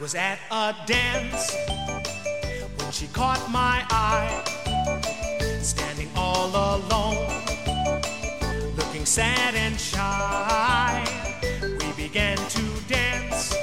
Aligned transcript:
was 0.00 0.14
at 0.14 0.38
a 0.50 0.74
dance 0.86 1.56
when 2.76 2.92
she 2.92 3.06
caught 3.08 3.50
my 3.50 3.84
eye, 3.90 4.44
standing 5.60 6.08
all 6.14 6.48
alone, 6.48 7.26
looking 8.76 9.04
sad 9.04 9.54
and 9.56 9.78
shy. 9.78 11.04
We 11.80 11.92
began 12.00 12.36
to 12.36 12.62
dance, 12.86 13.56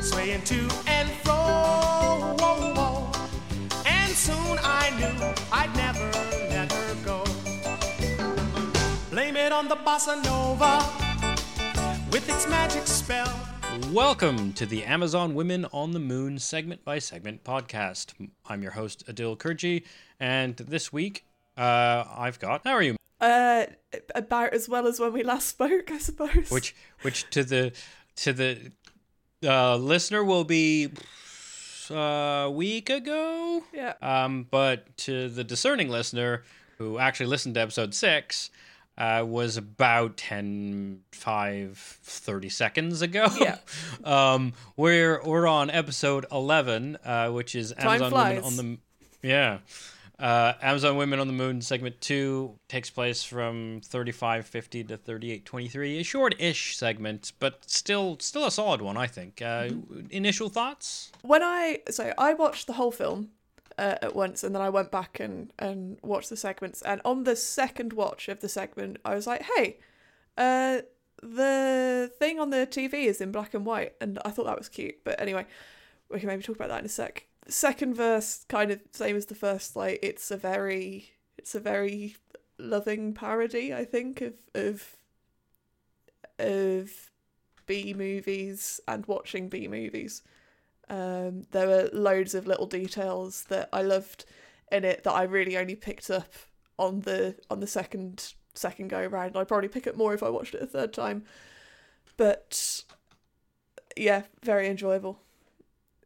swaying 0.00 0.42
to 0.42 0.68
and 0.86 1.10
fro, 1.24 2.36
and 3.84 4.12
soon 4.12 4.58
I 4.62 4.90
knew 4.98 5.34
I'd 5.52 5.74
never 5.76 6.10
let 6.48 6.72
her 6.72 6.94
go. 7.04 7.24
Blame 9.10 9.36
it 9.36 9.52
on 9.52 9.68
the 9.68 9.76
bossa 9.76 10.22
nova 10.24 10.78
with 12.10 12.28
its 12.30 12.48
magic 12.48 12.86
spell. 12.86 13.57
Welcome 13.86 14.52
to 14.54 14.66
the 14.66 14.84
Amazon 14.84 15.34
Women 15.34 15.64
on 15.72 15.92
the 15.92 15.98
Moon 15.98 16.38
segment 16.38 16.84
by 16.84 16.98
segment 16.98 17.42
podcast. 17.42 18.12
I'm 18.46 18.62
your 18.62 18.72
host 18.72 19.06
Aadil 19.06 19.38
Kurji, 19.38 19.84
and 20.20 20.56
this 20.56 20.92
week 20.92 21.24
uh, 21.56 22.04
I've 22.14 22.38
got 22.38 22.62
how 22.64 22.72
are 22.72 22.82
you? 22.82 22.96
Uh, 23.20 23.66
about 24.14 24.52
as 24.52 24.68
well 24.68 24.86
as 24.86 25.00
when 25.00 25.12
we 25.12 25.22
last 25.22 25.48
spoke, 25.48 25.90
I 25.90 25.98
suppose. 25.98 26.50
Which 26.50 26.74
which 27.02 27.28
to 27.30 27.42
the 27.44 27.72
to 28.16 28.32
the 28.32 28.72
uh, 29.42 29.76
listener 29.76 30.22
will 30.22 30.44
be 30.44 30.90
uh, 31.90 31.94
a 31.94 32.50
week 32.50 32.90
ago. 32.90 33.64
Yeah. 33.72 33.94
Um, 34.02 34.46
but 34.50 34.96
to 34.98 35.28
the 35.28 35.44
discerning 35.44 35.88
listener 35.88 36.44
who 36.78 36.98
actually 36.98 37.26
listened 37.26 37.54
to 37.54 37.60
episode 37.60 37.94
six. 37.94 38.50
Uh, 38.98 39.24
was 39.24 39.56
about 39.56 40.16
10, 40.16 41.02
5, 41.12 41.78
30 41.78 42.48
seconds 42.48 43.00
ago. 43.00 43.28
Yeah. 43.40 43.58
um, 44.04 44.54
we're, 44.76 45.22
we're 45.24 45.46
on 45.46 45.70
episode 45.70 46.26
11, 46.32 46.98
uh, 47.04 47.30
which 47.30 47.54
is 47.54 47.72
Time 47.78 47.86
Amazon 47.90 48.10
flies. 48.10 48.42
Women 48.42 48.44
on 48.44 48.56
the... 49.22 49.28
Yeah. 49.28 49.58
Uh, 50.18 50.54
Amazon 50.60 50.96
Women 50.96 51.20
on 51.20 51.28
the 51.28 51.32
Moon 51.32 51.60
segment 51.60 52.00
2 52.00 52.58
takes 52.68 52.90
place 52.90 53.22
from 53.22 53.80
35.50 53.82 54.88
to 54.88 54.98
38.23. 54.98 56.00
A 56.00 56.02
short-ish 56.02 56.76
segment, 56.76 57.32
but 57.38 57.62
still 57.70 58.16
still 58.18 58.44
a 58.44 58.50
solid 58.50 58.82
one, 58.82 58.96
I 58.96 59.06
think. 59.06 59.40
Uh, 59.40 59.68
Initial 60.10 60.48
thoughts? 60.48 61.12
when 61.22 61.42
I 61.44 61.80
so 61.90 62.12
I 62.18 62.34
watched 62.34 62.66
the 62.66 62.72
whole 62.72 62.90
film 62.90 63.30
uh, 63.78 63.96
at 64.02 64.14
once, 64.14 64.42
and 64.42 64.54
then 64.54 64.62
I 64.62 64.68
went 64.68 64.90
back 64.90 65.20
and 65.20 65.52
and 65.58 65.98
watched 66.02 66.30
the 66.30 66.36
segments. 66.36 66.82
And 66.82 67.00
on 67.04 67.24
the 67.24 67.36
second 67.36 67.92
watch 67.92 68.28
of 68.28 68.40
the 68.40 68.48
segment, 68.48 68.98
I 69.04 69.14
was 69.14 69.26
like, 69.26 69.42
"Hey, 69.56 69.78
uh, 70.36 70.82
the 71.22 72.10
thing 72.18 72.40
on 72.40 72.50
the 72.50 72.66
TV 72.66 73.04
is 73.06 73.20
in 73.20 73.32
black 73.32 73.54
and 73.54 73.64
white," 73.64 73.94
and 74.00 74.18
I 74.24 74.30
thought 74.30 74.46
that 74.46 74.58
was 74.58 74.68
cute. 74.68 75.04
But 75.04 75.20
anyway, 75.20 75.46
we 76.10 76.18
can 76.18 76.26
maybe 76.26 76.42
talk 76.42 76.56
about 76.56 76.68
that 76.68 76.80
in 76.80 76.86
a 76.86 76.88
sec. 76.88 77.26
Second 77.46 77.94
verse, 77.94 78.44
kind 78.48 78.70
of 78.70 78.80
same 78.92 79.16
as 79.16 79.26
the 79.26 79.34
first. 79.34 79.76
Like 79.76 80.00
it's 80.02 80.30
a 80.30 80.36
very 80.36 81.12
it's 81.38 81.54
a 81.54 81.60
very 81.60 82.16
loving 82.58 83.14
parody, 83.14 83.72
I 83.72 83.84
think, 83.84 84.20
of 84.20 84.34
of 84.54 84.96
of 86.38 87.10
B 87.66 87.94
movies 87.94 88.80
and 88.88 89.06
watching 89.06 89.48
B 89.48 89.68
movies. 89.68 90.22
Um, 90.90 91.46
there 91.50 91.66
were 91.66 91.90
loads 91.92 92.34
of 92.34 92.46
little 92.46 92.66
details 92.66 93.44
that 93.44 93.68
I 93.72 93.82
loved 93.82 94.24
in 94.72 94.84
it 94.84 95.04
that 95.04 95.12
I 95.12 95.22
really 95.24 95.56
only 95.56 95.74
picked 95.74 96.10
up 96.10 96.32
on 96.78 97.00
the 97.00 97.36
on 97.50 97.60
the 97.60 97.66
second 97.66 98.32
second 98.54 98.88
go 98.88 99.04
round. 99.04 99.36
I'd 99.36 99.48
probably 99.48 99.68
pick 99.68 99.86
up 99.86 99.96
more 99.96 100.14
if 100.14 100.22
I 100.22 100.28
watched 100.30 100.54
it 100.54 100.62
a 100.62 100.66
third 100.66 100.92
time. 100.92 101.24
But 102.16 102.82
yeah, 103.96 104.22
very 104.42 104.68
enjoyable. 104.68 105.20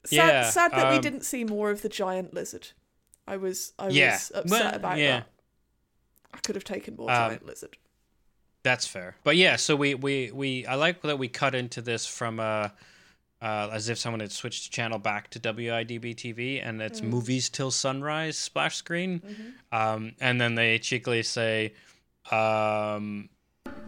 Sad, 0.05 0.16
Yeah, 0.16 0.50
sad 0.50 0.72
that 0.72 0.91
we 0.91 0.96
um, 0.96 1.02
didn't 1.02 1.24
see 1.24 1.44
more 1.44 1.70
of 1.70 1.83
the 1.83 1.89
giant 1.89 2.34
lizard. 2.34 2.69
I 3.27 3.36
was 3.36 3.72
I 3.78 3.89
Yeah, 3.89 4.12
was 4.12 4.33
upset 4.34 4.64
well, 4.64 4.74
about 4.74 4.98
yeah. 4.98 5.18
that. 5.20 5.27
I 6.35 6.39
could 6.39 6.55
have 6.56 6.64
taken 6.64 6.96
more 6.96 7.11
Um, 7.11 7.30
giant 7.30 7.46
lizard. 7.46 7.77
That's 8.62 8.86
fair. 8.86 9.17
But 9.24 9.36
yeah, 9.36 9.56
so 9.56 9.77
we 9.77 9.95
we 9.95 10.30
we 10.33 10.67
I 10.67 10.74
like 10.74 11.02
that 11.02 11.18
we 11.18 11.29
cut 11.29 11.55
into 11.55 11.83
this 11.83 12.06
from 12.06 12.40
uh 12.40 12.68
uh, 13.42 13.69
as 13.73 13.89
if 13.89 13.98
someone 13.98 14.20
had 14.20 14.30
switched 14.30 14.70
the 14.70 14.70
channel 14.70 14.98
back 14.98 15.29
to 15.30 15.41
WIDB 15.41 16.14
TV 16.14 16.64
and 16.67 16.80
it's 16.80 17.03
movies 17.03 17.48
till 17.51 17.73
sunrise 17.73 18.39
splash 18.39 18.77
screen. 18.77 19.20
Um, 19.73 20.13
and 20.20 20.41
then 20.41 20.55
they 20.55 20.79
cheekily 20.79 21.25
say, 21.25 21.75
um, 22.30 23.29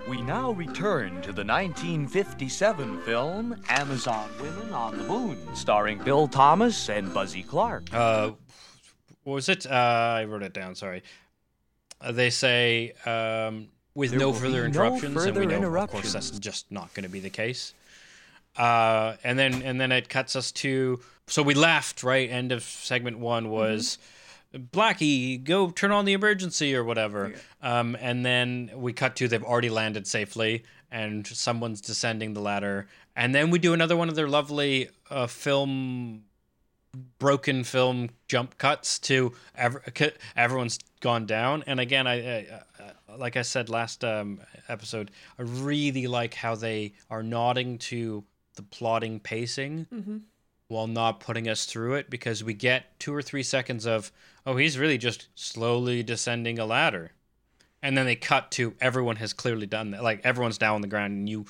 We 0.09 0.21
now 0.23 0.51
return 0.51 1.23
to 1.23 1.33
the 1.33 1.45
1957 1.45 3.03
film 3.03 3.63
Amazon 3.69 4.29
Women 4.41 4.73
on 4.73 4.99
the 4.99 5.05
Moon, 5.05 5.39
starring 5.55 6.03
Bill 6.03 6.27
Thomas 6.27 6.89
and 6.91 7.15
Buzzy 7.15 7.45
Clark. 7.45 7.95
uh, 7.95 8.33
what 9.23 9.35
was 9.35 9.49
it? 9.49 9.67
Uh, 9.67 10.17
I 10.19 10.25
wrote 10.25 10.43
it 10.43 10.53
down, 10.53 10.75
sorry. 10.75 11.03
Uh, 12.01 12.13
they 12.13 12.29
say, 12.29 12.93
um, 13.07 13.69
with 13.95 14.11
There 14.11 14.19
no 14.19 14.33
further 14.33 14.69
be 14.69 14.73
no 14.73 14.85
interruptions, 14.85 15.05
and 15.25 15.37
we 15.37 15.47
further 15.47 15.61
know, 15.61 15.77
of 15.77 15.91
course, 15.91 16.13
that's 16.13 16.31
just 16.33 16.71
not 16.71 16.93
going 16.93 17.05
to 17.05 17.09
be 17.09 17.21
the 17.21 17.31
case. 17.31 17.73
Uh, 18.57 19.17
and 19.25 19.39
then 19.39 19.63
and 19.63 19.81
then 19.81 19.91
it 19.93 20.09
cuts 20.09 20.37
us 20.37 20.53
to 20.53 21.01
so 21.27 21.43
we 21.43 21.55
left 21.55 22.03
right. 22.03 22.31
End 22.31 22.53
of 22.53 22.63
segment 22.63 23.19
one 23.19 23.51
was 23.51 23.99
Blackie, 24.55 25.43
go 25.43 25.71
turn 25.71 25.91
on 25.91 26.05
the 26.05 26.13
emergency 26.13 26.77
or 26.77 26.85
whatever. 26.85 27.35
Um, 27.63 27.97
and 28.01 28.25
then 28.25 28.71
we 28.75 28.93
cut 28.93 29.17
to 29.17 29.29
they've 29.29 29.43
already 29.43 29.71
landed 29.71 30.07
safely 30.07 30.65
and 30.91 31.27
someone's 31.27 31.81
descending 31.81 32.35
the 32.35 32.41
ladder. 32.41 32.87
And 33.17 33.35
then 33.35 33.51
we 33.51 33.59
do 33.59 33.73
another 33.73 33.97
one 33.97 34.09
of 34.09 34.15
their 34.15 34.29
lovely 34.29 34.89
uh, 35.11 35.27
film 35.27 36.25
broken 37.19 37.65
film 37.65 38.11
jump 38.29 38.57
cuts 38.59 39.01
to 39.01 39.33
ever, 39.57 39.83
everyone's 40.37 40.79
gone 41.01 41.27
down 41.27 41.65
and 41.67 41.81
again 41.81 42.07
i, 42.07 42.39
I 42.39 42.47
uh, 42.79 43.17
like 43.19 43.37
i 43.37 43.43
said 43.43 43.69
last 43.69 44.05
um, 44.05 44.41
episode 44.69 45.11
i 45.37 45.43
really 45.43 46.07
like 46.07 46.35
how 46.35 46.55
they 46.55 46.93
are 47.11 47.21
nodding 47.21 47.79
to 47.79 48.23
the 48.57 48.63
plotting 48.63 49.21
pacing 49.21 49.87
while 50.69 50.87
not 50.87 51.21
putting 51.21 51.49
us 51.49 51.67
through 51.67 51.95
it 51.95 52.09
because 52.11 52.43
we 52.43 52.55
get 52.55 52.99
two 52.99 53.15
or 53.15 53.21
three 53.23 53.43
seconds 53.43 53.87
of 53.87 54.11
oh 54.47 54.57
he's 54.57 54.79
really 54.79 54.99
just 54.99 55.29
slowly 55.35 56.03
descending 56.03 56.59
a 56.59 56.65
ladder. 56.67 57.13
And 57.83 57.99
then 57.99 58.07
they 58.07 58.17
cut 58.17 58.51
to 58.53 58.75
everyone 58.81 59.17
has 59.17 59.33
clearly 59.35 59.67
done 59.67 59.91
that. 59.91 60.03
Like 60.03 60.21
everyone's 60.25 60.57
down 60.59 60.77
on 60.77 60.81
the 60.81 60.89
ground 60.89 61.13
and 61.13 61.29
you 61.29 61.45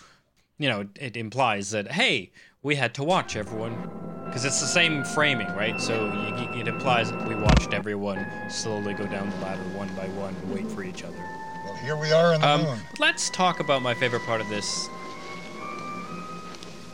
you 0.59 0.69
know 0.69 0.89
it 0.97 1.17
implies 1.17 1.71
that 1.71 1.93
hey 1.93 2.33
we 2.63 2.75
had 2.77 2.95
to 2.95 3.05
watch 3.05 3.37
everyone. 3.37 3.91
Because 4.27 4.45
it's 4.47 4.61
the 4.61 4.67
same 4.67 5.05
framing 5.05 5.47
right? 5.49 5.81
So 5.81 6.07
you, 6.07 6.61
it 6.61 6.67
implies 6.67 7.13
that 7.13 7.29
we 7.29 7.35
watched 7.37 7.73
everyone 7.73 8.27
slowly 8.51 8.95
go 8.95 9.07
down 9.07 9.31
the 9.31 9.37
ladder 9.37 9.63
one 9.77 9.89
by 9.95 10.09
one 10.09 10.35
and 10.35 10.53
wait 10.53 10.67
for 10.73 10.83
each 10.83 11.05
other. 11.05 11.17
Well, 11.65 11.75
here 11.77 11.97
we 11.97 12.11
are 12.11 12.35
on 12.35 12.41
the 12.41 12.59
moon. 12.59 12.67
um, 12.67 12.81
let's 12.99 13.31
talk 13.31 13.61
about 13.61 13.81
my 13.83 13.95
favorite 13.95 14.23
part 14.23 14.41
of 14.41 14.49
this 14.49 14.89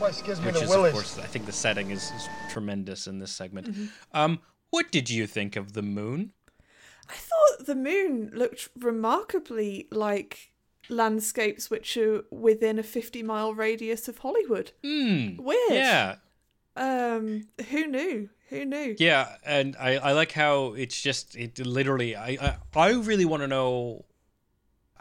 Place 0.00 0.22
gives 0.22 0.40
me 0.40 0.46
which 0.46 0.54
the 0.56 0.62
is 0.62 0.70
willies. 0.70 0.88
of 0.88 0.92
course 0.94 1.18
i 1.18 1.26
think 1.26 1.44
the 1.46 1.52
setting 1.52 1.90
is, 1.90 2.10
is 2.16 2.28
tremendous 2.48 3.06
in 3.06 3.18
this 3.18 3.30
segment 3.32 3.68
um, 4.12 4.38
what 4.70 4.90
did 4.90 5.10
you 5.10 5.26
think 5.26 5.56
of 5.56 5.74
the 5.74 5.82
moon 5.82 6.32
I 7.08 7.14
thought 7.14 7.66
the 7.66 7.74
moon 7.74 8.30
looked 8.32 8.68
remarkably 8.78 9.88
like 9.90 10.52
landscapes 10.88 11.68
which 11.68 11.96
are 11.96 12.22
within 12.30 12.78
a 12.78 12.82
50 12.84 13.22
mile 13.24 13.52
radius 13.52 14.06
of 14.08 14.18
Hollywood. 14.18 14.70
Hmm. 14.84 15.36
Weird. 15.36 15.70
yeah 15.72 16.16
Um, 16.76 17.48
who 17.70 17.86
knew? 17.88 18.30
Who 18.50 18.64
knew? 18.64 18.94
Yeah, 18.98 19.36
and 19.44 19.76
I, 19.78 19.96
I 19.96 20.12
like 20.12 20.32
how 20.32 20.74
it's 20.74 21.00
just 21.00 21.36
it 21.36 21.58
literally 21.64 22.14
I 22.16 22.30
I, 22.40 22.56
I 22.74 22.90
really 22.92 23.24
want 23.24 23.42
to 23.42 23.48
know 23.48 24.04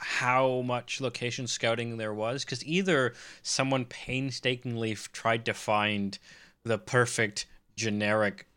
how 0.02 0.62
much 0.62 1.02
location 1.02 1.46
scouting 1.48 1.98
there 1.98 2.14
was 2.14 2.44
because 2.46 2.66
either 2.66 3.14
someone 3.44 3.86
painstakingly 3.86 4.96
tried 5.14 5.46
to 5.46 5.54
find 5.54 6.18
the 6.64 6.78
perfect 6.78 7.46
generic 7.76 8.48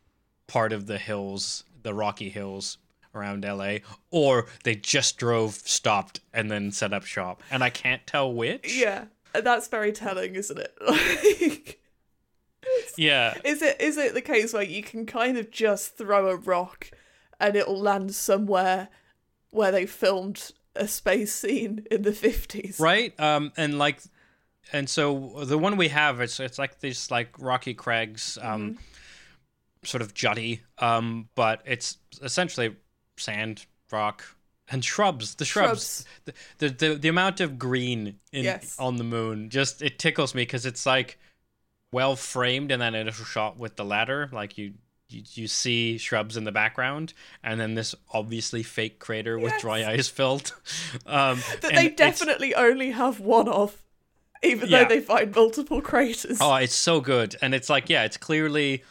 part 0.46 0.72
of 0.72 0.86
the 0.86 0.98
hills, 0.98 1.64
the 1.82 1.94
Rocky 1.94 2.28
Hills 2.28 2.78
around 3.14 3.44
LA, 3.44 3.76
or 4.10 4.46
they 4.64 4.74
just 4.74 5.18
drove, 5.18 5.54
stopped, 5.54 6.20
and 6.32 6.50
then 6.50 6.70
set 6.72 6.92
up 6.92 7.04
shop, 7.04 7.42
and 7.50 7.62
I 7.62 7.70
can't 7.70 8.06
tell 8.06 8.32
which. 8.32 8.74
Yeah, 8.76 9.04
that's 9.34 9.68
very 9.68 9.92
telling, 9.92 10.34
isn't 10.34 10.58
it? 10.58 10.76
Like, 10.86 11.78
Yeah. 12.96 13.34
is 13.44 13.60
it 13.62 13.80
is 13.80 13.96
it 13.96 14.14
the 14.14 14.20
case 14.22 14.52
where 14.52 14.62
you 14.62 14.82
can 14.82 15.04
kind 15.06 15.36
of 15.36 15.50
just 15.50 15.96
throw 15.98 16.28
a 16.28 16.36
rock 16.36 16.90
and 17.40 17.56
it'll 17.56 17.78
land 17.80 18.14
somewhere 18.14 18.88
where 19.50 19.72
they 19.72 19.84
filmed 19.86 20.52
a 20.76 20.88
space 20.88 21.34
scene 21.34 21.86
in 21.90 22.02
the 22.02 22.12
fifties? 22.12 22.78
right 22.80 23.18
um 23.20 23.52
and 23.56 23.78
like 23.78 24.00
and 24.72 24.88
so 24.88 25.44
the 25.44 25.58
one 25.58 25.76
we 25.76 25.88
have 25.88 26.20
it's 26.20 26.38
it's 26.40 26.58
like 26.58 26.80
these 26.80 27.10
like 27.10 27.28
rocky 27.38 27.74
crags 27.74 28.38
um 28.40 28.78
sort 29.84 30.00
of 30.02 30.14
jutty 30.14 30.60
um 30.78 31.28
but 31.34 31.60
it's 31.66 31.98
essentially 32.22 32.74
sand 33.16 33.66
rock 33.90 34.24
and 34.70 34.84
shrubs 34.84 35.34
the 35.34 35.44
shrubs, 35.44 36.04
The, 36.24 36.32
the 36.58 36.68
the 36.68 36.94
the 36.94 37.08
amount 37.08 37.40
of 37.40 37.58
green 37.58 38.18
in 38.32 38.44
Yes. 38.44 38.76
on 38.78 38.96
the 38.96 39.04
moon 39.04 39.50
just 39.50 39.82
it 39.82 39.98
tickles 39.98 40.34
me 40.34 40.42
because 40.42 40.64
it's 40.64 40.86
like 40.86 41.18
well 41.92 42.16
framed 42.16 42.70
in 42.72 42.80
that 42.80 42.94
initial 42.94 43.26
shot 43.26 43.58
with 43.58 43.76
the 43.76 43.84
ladder. 43.84 44.30
Like 44.32 44.56
you, 44.56 44.72
you, 45.12 45.22
you 45.34 45.48
see 45.48 45.98
shrubs 45.98 46.36
in 46.36 46.44
the 46.44 46.52
background, 46.52 47.12
and 47.42 47.60
then 47.60 47.74
this 47.74 47.94
obviously 48.12 48.62
fake 48.62 48.98
crater 48.98 49.38
with 49.38 49.52
dry 49.60 49.84
ice 49.84 50.08
filled. 50.08 50.54
Um, 51.06 51.40
That 51.60 51.74
they 51.74 51.86
it's- 51.86 51.96
definitely 51.96 52.54
only 52.54 52.90
have 52.92 53.20
one 53.20 53.48
of, 53.48 53.76
even 54.42 54.68
Yeah. 54.68 54.82
though 54.84 54.88
they 54.88 55.00
find 55.00 55.34
multiple 55.34 55.80
craters. 55.80 56.38
Oh, 56.40 56.54
it's 56.56 56.74
so 56.74 57.00
good, 57.00 57.36
and 57.42 57.54
it's 57.54 57.68
like 57.70 57.88
yeah, 57.90 58.04
it's 58.04 58.16
clearly. 58.16 58.82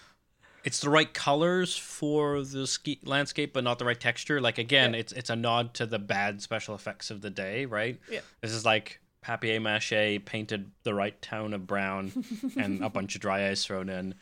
It's 0.63 0.79
the 0.79 0.91
right 0.91 1.11
colors 1.11 1.75
for 1.75 2.43
the 2.43 2.67
ski 2.67 2.99
landscape, 3.03 3.51
but 3.51 3.63
not 3.63 3.79
the 3.79 3.85
right 3.85 3.99
texture. 3.99 4.39
Like 4.39 4.59
again, 4.59 4.93
Yeah. 4.93 4.99
it's 4.99 5.11
it's 5.13 5.29
a 5.31 5.35
nod 5.35 5.73
to 5.75 5.87
the 5.87 5.97
bad 5.97 6.39
special 6.43 6.75
effects 6.75 7.09
of 7.09 7.21
the 7.21 7.31
day, 7.31 7.65
right? 7.65 7.99
Yeah. 8.11 8.19
This 8.41 8.51
is 8.51 8.63
like 8.63 8.99
papier 9.21 9.59
mâché 9.59 10.23
painted 10.23 10.71
the 10.83 10.93
right 10.93 11.19
tone 11.21 11.53
of 11.55 11.65
brown 11.65 12.11
and 12.57 12.83
a 12.83 12.89
bunch 12.89 13.15
of 13.15 13.21
dry 13.21 13.49
ice 13.49 13.65
thrown 13.65 13.89
in. 13.89 14.13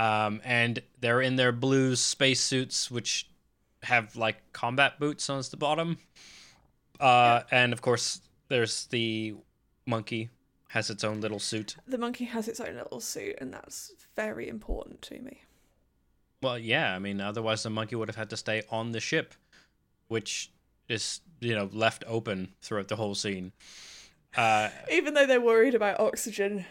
Um, 0.00 0.40
and 0.44 0.82
they're 1.00 1.20
in 1.20 1.36
their 1.36 1.52
blue 1.52 1.94
spacesuits, 1.94 2.90
which 2.90 3.28
have 3.82 4.16
like 4.16 4.52
combat 4.52 4.98
boots 4.98 5.28
on 5.28 5.42
the 5.50 5.56
bottom. 5.58 5.98
Uh, 6.98 7.42
And 7.50 7.74
of 7.74 7.82
course, 7.82 8.22
there's 8.48 8.86
the 8.86 9.34
monkey 9.86 10.30
has 10.68 10.88
its 10.88 11.04
own 11.04 11.20
little 11.20 11.38
suit. 11.38 11.76
The 11.86 11.98
monkey 11.98 12.24
has 12.24 12.48
its 12.48 12.60
own 12.60 12.76
little 12.76 13.00
suit, 13.00 13.36
and 13.38 13.52
that's 13.52 13.92
very 14.16 14.48
important 14.48 15.02
to 15.02 15.18
me. 15.18 15.42
Well, 16.42 16.58
yeah, 16.58 16.94
I 16.94 16.98
mean, 16.98 17.20
otherwise 17.20 17.62
the 17.62 17.70
monkey 17.70 17.96
would 17.96 18.08
have 18.08 18.16
had 18.16 18.30
to 18.30 18.36
stay 18.38 18.62
on 18.70 18.92
the 18.92 19.00
ship, 19.00 19.34
which 20.08 20.50
is 20.88 21.20
you 21.40 21.54
know 21.54 21.68
left 21.72 22.04
open 22.06 22.54
throughout 22.62 22.88
the 22.88 22.96
whole 22.96 23.14
scene. 23.14 23.52
Uh, 24.34 24.70
Even 24.90 25.12
though 25.12 25.26
they're 25.26 25.40
worried 25.42 25.74
about 25.74 26.00
oxygen. 26.00 26.64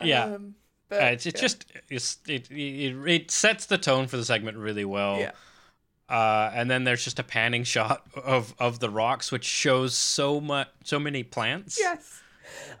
Yeah. 0.00 0.24
Um, 0.24 0.54
but, 0.88 1.02
Uh, 1.02 1.06
it's, 1.06 1.26
it's 1.26 1.40
yeah. 1.40 1.42
just 1.42 1.66
it's, 1.90 2.18
it, 2.26 2.50
it 2.50 3.08
it 3.08 3.30
sets 3.30 3.66
the 3.66 3.78
tone 3.78 4.06
for 4.06 4.16
the 4.16 4.24
segment 4.24 4.56
really 4.56 4.84
well. 4.84 5.18
Yeah. 5.18 5.32
Uh, 6.08 6.50
and 6.54 6.70
then 6.70 6.84
there's 6.84 7.02
just 7.02 7.18
a 7.18 7.22
panning 7.22 7.64
shot 7.64 8.06
of 8.14 8.54
of 8.58 8.78
the 8.80 8.90
rocks, 8.90 9.32
which 9.32 9.44
shows 9.44 9.94
so 9.94 10.40
much, 10.40 10.68
so 10.84 10.98
many 10.98 11.22
plants. 11.22 11.78
Yes. 11.78 12.20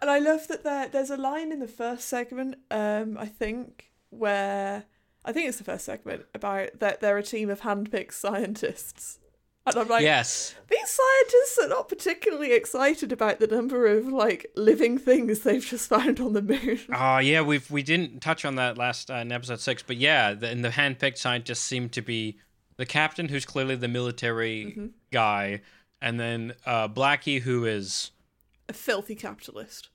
And 0.00 0.10
I 0.10 0.18
love 0.18 0.46
that 0.48 0.62
there 0.62 0.88
there's 0.88 1.10
a 1.10 1.16
line 1.16 1.50
in 1.50 1.58
the 1.58 1.68
first 1.68 2.06
segment, 2.06 2.56
um, 2.70 3.16
I 3.18 3.26
think, 3.26 3.90
where 4.10 4.84
I 5.24 5.32
think 5.32 5.48
it's 5.48 5.56
the 5.56 5.64
first 5.64 5.86
segment 5.86 6.26
about 6.34 6.80
that 6.80 7.00
they're 7.00 7.16
a 7.16 7.22
team 7.22 7.48
of 7.48 7.62
handpicked 7.62 8.12
scientists. 8.12 9.18
And 9.66 9.76
I'm 9.76 9.88
like, 9.88 10.02
Yes. 10.02 10.54
these 10.68 10.90
scientists 10.90 11.58
are 11.62 11.68
not 11.68 11.88
particularly 11.88 12.52
excited 12.52 13.12
about 13.12 13.40
the 13.40 13.46
number 13.46 13.86
of 13.86 14.06
like 14.08 14.50
living 14.56 14.98
things 14.98 15.40
they've 15.40 15.64
just 15.64 15.88
found 15.88 16.20
on 16.20 16.34
the 16.34 16.42
moon. 16.42 16.78
Oh 16.94 17.18
yeah, 17.18 17.40
we've 17.40 17.70
we 17.70 17.82
didn't 17.82 18.20
touch 18.20 18.44
on 18.44 18.56
that 18.56 18.76
last 18.76 19.10
uh, 19.10 19.14
in 19.14 19.32
episode 19.32 19.60
six, 19.60 19.82
but 19.82 19.96
yeah, 19.96 20.34
the, 20.34 20.48
and 20.48 20.62
the 20.64 20.68
handpicked 20.70 21.16
scientists 21.18 21.60
seem 21.60 21.88
to 21.90 22.02
be 22.02 22.38
the 22.76 22.84
captain, 22.86 23.28
who's 23.28 23.44
clearly 23.46 23.76
the 23.76 23.88
military 23.88 24.64
Mm-hmm. 24.66 24.86
guy, 25.12 25.62
and 26.02 26.20
then 26.20 26.52
uh, 26.66 26.88
Blackie, 26.88 27.40
who 27.40 27.64
is 27.64 28.10
A 28.68 28.72
filthy 28.74 29.14
capitalist, 29.14 29.88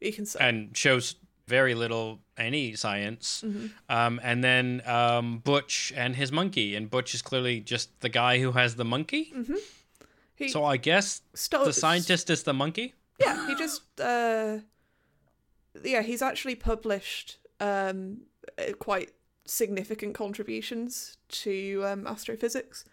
you 0.00 0.12
can 0.12 0.26
say. 0.26 0.38
and 0.40 0.76
shows 0.76 1.14
very 1.46 1.74
little 1.74 2.20
any 2.36 2.74
science, 2.74 3.42
Mm-hmm. 3.46 3.66
um, 3.88 4.20
and 4.22 4.42
then 4.42 4.82
um, 4.86 5.38
Butch 5.38 5.92
and 5.96 6.16
his 6.16 6.32
monkey, 6.32 6.74
and 6.76 6.88
Butch 6.90 7.14
is 7.14 7.22
clearly 7.22 7.60
just 7.60 8.00
the 8.00 8.08
guy 8.08 8.38
who 8.40 8.52
has 8.52 8.76
the 8.76 8.84
monkey. 8.84 9.32
Mm-hmm. 9.36 10.48
So 10.48 10.64
I 10.64 10.76
guess 10.78 11.22
stole 11.34 11.64
the 11.64 11.72
scientist 11.72 12.28
is 12.30 12.42
the 12.42 12.52
monkey. 12.52 12.94
Yeah, 13.20 13.46
he 13.46 13.54
just 13.54 13.82
uh 14.00 14.58
yeah, 15.84 16.02
he's 16.02 16.22
actually 16.22 16.56
published 16.56 17.38
um 17.60 18.22
uh, 18.58 18.72
quite 18.78 19.10
significant 19.46 20.14
contributions 20.14 21.16
to 21.28 21.82
um 21.86 22.06
astrophysics. 22.06 22.84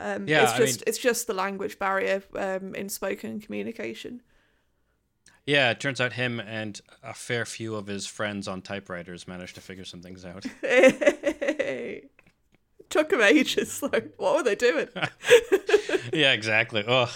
Um 0.00 0.28
Yeah, 0.28 0.44
it's 0.44 0.52
I 0.52 0.58
just 0.58 0.78
mean- 0.80 0.84
it's 0.86 0.98
just 0.98 1.26
the 1.26 1.34
language 1.34 1.78
barrier 1.78 2.22
um 2.36 2.74
in 2.74 2.88
spoken 2.88 3.40
communication. 3.40 4.22
Yeah, 5.46 5.70
it 5.70 5.80
turns 5.80 6.00
out 6.00 6.14
him 6.14 6.40
and 6.40 6.80
a 7.02 7.12
fair 7.12 7.44
few 7.44 7.74
of 7.74 7.86
his 7.86 8.06
friends 8.06 8.48
on 8.48 8.62
typewriters 8.62 9.28
managed 9.28 9.56
to 9.56 9.60
figure 9.60 9.84
some 9.84 10.00
things 10.00 10.24
out. 10.24 10.46
Took 12.90 13.12
him 13.12 13.20
ages 13.20 13.82
Like, 13.82 14.14
What 14.16 14.36
were 14.36 14.42
they 14.42 14.54
doing? 14.54 14.88
yeah, 16.12 16.32
exactly. 16.32 16.84
Ugh, 16.86 17.10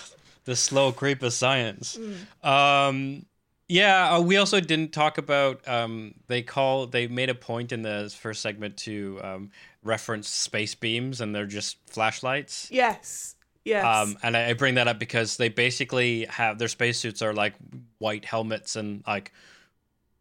the 0.44 0.56
slow 0.56 0.92
creep 0.92 1.22
of 1.22 1.32
science. 1.32 1.98
Um, 2.42 3.26
yeah, 3.68 4.14
uh, 4.14 4.20
we 4.20 4.38
also 4.38 4.60
didn't 4.60 4.92
talk 4.92 5.18
about. 5.18 5.66
Um, 5.68 6.14
they 6.26 6.42
call. 6.42 6.86
They 6.86 7.06
made 7.06 7.28
a 7.28 7.34
point 7.34 7.70
in 7.70 7.82
the 7.82 8.12
first 8.18 8.40
segment 8.40 8.78
to 8.78 9.20
um, 9.22 9.50
reference 9.82 10.28
space 10.28 10.74
beams, 10.74 11.20
and 11.20 11.34
they're 11.34 11.46
just 11.46 11.76
flashlights. 11.86 12.68
yes. 12.70 13.34
Yes. 13.64 13.84
Um, 13.84 14.16
and 14.22 14.36
I, 14.36 14.50
I 14.50 14.52
bring 14.54 14.76
that 14.76 14.88
up 14.88 14.98
because 14.98 15.36
they 15.36 15.48
basically 15.48 16.24
have 16.26 16.58
their 16.58 16.68
spacesuits 16.68 17.20
are 17.22 17.34
like 17.34 17.54
white 17.98 18.24
helmets 18.24 18.76
and 18.76 19.02
like 19.06 19.32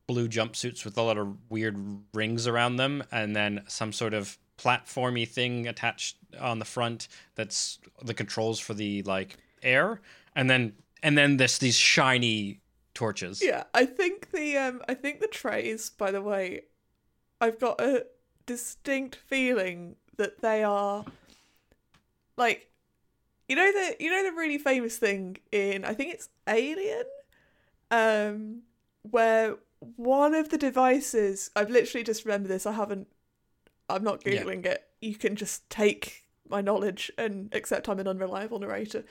blue 0.08 0.28
jumpsuits 0.28 0.86
with 0.86 0.98
a 0.98 1.02
lot 1.02 1.18
of 1.18 1.36
weird 1.50 1.78
rings 2.14 2.48
around 2.48 2.78
them, 2.78 3.04
and 3.12 3.36
then 3.36 3.64
some 3.68 3.94
sort 3.94 4.14
of 4.14 4.38
platformy 4.58 5.28
thing 5.28 5.68
attached 5.68 6.18
on 6.40 6.60
the 6.60 6.66
front 6.66 7.08
that's 7.36 7.78
the 8.02 8.14
controls 8.14 8.60
for 8.60 8.74
the 8.74 9.04
like 9.04 9.38
air, 9.62 10.02
and 10.36 10.50
then 10.50 10.74
and 11.04 11.18
then 11.18 11.38
there's 11.38 11.60
these 11.60 11.76
shiny 11.76 12.60
torches. 12.94 13.42
Yeah, 13.44 13.64
I 13.74 13.86
think 13.86 14.32
the 14.32 14.58
um 14.58 14.82
I 14.90 14.94
think 14.94 15.20
the 15.20 15.28
trays, 15.28 15.90
by 15.90 16.12
the 16.12 16.22
way, 16.22 16.64
I've 17.40 17.60
got 17.60 17.80
a 17.80 18.06
distinct 18.46 19.16
feeling 19.16 19.98
that 20.18 20.42
they 20.42 20.64
are 20.64 21.06
like 22.38 22.72
you 23.48 23.56
know 23.56 23.72
the 23.72 23.96
you 24.00 24.10
know 24.10 24.24
the 24.24 24.36
really 24.36 24.58
famous 24.58 24.98
thing 24.98 25.38
in 25.52 25.86
I 25.86 25.94
think 25.94 26.14
it's 26.14 26.30
Alien 26.48 27.04
um 27.92 28.62
where 29.04 29.56
one 29.80 30.34
of 30.34 30.50
the 30.50 30.58
devices 30.58 31.52
I've 31.56 31.70
literally 31.70 32.04
just 32.04 32.26
remembered 32.26 32.50
this, 32.52 32.66
I 32.66 32.74
haven't 32.74 33.08
I'm 33.90 34.04
not 34.04 34.24
Yeah. 34.26 34.44
googling 34.44 34.66
it. 34.66 34.84
You 35.02 35.16
can 35.16 35.36
just 35.36 35.70
take 35.70 36.26
my 36.50 36.62
knowledge 36.62 37.12
and 37.18 37.54
accept 37.54 37.88
I'm 37.88 38.00
an 38.00 38.08
unreliable 38.08 38.60
narrator. 38.60 39.06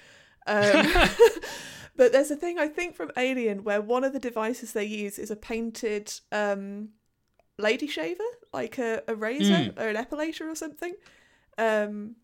Um, 0.46 0.86
but 1.96 2.12
there's 2.12 2.30
a 2.30 2.36
thing 2.36 2.58
I 2.58 2.68
think 2.68 2.94
from 2.94 3.10
Alien 3.16 3.64
where 3.64 3.80
one 3.80 4.04
of 4.04 4.12
the 4.12 4.18
devices 4.18 4.72
they 4.72 4.84
use 4.84 5.18
is 5.18 5.30
a 5.30 5.36
painted 5.36 6.12
um, 6.32 6.90
lady 7.58 7.86
shaver, 7.86 8.24
like 8.52 8.78
a, 8.78 9.02
a 9.08 9.14
razor 9.14 9.72
or 9.76 9.88
an 9.88 9.96
epilator 9.96 10.50
or 10.50 10.54
something. 10.54 10.94
Um, 11.58 12.16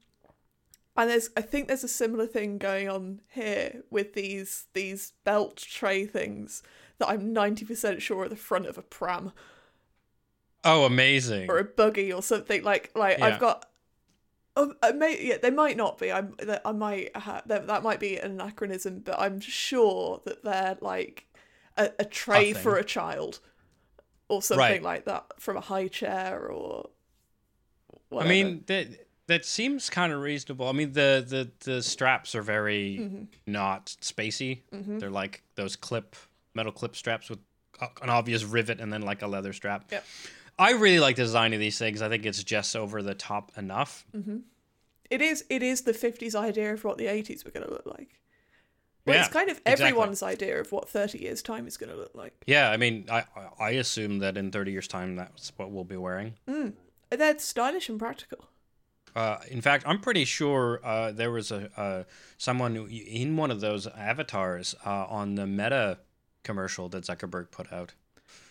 and 0.97 1.11
there's 1.11 1.31
I 1.37 1.41
think 1.43 1.69
there's 1.69 1.85
a 1.85 1.89
similar 1.89 2.27
thing 2.27 2.59
going 2.59 2.89
on 2.89 3.21
here 3.29 3.83
with 3.91 4.15
these 4.15 4.67
these 4.75 5.13
belt 5.25 5.57
tray 5.57 6.05
things 6.07 6.63
that 6.99 7.09
I'm 7.09 7.33
ninety 7.33 7.65
percent 7.65 8.03
sure 8.03 8.23
are 8.25 8.29
the 8.29 8.37
front 8.37 8.67
of 8.67 8.77
a 8.79 8.83
pram 8.83 9.33
Oh, 10.65 10.85
amazing! 10.85 11.51
or 11.51 11.59
a 11.59 11.65
buggy 11.65 12.13
or 12.13 12.23
something 12.23 12.63
like 12.63 12.91
like 12.95 13.19
Yeah. 13.19 13.27
I've 13.27 13.41
got. 13.41 13.67
Um, 14.55 14.75
I 14.83 14.93
may, 14.93 15.19
yeah, 15.21 15.39
they 15.41 15.51
might 15.51 15.79
not 15.79 15.99
be. 15.99 16.13
I'm. 16.13 16.37
I 16.65 16.73
might. 16.73 17.17
Ha- 17.17 17.41
that, 17.47 17.67
that 17.69 17.83
might 17.83 17.99
be 17.99 18.19
an 18.19 18.33
anachronism, 18.33 19.01
but 19.01 19.19
I'm 19.19 19.41
sure 19.41 20.21
that 20.27 20.45
they're 20.45 20.77
like 20.83 21.27
a, 21.79 21.91
a 21.99 22.05
tray 22.05 22.53
for 22.53 22.77
a 22.77 22.85
child, 22.85 23.41
or 24.29 24.43
something 24.43 24.59
Right. 24.63 24.83
like 24.83 25.07
that 25.07 25.41
from 25.41 25.57
a 25.57 25.61
high 25.63 25.89
chair 25.89 26.47
or. 26.49 26.91
I 28.17 28.29
mean 28.29 28.63
that 28.67 28.89
that 29.29 29.45
seems 29.45 29.89
kind 29.91 30.13
of 30.13 30.21
reasonable. 30.21 30.69
I 30.69 30.73
mean 30.73 30.93
the 30.93 31.25
the 31.27 31.51
the 31.71 31.83
straps 31.83 32.35
are 32.35 32.43
very 32.43 32.99
Mm-hmm. 33.01 33.25
not 33.53 33.87
spacey. 34.01 34.63
Mm-hmm. 34.73 34.99
They're 34.99 35.11
like 35.11 35.43
those 35.55 35.77
clip 35.77 36.17
metal 36.55 36.73
clip 36.73 36.97
straps 36.97 37.31
with 37.31 37.39
an 38.03 38.11
obvious 38.11 38.45
rivet 38.45 38.81
and 38.81 38.93
then 38.93 39.03
like 39.03 39.23
a 39.23 39.27
leather 39.27 39.53
strap. 39.53 39.87
Yep. 39.91 40.05
I 40.59 40.73
really 40.73 41.01
like 41.01 41.17
the 41.17 41.23
design 41.23 41.53
of 41.55 41.61
these 41.61 41.79
things. 41.79 42.03
I 42.03 42.09
think 42.09 42.27
it's 42.27 42.45
just 42.45 42.77
over 42.77 43.03
the 43.03 43.15
top 43.15 43.53
enough. 43.57 44.05
Mm-hmm. 44.15 44.39
it 45.11 45.23
is. 45.23 45.45
It 45.49 45.63
is 45.63 45.83
the 45.83 45.93
'50s 45.93 46.35
idea 46.35 46.75
of 46.75 46.85
what 46.85 46.99
the 46.99 47.07
'80s 47.07 47.45
were 47.45 47.51
going 47.51 47.67
to 47.67 47.73
look 47.73 47.87
like. 47.87 48.21
Well, 49.07 49.17
Yeah, 49.17 49.23
it's 49.25 49.33
kind 49.33 49.51
of 49.51 49.57
exactly. 49.59 49.87
everyone's 49.87 50.23
idea 50.23 50.61
of 50.61 50.71
what 50.71 50.89
30 50.89 51.19
years 51.19 51.43
time 51.43 51.67
is 51.67 51.77
going 51.77 51.91
to 51.91 51.97
look 51.99 52.15
like. 52.15 52.35
Yeah, 52.47 52.71
I 52.71 52.77
mean, 52.77 53.07
I 53.11 53.25
I 53.59 53.71
assume 53.71 54.19
that 54.21 54.37
in 54.37 54.53
30 54.53 54.71
years 54.73 54.87
time 54.87 55.17
that's 55.17 55.51
what 55.57 55.71
we'll 55.73 55.83
be 55.85 55.97
wearing. 55.97 56.35
Mm. 56.49 56.75
They're 57.11 57.39
stylish 57.39 57.89
and 57.89 57.99
practical. 57.99 58.45
Uh, 59.15 59.39
in 59.49 59.61
fact, 59.61 59.85
I'm 59.87 60.01
pretty 60.01 60.25
sure 60.25 60.81
uh, 60.85 61.13
there 61.13 61.31
was 61.31 61.51
a 61.51 61.71
uh, 61.79 62.05
someone 62.39 62.77
in 62.89 63.37
one 63.37 63.51
of 63.51 63.61
those 63.61 63.87
avatars 63.87 64.75
uh, 64.87 65.07
on 65.07 65.35
the 65.35 65.47
Meta 65.47 65.99
commercial 66.43 66.89
that 66.91 67.05
Zuckerberg 67.05 67.51
put 67.51 67.73
out. 67.73 67.93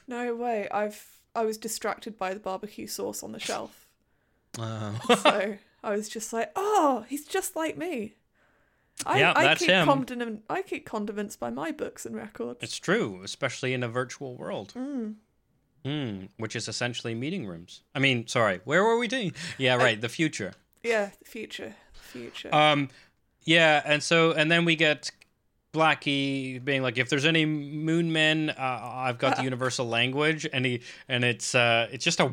No 0.07 0.35
way. 0.35 0.67
I've. 0.69 1.19
I 1.33 1.45
was 1.45 1.57
distracted 1.57 2.17
by 2.17 2.33
the 2.33 2.41
barbecue 2.41 2.87
sauce 2.87 3.23
on 3.23 3.31
the 3.31 3.39
shelf. 3.39 3.87
Uh, 4.59 4.91
so 5.15 5.57
I 5.81 5.91
was 5.95 6.09
just 6.09 6.33
like, 6.33 6.51
oh, 6.57 7.05
he's 7.07 7.25
just 7.25 7.55
like 7.55 7.77
me. 7.77 8.15
I, 9.05 9.19
Yeah, 9.19 9.33
I 9.33 9.43
that's 9.45 9.61
keep 9.61 9.69
him. 9.69 9.87
Condiment, 9.87 10.43
I 10.49 10.61
keep 10.61 10.85
condiments 10.85 11.37
by 11.37 11.49
my 11.49 11.71
books 11.71 12.05
and 12.05 12.17
records. 12.17 12.59
it's 12.61 12.77
true, 12.77 13.21
especially 13.23 13.73
in 13.73 13.81
a 13.81 13.87
virtual 13.87 14.35
world. 14.35 14.73
Hmm, 15.83 16.25
which 16.37 16.55
is 16.55 16.67
essentially 16.67 17.15
meeting 17.15 17.45
rooms. 17.47 17.81
I 17.95 17.99
mean, 17.99 18.27
sorry, 18.27 18.61
where 18.65 18.83
were 18.83 18.97
we 18.97 19.07
doing? 19.07 19.33
Yeah, 19.57 19.75
right, 19.75 19.99
the 19.99 20.09
future. 20.09 20.53
Yeah, 20.83 21.09
the 21.19 21.25
future, 21.29 21.75
future. 21.93 22.53
Um, 22.53 22.89
yeah, 23.43 23.81
and 23.85 24.03
so 24.03 24.31
and 24.31 24.51
then 24.51 24.65
we 24.65 24.75
get 24.75 25.09
Blackie 25.73 26.63
being 26.63 26.83
like, 26.83 26.97
if 26.97 27.09
there's 27.09 27.25
any 27.25 27.45
moon 27.45 28.11
men, 28.11 28.49
uh, 28.51 28.79
I've 28.93 29.17
got 29.17 29.37
the 29.37 29.43
universal 29.51 29.87
language, 29.87 30.47
and 30.51 30.65
he 30.65 30.81
and 31.07 31.23
it's 31.23 31.55
uh, 31.55 31.87
it's 31.91 32.03
just 32.03 32.19
a 32.19 32.31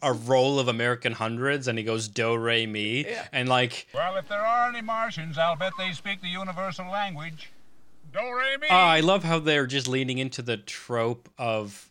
a 0.00 0.12
roll 0.12 0.58
of 0.60 0.68
American 0.68 1.12
hundreds, 1.12 1.66
and 1.68 1.76
he 1.76 1.84
goes 1.84 2.08
do 2.08 2.36
re 2.36 2.66
mi, 2.66 3.04
Yeah. 3.04 3.26
and 3.32 3.48
like 3.48 3.88
Well, 3.92 4.16
if 4.16 4.28
there 4.28 4.40
are 4.40 4.68
any 4.68 4.80
Martians, 4.80 5.36
I'll 5.38 5.56
bet 5.56 5.72
they 5.76 5.92
speak 5.92 6.22
the 6.22 6.28
universal 6.28 6.86
language. 6.90 7.50
Do 8.12 8.20
re 8.20 8.56
mi. 8.60 8.68
Uh, 8.68 8.74
I 8.76 9.00
love 9.00 9.24
how 9.24 9.40
they're 9.40 9.66
just 9.66 9.88
leaning 9.88 10.18
into 10.18 10.40
the 10.40 10.56
trope 10.56 11.28
of 11.36 11.90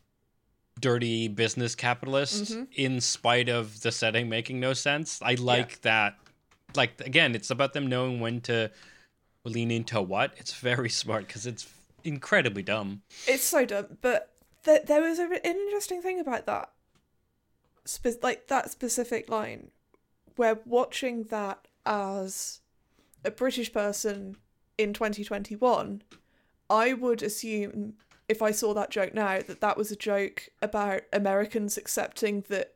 dirty 0.80 1.28
business 1.28 1.76
capitalists 1.76 2.52
mm-hmm. 2.52 2.64
in 2.76 3.00
spite 3.02 3.50
of 3.50 3.82
the 3.82 3.92
setting 3.92 4.30
making 4.30 4.60
no 4.60 4.74
sense. 4.74 5.20
I 5.22 5.36
like 5.36 5.82
that. 5.82 6.18
Like 6.76 7.00
again, 7.02 7.36
it's 7.36 7.50
about 7.50 7.74
them 7.74 7.88
knowing 7.88 8.20
when 8.20 8.42
to 8.42 8.72
lean 9.46 9.72
into 9.72 10.02
what. 10.02 10.34
It's 10.38 10.54
very 10.54 10.90
smart 10.90 11.28
because 11.28 11.46
it's 11.46 11.68
incredibly 12.04 12.64
dumb. 12.64 13.02
It's 13.28 13.44
so 13.44 13.66
dumb, 13.66 13.98
but 14.02 14.32
th- 14.64 14.86
there 14.86 15.02
was 15.02 15.20
a, 15.20 15.24
an 15.24 15.40
interesting 15.44 16.02
thing 16.02 16.20
about 16.20 16.46
that, 16.46 16.72
spe- 17.86 18.22
like 18.22 18.48
that 18.48 18.70
specific 18.70 19.30
line, 19.30 19.72
where 20.36 20.60
watching 20.66 21.24
that 21.26 21.68
as 21.86 22.62
a 23.24 23.32
British 23.32 23.72
person 23.72 24.38
in 24.78 24.94
2021, 24.94 26.02
I 26.70 26.94
would 26.94 27.24
assume 27.24 27.94
if 28.28 28.42
I 28.42 28.52
saw 28.52 28.74
that 28.74 28.90
joke 28.90 29.14
now 29.14 29.40
that 29.42 29.62
that 29.62 29.78
was 29.78 29.92
a 29.92 29.96
joke 29.96 30.50
about 30.62 31.02
Americans 31.14 31.78
accepting 31.78 32.44
that 32.50 32.74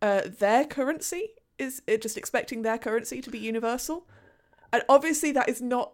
uh, 0.00 0.22
their 0.38 0.64
currency 0.64 1.30
is 1.58 1.82
uh, 1.90 1.96
just 1.96 2.16
expecting 2.16 2.62
their 2.62 2.78
currency 2.78 3.20
to 3.20 3.30
be 3.30 3.38
universal, 3.38 4.06
and 4.72 4.82
obviously 4.88 5.32
that 5.32 5.48
is 5.48 5.60
not 5.62 5.92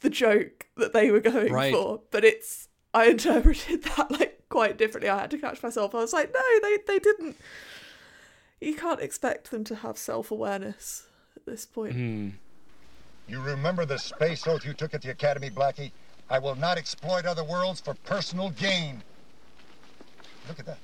the 0.00 0.10
joke 0.10 0.66
that 0.76 0.92
they 0.92 1.10
were 1.10 1.20
going 1.20 1.52
Right. 1.52 1.72
for, 1.74 2.00
but 2.10 2.24
it's 2.24 2.68
I 2.94 3.06
interpreted 3.06 3.82
that 3.96 4.10
like 4.10 4.44
quite 4.48 4.78
differently. 4.78 5.08
I 5.10 5.20
had 5.20 5.30
to 5.32 5.38
catch 5.38 5.62
myself. 5.62 5.94
I 5.94 5.98
was 5.98 6.12
like, 6.12 6.32
no, 6.32 6.40
they 6.62 6.78
they 6.86 6.98
didn't. 6.98 7.36
You 8.60 8.74
can't 8.74 9.00
expect 9.00 9.50
them 9.50 9.64
to 9.64 9.74
have 9.76 9.96
self 9.98 10.30
awareness 10.30 11.06
at 11.36 11.46
this 11.46 11.66
point. 11.66 11.94
Hmm. 11.94 12.28
You 13.28 13.40
remember 13.40 13.84
the 13.86 13.98
space 13.98 14.46
oath 14.46 14.64
you 14.64 14.74
took 14.74 14.92
at 14.92 15.02
the 15.02 15.10
Academy, 15.10 15.50
Blackie? 15.50 15.92
I 16.30 16.38
will 16.38 16.54
not 16.54 16.78
exploit 16.78 17.26
other 17.26 17.44
worlds 17.44 17.80
for 17.80 17.94
personal 17.94 18.50
gain. 18.50 19.02
Look 20.48 20.60
at 20.60 20.66
that. 20.66 20.78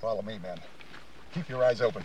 Follow 0.00 0.22
me, 0.22 0.38
man. 0.38 0.60
Keep 1.34 1.48
your 1.48 1.64
eyes 1.64 1.80
open. 1.80 2.04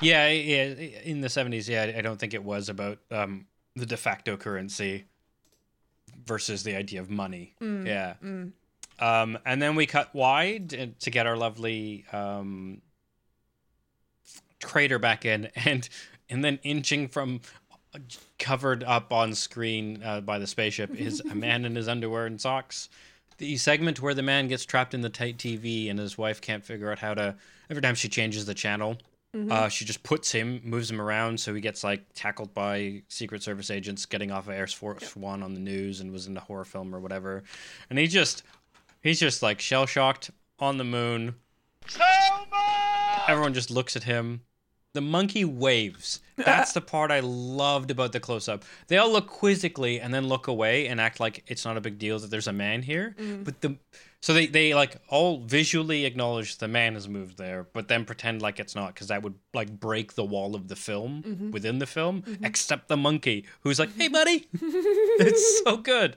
Yeah, 0.00 0.28
yeah. 0.28 0.64
In 1.04 1.20
the 1.20 1.28
seventies, 1.28 1.68
yeah, 1.68 1.92
I 1.96 2.00
don't 2.00 2.18
think 2.18 2.34
it 2.34 2.42
was 2.42 2.68
about 2.68 2.98
um, 3.10 3.46
the 3.74 3.86
de 3.86 3.96
facto 3.96 4.36
currency 4.36 5.04
versus 6.24 6.62
the 6.62 6.74
idea 6.74 7.00
of 7.00 7.10
money. 7.10 7.54
yeah. 7.60 8.14
Um, 8.98 9.38
and 9.44 9.60
then 9.60 9.74
we 9.76 9.84
cut 9.86 10.14
wide 10.14 10.72
uh, 10.74 10.86
to 11.00 11.10
get 11.10 11.26
our 11.26 11.36
lovely 11.36 12.06
um, 12.12 12.80
crater 14.62 14.98
back 14.98 15.26
in, 15.26 15.50
and 15.66 15.88
and 16.30 16.44
then 16.44 16.58
inching 16.62 17.08
from 17.08 17.40
covered 18.38 18.84
up 18.84 19.12
on 19.12 19.34
screen 19.34 20.02
uh, 20.02 20.20
by 20.20 20.38
the 20.38 20.46
spaceship 20.46 20.94
is 20.94 21.20
a 21.20 21.34
man 21.34 21.64
in 21.64 21.74
his 21.74 21.88
underwear 21.88 22.26
and 22.26 22.40
socks. 22.40 22.88
The 23.38 23.56
segment 23.56 24.00
where 24.00 24.14
the 24.14 24.22
man 24.22 24.48
gets 24.48 24.64
trapped 24.64 24.94
in 24.94 25.02
the 25.02 25.10
tight 25.10 25.36
TV 25.38 25.90
and 25.90 25.98
his 25.98 26.16
wife 26.16 26.40
can't 26.40 26.64
figure 26.64 26.90
out 26.90 26.98
how 26.98 27.14
to. 27.14 27.36
Every 27.68 27.82
time 27.82 27.94
she 27.94 28.08
changes 28.08 28.46
the 28.46 28.54
channel, 28.54 28.96
uh, 29.50 29.68
she 29.68 29.84
just 29.84 30.02
puts 30.02 30.32
him, 30.32 30.62
moves 30.64 30.90
him 30.90 31.00
around, 31.00 31.38
so 31.38 31.52
he 31.54 31.60
gets 31.60 31.84
like 31.84 32.02
tackled 32.14 32.54
by 32.54 33.02
Secret 33.08 33.42
Service 33.42 33.70
agents 33.70 34.06
getting 34.06 34.30
off 34.30 34.48
of 34.48 34.54
Air 34.54 34.66
Force 34.66 35.14
One 35.14 35.42
on 35.42 35.52
the 35.52 35.60
news 35.60 36.00
and 36.00 36.10
was 36.10 36.26
in 36.26 36.36
a 36.38 36.40
horror 36.40 36.64
film 36.64 36.94
or 36.94 37.00
whatever. 37.00 37.42
And 37.90 37.98
he 37.98 38.06
just, 38.06 38.44
he's 39.02 39.20
just 39.20 39.42
like 39.42 39.60
shell 39.60 39.84
shocked 39.84 40.30
on 40.58 40.78
the 40.78 40.84
moon. 40.84 41.34
Everyone 43.28 43.52
just 43.52 43.70
looks 43.70 43.94
at 43.96 44.04
him. 44.04 44.40
The 44.96 45.02
monkey 45.02 45.44
waves. 45.44 46.22
That's 46.36 46.72
the 46.72 46.80
part 46.80 47.10
I 47.10 47.20
loved 47.20 47.90
about 47.90 48.12
the 48.12 48.18
close 48.18 48.48
up. 48.48 48.64
They 48.88 48.96
all 48.96 49.12
look 49.12 49.26
quizzically 49.26 50.00
and 50.00 50.14
then 50.14 50.26
look 50.26 50.46
away 50.46 50.86
and 50.86 50.98
act 50.98 51.20
like 51.20 51.44
it's 51.48 51.66
not 51.66 51.76
a 51.76 51.82
big 51.82 51.98
deal 51.98 52.18
that 52.18 52.30
there's 52.30 52.46
a 52.46 52.52
man 52.54 52.80
here. 52.80 53.14
Mm. 53.20 53.44
But 53.44 53.60
the 53.60 53.76
so 54.22 54.32
they, 54.32 54.46
they 54.46 54.74
like 54.74 54.96
all 55.08 55.40
visually 55.40 56.06
acknowledge 56.06 56.56
the 56.56 56.66
man 56.66 56.94
has 56.94 57.10
moved 57.10 57.36
there, 57.36 57.66
but 57.74 57.88
then 57.88 58.06
pretend 58.06 58.40
like 58.40 58.58
it's 58.58 58.74
not 58.74 58.94
because 58.94 59.08
that 59.08 59.22
would 59.22 59.34
like 59.52 59.78
break 59.78 60.14
the 60.14 60.24
wall 60.24 60.54
of 60.54 60.68
the 60.68 60.76
film 60.76 61.22
mm-hmm. 61.22 61.50
within 61.50 61.78
the 61.78 61.86
film. 61.86 62.22
Mm-hmm. 62.22 62.46
Except 62.46 62.88
the 62.88 62.96
monkey 62.96 63.44
who's 63.60 63.78
like, 63.78 63.94
"Hey, 63.94 64.08
buddy," 64.20 64.48
it's 64.54 65.62
so 65.62 65.76
good. 65.76 66.16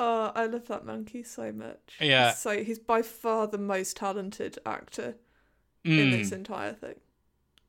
Oh, 0.00 0.32
I 0.34 0.46
love 0.46 0.66
that 0.66 0.84
monkey 0.84 1.22
so 1.22 1.52
much. 1.52 1.96
Yeah. 2.00 2.32
So 2.32 2.64
he's 2.64 2.80
by 2.80 3.02
far 3.02 3.46
the 3.46 3.58
most 3.58 3.98
talented 3.98 4.58
actor 4.66 5.14
in 5.84 5.90
Mm. 5.92 6.10
this 6.12 6.32
entire 6.32 6.72
thing. 6.72 6.94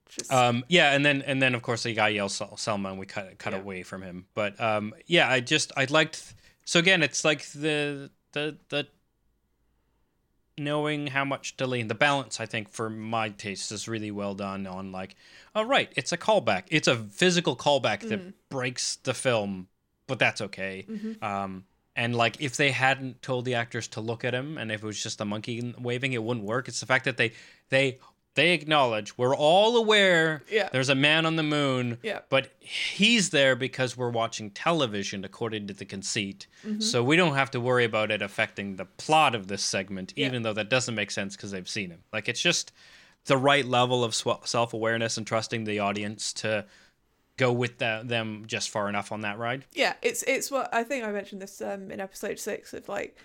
Just 0.10 0.32
Um, 0.32 0.64
yeah, 0.68 0.94
and 0.94 1.04
then 1.06 1.22
and 1.24 1.42
then 1.42 1.56
of 1.56 1.62
course 1.64 1.84
the 1.84 1.94
guy 1.94 2.10
yells 2.10 2.40
Selma, 2.58 2.90
and 2.90 3.00
we 3.00 3.06
cut 3.06 3.38
cut 3.40 3.54
Yeah. 3.54 3.60
away 3.60 3.84
from 3.84 4.02
him. 4.04 4.28
But 4.34 4.60
um, 4.62 4.94
yeah, 5.08 5.30
I 5.30 5.40
just 5.40 5.72
I 5.76 5.86
liked. 5.86 6.34
So 6.66 6.80
again, 6.80 7.02
it's 7.02 7.26
like 7.26 7.46
the 7.52 8.12
the 8.34 8.58
the 8.70 8.88
knowing 10.58 11.08
how 11.08 11.26
much 11.26 11.58
to 11.58 11.66
lean. 11.66 11.88
The 11.88 11.96
balance, 11.96 12.40
I 12.40 12.46
think, 12.46 12.70
for 12.70 12.90
my 12.90 13.30
taste, 13.30 13.72
is 13.72 13.88
really 13.88 14.12
well 14.12 14.36
done. 14.36 14.68
On 14.68 14.92
like, 14.92 15.16
all 15.56 15.66
right, 15.66 15.92
it's 15.96 16.12
a 16.12 16.18
callback. 16.18 16.66
It's 16.70 16.88
a 16.88 16.96
physical 16.96 17.56
callback 17.56 18.08
that 18.10 18.50
breaks 18.50 18.98
the 18.98 19.14
film, 19.14 19.68
but 20.08 20.20
that's 20.20 20.42
okay. 20.42 20.86
Um, 21.22 21.66
and 21.96 22.16
like, 22.16 22.42
if 22.42 22.58
they 22.58 22.72
hadn't 22.72 23.22
told 23.22 23.46
the 23.46 23.56
actors 23.56 23.88
to 23.90 24.02
look 24.02 24.26
at 24.26 24.34
him, 24.34 24.58
and 24.58 24.72
if 24.72 24.82
it 24.84 24.86
was 24.86 25.02
just 25.02 25.22
a 25.22 25.26
monkey 25.26 25.74
waving, 25.80 26.14
it 26.14 26.24
wouldn't 26.24 26.46
work. 26.46 26.68
It's 26.68 26.80
the 26.80 26.86
fact 26.88 27.06
that 27.06 27.18
they 27.18 27.34
they 27.70 28.00
they 28.36 28.54
acknowledge 28.54 29.16
we're 29.16 29.36
all 29.36 29.78
aware 29.78 30.42
Yeah. 30.50 30.70
there's 30.72 30.90
a 30.90 30.96
man 30.96 31.28
on 31.28 31.36
the 31.36 31.44
moon 31.44 32.00
Yeah. 32.02 32.22
but 32.30 32.52
he's 32.60 33.30
there 33.30 33.56
because 33.56 33.96
we're 33.96 34.10
watching 34.10 34.50
television 34.50 35.24
according 35.24 35.68
to 35.68 35.74
the 35.76 35.86
conceit 35.86 36.48
mm-hmm. 36.66 36.80
so 36.82 37.04
we 37.04 37.16
don't 37.16 37.36
have 37.36 37.52
to 37.52 37.60
worry 37.60 37.86
about 37.86 38.10
it 38.10 38.24
affecting 38.24 38.76
the 38.76 38.86
plot 38.86 39.36
of 39.36 39.46
this 39.50 39.62
segment 39.62 40.14
Yeah. 40.16 40.26
even 40.26 40.42
though 40.42 40.54
that 40.54 40.72
doesn't 40.72 40.96
make 40.96 41.12
sense 41.12 41.36
because 41.36 41.52
they've 41.52 41.70
seen 41.70 41.92
him 41.92 42.00
like 42.12 42.28
it's 42.28 42.42
just 42.42 42.72
the 43.26 43.38
right 43.38 43.66
level 43.66 44.04
of 44.04 44.16
sw- 44.16 44.44
self-awareness 44.46 45.16
and 45.18 45.28
trusting 45.28 45.66
the 45.66 45.78
audience 45.78 46.34
to 46.34 46.66
go 47.38 47.52
with 47.52 47.80
the, 47.80 48.02
them 48.04 48.44
just 48.48 48.70
far 48.70 48.90
enough 48.90 49.12
on 49.12 49.22
that 49.22 49.38
ride? 49.38 49.66
Yeah, 49.74 49.94
it's 50.02 50.24
it's 50.24 50.52
what 50.52 50.74
I 50.74 50.84
think 50.84 51.06
I 51.06 51.12
mentioned 51.12 51.42
this 51.42 51.62
um 51.62 51.92
in 51.92 52.00
episode 52.00 52.40
six 52.40 52.74
of 52.74 52.88
like 52.90 53.18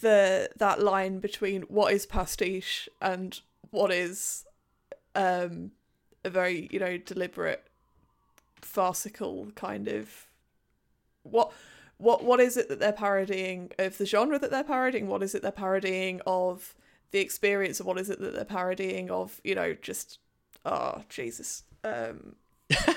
the 0.00 0.50
that 0.56 0.82
line 0.82 1.18
between 1.18 1.62
what 1.62 1.92
is 1.92 2.06
pastiche 2.06 2.88
and 3.00 3.38
what 3.70 3.92
is 3.92 4.44
um 5.14 5.72
a 6.24 6.30
very 6.30 6.68
you 6.70 6.78
know 6.78 6.96
deliberate 6.96 7.64
farcical 8.60 9.50
kind 9.54 9.88
of 9.88 10.26
what 11.22 11.52
what 11.98 12.24
what 12.24 12.40
is 12.40 12.56
it 12.56 12.68
that 12.68 12.80
they're 12.80 12.92
parodying 12.92 13.70
of 13.78 13.98
the 13.98 14.06
genre 14.06 14.38
that 14.38 14.50
they're 14.50 14.64
parodying? 14.64 15.06
What 15.06 15.22
is 15.22 15.34
it 15.34 15.42
they're 15.42 15.52
parodying 15.52 16.20
of 16.26 16.74
the 17.12 17.20
experience? 17.20 17.80
Of 17.80 17.86
what 17.86 17.98
is 17.98 18.10
it 18.10 18.20
that 18.20 18.34
they're 18.34 18.44
parodying 18.44 19.10
of 19.10 19.40
you 19.44 19.54
know 19.54 19.74
just 19.74 20.18
oh 20.64 21.02
jesus 21.08 21.64
um 21.82 22.36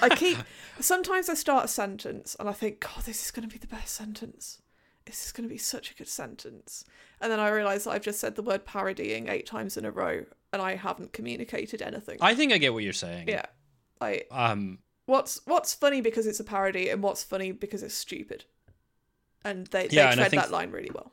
i 0.01 0.09
keep 0.15 0.37
sometimes 0.79 1.29
i 1.29 1.33
start 1.33 1.65
a 1.65 1.67
sentence 1.67 2.35
and 2.39 2.47
i 2.49 2.51
think 2.53 2.79
god 2.79 3.03
this 3.05 3.23
is 3.25 3.31
going 3.31 3.47
to 3.47 3.51
be 3.53 3.59
the 3.59 3.67
best 3.67 3.93
sentence. 3.93 4.61
This 5.05 5.23
is 5.27 5.31
going 5.31 5.47
to 5.47 5.53
be 5.53 5.59
such 5.59 5.91
a 5.91 5.93
good 5.93 6.07
sentence. 6.07 6.83
And 7.21 7.31
then 7.31 7.39
i 7.39 7.49
realize 7.49 7.83
that 7.83 7.91
i've 7.91 8.01
just 8.03 8.19
said 8.19 8.35
the 8.35 8.41
word 8.41 8.65
parodying 8.65 9.27
eight 9.29 9.45
times 9.45 9.77
in 9.77 9.85
a 9.85 9.91
row 9.91 10.25
and 10.51 10.61
i 10.61 10.75
haven't 10.75 11.13
communicated 11.13 11.81
anything. 11.81 12.17
I 12.21 12.33
think 12.35 12.51
i 12.51 12.57
get 12.57 12.73
what 12.73 12.83
you're 12.83 12.93
saying. 12.93 13.27
Yeah. 13.27 13.45
I 14.01 14.23
um 14.31 14.79
what's 15.05 15.41
what's 15.45 15.73
funny 15.73 16.01
because 16.01 16.25
it's 16.27 16.39
a 16.39 16.43
parody 16.43 16.89
and 16.89 17.03
what's 17.03 17.23
funny 17.23 17.51
because 17.51 17.83
it's 17.83 17.93
stupid. 17.93 18.45
And 19.43 19.67
they, 19.67 19.87
Yeah, 19.91 20.09
they 20.09 20.15
tread 20.15 20.31
think- 20.31 20.41
that 20.41 20.51
line 20.51 20.71
really 20.71 20.89
well. 20.93 21.11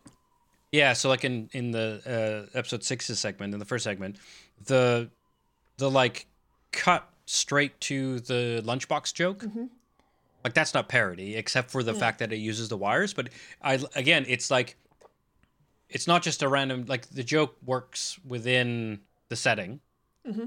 Yeah, 0.71 0.95
so 0.95 1.11
like 1.11 1.23
in 1.23 1.51
in 1.53 1.71
the 1.71 2.49
uh, 2.55 2.59
episode 2.59 2.83
six's 2.83 3.19
segment, 3.21 3.53
in 3.53 3.61
the 3.61 3.67
first 3.67 3.85
segment, 3.85 4.17
the 4.65 5.11
the 5.77 5.91
like 5.91 6.27
cut 6.73 7.07
straight 7.27 7.81
to 7.81 8.21
the 8.21 8.63
lunchbox 8.65 9.15
joke, 9.15 9.41
mm-hmm. 9.41 9.67
like 10.45 10.55
that's 10.55 10.75
not 10.75 10.89
parody, 10.89 11.37
except 11.37 11.71
for 11.71 11.83
the 11.83 11.95
fact 11.95 12.19
that 12.19 12.33
it 12.33 12.37
uses 12.37 12.69
the 12.69 12.77
wires. 12.77 13.15
But 13.15 13.31
I 13.63 13.81
again, 13.95 14.25
it's 14.29 14.51
like 14.51 14.77
it's 15.89 16.07
not 16.07 16.23
just 16.23 16.43
a 16.43 16.49
random 16.49 16.87
like 16.89 17.09
the 17.09 17.23
joke 17.23 17.57
works 17.65 18.19
within 18.27 19.01
the 19.29 19.37
setting, 19.37 19.81
mm-hmm. 20.27 20.47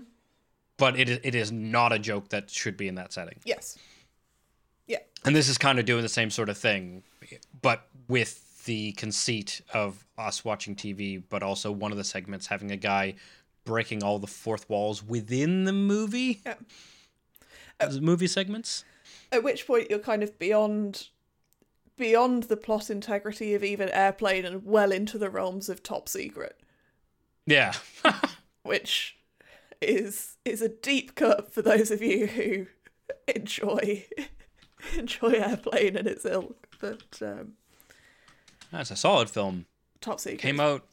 but 0.77 1.00
it 1.00 1.10
is 1.10 1.20
it 1.24 1.36
is 1.36 1.51
not 1.51 1.94
a 1.94 2.00
joke 2.00 2.29
that 2.29 2.50
should 2.50 2.77
be 2.77 2.88
in 2.88 2.96
that 2.96 3.13
setting. 3.13 3.39
yes. 3.46 3.77
Yeah. 4.88 5.00
And 5.25 5.36
this 5.36 5.50
is 5.50 5.58
kind 5.58 5.79
of 5.79 5.86
doing 5.86 6.03
the 6.03 6.10
same 6.10 6.29
sort 6.29 6.48
of 6.48 6.60
thing, 6.60 7.01
but 7.63 7.88
with 8.08 8.63
the 8.65 8.91
conceit 8.94 9.62
of 9.74 10.05
us 10.17 10.46
watching 10.46 10.75
TV, 10.75 11.22
but 11.29 11.41
also 11.41 11.72
one 11.72 11.91
of 11.91 11.98
the 11.98 12.03
segments 12.03 12.48
having 12.48 12.72
a 12.72 12.77
guy 12.77 13.15
breaking 13.65 14.03
all 14.03 14.19
the 14.19 14.27
fourth 14.27 14.69
walls 14.69 15.03
within 15.03 15.65
the 15.65 15.74
movie. 15.74 16.41
Yeah. 16.45 16.55
The 17.79 18.00
movie 18.00 18.27
segments. 18.27 18.86
At 19.31 19.43
which 19.43 19.67
point 19.67 19.89
you're 19.89 20.00
kind 20.00 20.24
of 20.24 20.39
beyond 20.39 21.10
beyond 21.98 22.43
the 22.43 22.57
plot 22.57 22.89
integrity 22.89 23.53
of 23.53 23.63
even 23.63 23.89
Airplane 23.89 24.45
and 24.45 24.65
well 24.65 24.91
into 24.91 25.17
the 25.17 25.29
realms 25.29 25.69
of 25.69 25.81
Top 25.84 26.07
Secret, 26.10 26.60
Yeah. 27.45 27.74
which 28.63 29.17
is 29.81 30.38
is 30.45 30.62
a 30.62 30.69
deep 30.69 31.15
cut 31.15 31.53
for 31.53 31.62
those 31.62 31.91
of 31.91 32.01
you 32.01 32.27
who 32.27 32.67
enjoy 33.27 34.05
enjoy 34.98 35.31
Airplane 35.31 35.98
and 35.98 36.07
its 36.07 36.25
ilk. 36.25 36.67
But 36.79 37.19
um, 37.22 37.53
That's 38.72 38.91
a 38.91 38.95
solid 38.95 39.29
film. 39.29 39.65
Top 40.01 40.19
Secret 40.19 40.39
Came 40.39 40.60
out 40.60 40.86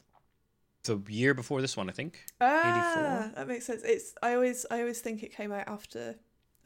the 0.83 0.99
year 1.07 1.33
before 1.33 1.61
this 1.61 1.75
one, 1.77 1.89
I 1.89 1.93
think. 1.93 2.19
Ah, 2.41 3.29
that 3.35 3.47
makes 3.47 3.65
sense. 3.65 3.81
It's 3.83 4.13
I 4.21 4.33
always 4.35 4.65
I 4.69 4.79
always 4.81 4.99
think 4.99 5.23
it 5.23 5.33
came 5.35 5.51
out 5.51 5.67
after 5.67 6.15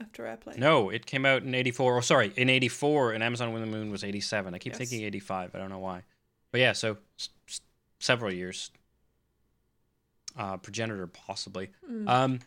after 0.02 0.26
Airplane. 0.26 0.60
No, 0.60 0.90
it 0.90 1.06
came 1.06 1.26
out 1.26 1.44
in 1.44 1.56
84. 1.56 1.94
Or 1.96 2.02
sorry, 2.02 2.32
in 2.36 2.50
84, 2.50 3.14
and 3.14 3.24
Amazon 3.24 3.52
When 3.54 3.62
the 3.62 3.68
Moon 3.68 3.90
was 3.92 4.04
87. 4.04 4.54
I 4.54 4.60
keep 4.60 4.74
Yes. 4.74 4.78
thinking 4.78 5.02
85. 5.04 5.56
I 5.56 5.58
don't 5.60 5.70
know 5.70 5.80
why. 5.80 6.04
But 6.52 6.62
yeah, 6.62 6.74
so 6.74 6.98
s- 7.20 7.30
s- 7.48 7.62
several 8.00 8.32
years. 8.32 8.72
Uh, 10.38 10.58
progenitor, 10.58 11.08
possibly. 11.08 11.70
Um, 12.06 12.42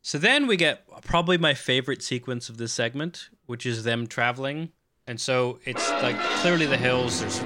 so 0.00 0.16
then 0.16 0.46
we 0.46 0.56
get 0.56 0.86
probably 1.02 1.36
my 1.36 1.52
favorite 1.52 2.02
sequence 2.02 2.48
of 2.48 2.56
this 2.56 2.72
segment, 2.72 3.28
which 3.44 3.66
is 3.66 3.84
them 3.84 4.06
traveling. 4.06 4.70
And 5.06 5.20
so 5.20 5.58
it's 5.66 5.90
like 6.02 6.18
clearly 6.40 6.64
the 6.64 6.78
hills, 6.78 7.20
there's 7.20 7.38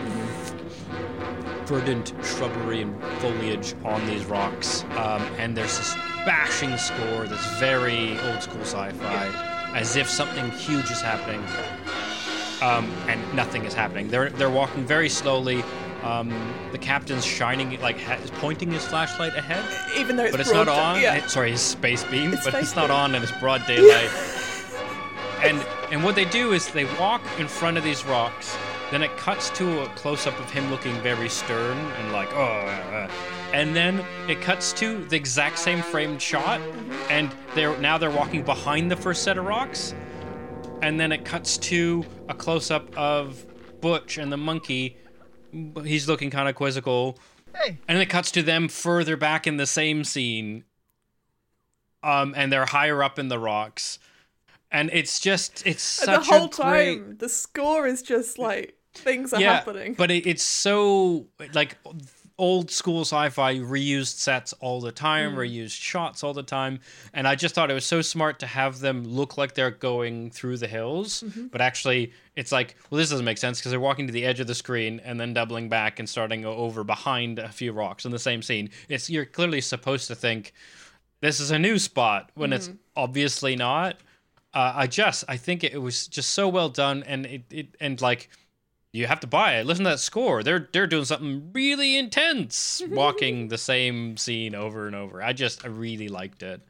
verdant 1.75 2.12
shrubbery 2.25 2.83
and 2.83 3.00
foliage 3.21 3.75
on 3.85 4.05
these 4.07 4.25
rocks. 4.25 4.83
Um, 4.97 5.23
and 5.39 5.57
there's 5.57 5.79
this 5.79 5.95
bashing 6.27 6.77
score 6.77 7.27
that's 7.29 7.47
very 7.61 8.19
old 8.23 8.43
school 8.43 8.61
sci 8.62 8.91
fi, 8.91 9.73
as 9.77 9.95
if 9.95 10.11
something 10.11 10.50
huge 10.50 10.91
is 10.91 11.00
happening. 11.00 11.41
Um, 12.61 12.91
and 13.09 13.21
nothing 13.35 13.65
is 13.65 13.73
happening. 13.73 14.09
They're 14.09 14.31
they're 14.31 14.50
walking 14.50 14.85
very 14.85 15.09
slowly. 15.09 15.62
Um, 16.03 16.29
the 16.73 16.79
captain's 16.79 17.25
shining 17.25 17.81
like 17.81 18.00
ha- 18.00 18.15
is 18.15 18.31
pointing 18.33 18.71
his 18.73 18.85
flashlight 18.85 19.35
ahead, 19.37 19.62
Even 19.97 20.17
though 20.17 20.25
it's 20.25 20.33
but 20.33 20.41
it's 20.41 20.50
not 20.53 20.65
day- 20.67 20.73
on. 20.79 21.00
Yeah. 21.00 21.15
It- 21.17 21.31
sorry, 21.31 21.53
his 21.53 21.61
space 21.61 22.03
beam, 22.05 22.33
It's 22.33 22.43
but 22.45 22.53
space 22.55 22.62
it's 22.65 22.77
not 22.77 22.89
beam. 22.89 22.97
on 22.97 23.15
and 23.15 23.23
it's 23.23 23.33
broad 23.39 23.65
daylight. 23.69 24.11
and 25.45 25.65
and 25.93 26.03
what 26.03 26.17
they 26.17 26.25
do 26.25 26.53
is 26.53 26.67
they 26.73 26.87
walk 26.99 27.23
in 27.39 27.47
front 27.47 27.79
of 27.79 27.85
these 27.85 28.05
rocks. 28.05 28.57
Then 28.91 29.03
it 29.03 29.17
cuts 29.17 29.51
to 29.51 29.83
a 29.83 29.87
close 29.91 30.27
up 30.27 30.39
of 30.41 30.51
him 30.51 30.69
looking 30.71 30.95
very 31.01 31.29
stern 31.29 31.79
and 31.79 32.13
like 32.13 32.33
oh, 32.35 32.43
uh, 32.43 33.07
uh. 33.07 33.11
and 33.53 33.75
then 33.75 34.05
it 34.29 34.41
cuts 34.41 34.73
to 34.75 35.05
the 35.05 35.17
exact 35.17 35.59
same 35.59 35.81
framed 35.81 36.21
shot, 36.21 36.61
and 37.09 37.33
they're 37.55 37.79
now 37.79 37.99
they're 37.99 38.11
walking 38.11 38.43
behind 38.43 38.91
the 38.91 38.97
first 38.97 39.23
set 39.23 39.39
of 39.39 39.45
rocks, 39.45 39.95
and 40.83 40.99
then 40.99 41.13
it 41.13 41.25
cuts 41.25 41.57
to 41.59 42.05
a 42.29 42.35
close 42.35 42.71
up 42.71 42.97
of 42.97 43.47
Butch 43.81 44.19
and 44.19 44.33
the 44.33 44.37
monkey. 44.37 44.97
He's 45.85 46.09
looking 46.09 46.31
kind 46.31 46.49
of 46.49 46.55
quizzical. 46.55 47.19
Hey. 47.55 47.79
And 47.89 47.99
it 47.99 48.07
cuts 48.07 48.31
to 48.33 48.43
them 48.43 48.69
further 48.69 49.17
back 49.17 49.47
in 49.47 49.57
the 49.57 49.67
same 49.67 50.05
scene. 50.05 50.65
Um, 52.03 52.33
and 52.37 52.53
they're 52.53 52.67
higher 52.67 53.03
up 53.03 53.19
in 53.19 53.29
the 53.29 53.39
rocks. 53.39 53.99
And 54.71 54.91
it's 54.93 55.19
just 55.19 55.67
it's 55.67 55.83
such 55.83 56.29
the 56.29 56.33
whole 56.33 56.47
a 56.47 56.49
great 56.49 56.99
time, 56.99 57.17
the 57.19 57.29
score 57.29 57.87
is 57.87 58.03
just 58.03 58.39
like 58.39 58.77
things 58.95 59.33
are 59.33 59.41
yeah, 59.41 59.55
happening. 59.55 59.95
But 59.95 60.11
it, 60.11 60.27
it's 60.27 60.43
so 60.43 61.27
like 61.55 61.77
old 62.41 62.71
school 62.71 63.03
sci-fi 63.03 63.57
reused 63.57 64.17
sets 64.17 64.55
all 64.55 64.81
the 64.81 64.91
time, 64.91 65.35
mm. 65.35 65.37
reused 65.37 65.79
shots 65.79 66.25
all 66.25 66.33
the 66.33 66.43
time, 66.43 66.81
and 67.13 67.29
I 67.29 67.35
just 67.35 67.55
thought 67.55 67.71
it 67.71 67.75
was 67.75 67.85
so 67.85 68.00
smart 68.00 68.39
to 68.41 68.47
have 68.47 68.81
them 68.81 69.05
look 69.05 69.37
like 69.37 69.55
they're 69.55 69.71
going 69.71 70.31
through 70.31 70.57
the 70.57 70.67
hills, 70.67 71.23
mm-hmm. 71.23 71.49
but 71.49 71.61
actually 71.61 72.13
it's 72.37 72.50
like, 72.50 72.76
well, 72.89 72.99
this 72.99 73.11
doesn't 73.11 73.26
make 73.26 73.37
sense 73.37 73.59
because 73.59 73.71
they're 73.71 73.81
walking 73.81 74.07
to 74.07 74.13
the 74.13 74.25
edge 74.25 74.41
of 74.41 74.47
the 74.47 74.55
screen 74.55 75.00
and 75.05 75.21
then 75.21 75.35
doubling 75.35 75.69
back 75.69 75.99
and 75.99 76.09
starting 76.09 76.47
over 76.47 76.83
behind 76.83 77.39
a 77.39 77.50
few 77.50 77.73
rocks 77.73 78.07
in 78.07 78.11
the 78.11 78.19
same 78.19 78.41
scene. 78.41 78.71
It's 78.89 79.11
you're 79.11 79.26
clearly 79.26 79.61
supposed 79.61 80.09
to 80.09 80.15
think 80.15 80.55
this 81.21 81.41
is 81.41 81.50
a 81.50 81.59
new 81.59 81.79
spot 81.79 82.31
when 82.35 82.55
it's 82.55 82.69
mm-hmm. 82.69 82.79
obviously 82.97 83.55
not. 83.55 83.97
Uh, 84.55 84.73
I 84.75 84.87
just 84.87 85.25
I 85.29 85.37
think 85.37 85.63
it 85.63 85.81
was 85.81 86.09
just 86.09 86.31
so 86.31 86.49
well 86.49 86.71
done 86.71 87.05
and 87.07 87.26
it, 87.26 87.43
it 87.50 87.76
and 87.81 88.00
like 88.00 88.31
you 88.93 89.07
have 89.07 89.21
to 89.21 89.26
buy 89.26 89.57
it. 89.57 89.67
Listen 89.67 89.85
to 89.85 89.91
that 89.91 90.00
score. 90.00 90.43
They're 90.43 90.69
they're 90.73 90.87
doing 90.87 91.05
something 91.05 91.50
really 91.53 91.97
intense, 91.97 92.83
walking 92.91 93.49
the 93.49 93.59
same 93.59 94.17
scene 94.17 94.55
over 94.55 94.87
and 94.87 94.97
over. 94.97 95.23
I 95.23 95.33
just 95.33 95.65
I 95.65 95.69
really 95.69 96.09
liked 96.09 96.43
it, 96.43 96.61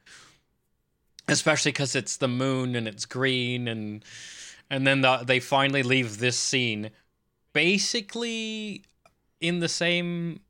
especially 1.29 1.73
because 1.73 1.97
it's 1.97 2.17
the 2.17 2.29
moon 2.29 2.77
and 2.77 2.87
it's 2.87 3.07
green 3.07 3.69
and 3.69 4.05
and 4.69 4.87
then 4.87 5.01
the, 5.01 5.19
they 5.19 5.41
finally 5.41 5.83
leave 5.83 6.19
this 6.19 6.39
scene, 6.39 6.91
basically 7.53 8.85
in 9.41 9.59
the 9.61 9.69
same 9.69 10.41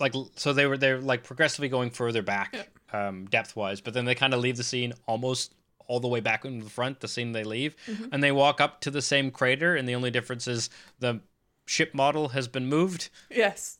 like 0.00 0.14
so 0.36 0.52
they 0.52 0.66
were 0.66 0.78
they're 0.78 1.00
like 1.00 1.24
progressively 1.24 1.68
going 1.68 1.90
further 1.90 2.22
back 2.22 2.70
um 2.92 3.26
depth 3.26 3.56
wise 3.56 3.80
but 3.80 3.92
then 3.92 4.04
they 4.04 4.14
kind 4.14 4.32
of 4.32 4.40
leave 4.40 4.56
the 4.56 4.62
scene 4.62 4.92
almost 5.06 5.52
all 5.88 5.98
the 5.98 6.06
way 6.08 6.20
back 6.20 6.44
in 6.44 6.60
the 6.60 6.70
front 6.70 7.00
the 7.00 7.08
scene 7.08 7.32
they 7.32 7.42
leave 7.42 7.74
and 8.12 8.22
they 8.22 8.30
walk 8.30 8.60
up 8.60 8.80
to 8.80 8.90
the 8.90 9.02
same 9.02 9.30
crater 9.30 9.74
and 9.74 9.88
the 9.88 9.94
only 9.94 10.10
difference 10.10 10.46
is 10.46 10.70
the 11.00 11.20
ship 11.66 11.94
model 11.94 12.28
has 12.28 12.46
been 12.46 12.66
moved. 12.66 13.08
Yes. 13.30 13.78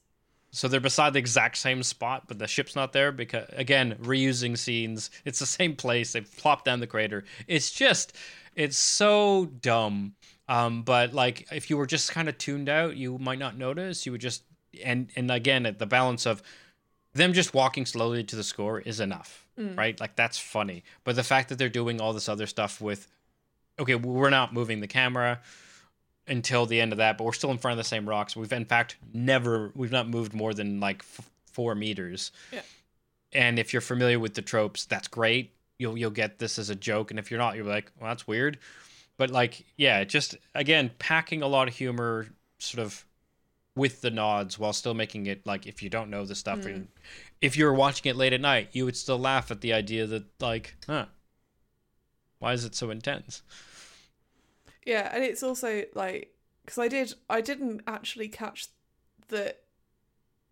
so 0.50 0.66
they're 0.66 0.80
beside 0.80 1.12
the 1.12 1.18
exact 1.18 1.56
same 1.56 1.82
spot 1.82 2.24
but 2.26 2.38
the 2.38 2.46
ship's 2.48 2.74
not 2.74 2.92
there 2.92 3.12
because 3.12 3.46
again 3.52 3.94
reusing 4.02 4.56
scenes. 4.58 5.10
It's 5.24 5.38
the 5.38 5.46
same 5.46 5.76
place. 5.76 6.12
They 6.12 6.22
plop 6.22 6.64
down 6.64 6.80
the 6.80 6.86
crater. 6.86 7.24
It's 7.46 7.70
just 7.70 8.14
it's 8.56 8.78
so 8.78 9.46
dumb. 9.60 10.14
Um 10.48 10.82
but 10.82 11.12
like 11.14 11.46
if 11.52 11.70
you 11.70 11.76
were 11.76 11.86
just 11.86 12.10
kind 12.10 12.28
of 12.28 12.36
tuned 12.38 12.68
out 12.68 12.96
you 12.96 13.18
might 13.18 13.38
not 13.38 13.56
notice. 13.56 14.06
You 14.06 14.12
would 14.12 14.20
just 14.22 14.42
and 14.84 15.10
and 15.16 15.30
again 15.30 15.66
at 15.66 15.78
the 15.78 15.86
balance 15.86 16.26
of 16.26 16.42
them 17.14 17.32
just 17.32 17.54
walking 17.54 17.86
slowly 17.86 18.22
to 18.22 18.36
the 18.36 18.44
score 18.44 18.80
is 18.80 19.00
enough 19.00 19.46
Mm. 19.58 19.76
right? 19.76 19.98
Like 20.00 20.14
that's 20.16 20.38
funny. 20.38 20.84
But 21.04 21.16
the 21.16 21.24
fact 21.24 21.48
that 21.48 21.58
they're 21.58 21.68
doing 21.68 22.00
all 22.00 22.12
this 22.12 22.28
other 22.28 22.46
stuff 22.46 22.80
with 22.80 23.08
okay 23.78 23.94
we're 23.94 24.30
not 24.30 24.52
moving 24.52 24.80
the 24.80 24.86
camera 24.86 25.40
until 26.26 26.66
the 26.66 26.80
end 26.80 26.92
of 26.92 26.98
that 26.98 27.16
but 27.16 27.24
we're 27.24 27.32
still 27.32 27.50
in 27.50 27.58
front 27.58 27.72
of 27.72 27.78
the 27.78 27.88
same 27.88 28.08
rocks. 28.08 28.36
We've 28.36 28.52
in 28.52 28.64
fact 28.64 28.96
never 29.12 29.72
we've 29.74 29.92
not 29.92 30.08
moved 30.08 30.32
more 30.32 30.54
than 30.54 30.80
like 30.80 31.00
f- 31.00 31.28
four 31.50 31.74
meters. 31.74 32.30
Yeah. 32.52 32.60
and 33.32 33.58
if 33.58 33.72
you're 33.72 33.82
familiar 33.82 34.18
with 34.18 34.34
the 34.34 34.42
tropes 34.42 34.84
that's 34.84 35.08
great. 35.08 35.52
You'll 35.78 35.96
you'll 35.96 36.10
get 36.10 36.38
this 36.38 36.58
as 36.58 36.70
a 36.70 36.74
joke. 36.74 37.10
And 37.10 37.18
if 37.18 37.30
you're 37.30 37.38
not 37.38 37.56
you're 37.56 37.64
like 37.64 37.90
well 38.00 38.10
that's 38.10 38.26
weird. 38.26 38.58
But 39.16 39.30
like 39.30 39.64
yeah 39.76 40.04
just 40.04 40.36
again 40.54 40.92
packing 40.98 41.42
a 41.42 41.48
lot 41.48 41.66
of 41.66 41.74
humor 41.74 42.28
sort 42.58 42.84
of 42.84 43.04
with 43.74 44.00
the 44.00 44.10
nods 44.10 44.58
while 44.58 44.72
still 44.72 44.94
making 44.94 45.26
it 45.26 45.46
like 45.46 45.66
if 45.66 45.82
you 45.82 45.88
don't 45.88 46.10
know 46.10 46.24
the 46.24 46.34
stuff 46.34 46.60
mm. 46.60 46.66
and 46.66 46.88
if 47.40 47.56
you 47.56 47.64
were 47.64 47.74
watching 47.74 48.10
it 48.10 48.16
late 48.16 48.32
at 48.32 48.40
night 48.40 48.68
you 48.72 48.84
would 48.84 48.96
still 48.96 49.18
laugh 49.18 49.50
at 49.50 49.60
the 49.60 49.72
idea 49.72 50.06
that 50.06 50.24
like 50.40 50.76
huh 50.86 51.06
why 52.38 52.52
is 52.52 52.64
it 52.64 52.74
so 52.74 52.90
intense 52.90 53.42
Yeah, 54.86 55.10
and 55.12 55.22
it's 55.22 55.42
also 55.42 55.84
like 55.94 56.32
because 56.64 56.78
I 56.78 56.88
did 56.88 57.12
I 57.28 57.42
didn't 57.42 57.82
actually 57.86 58.28
catch 58.28 58.68
the 59.28 59.54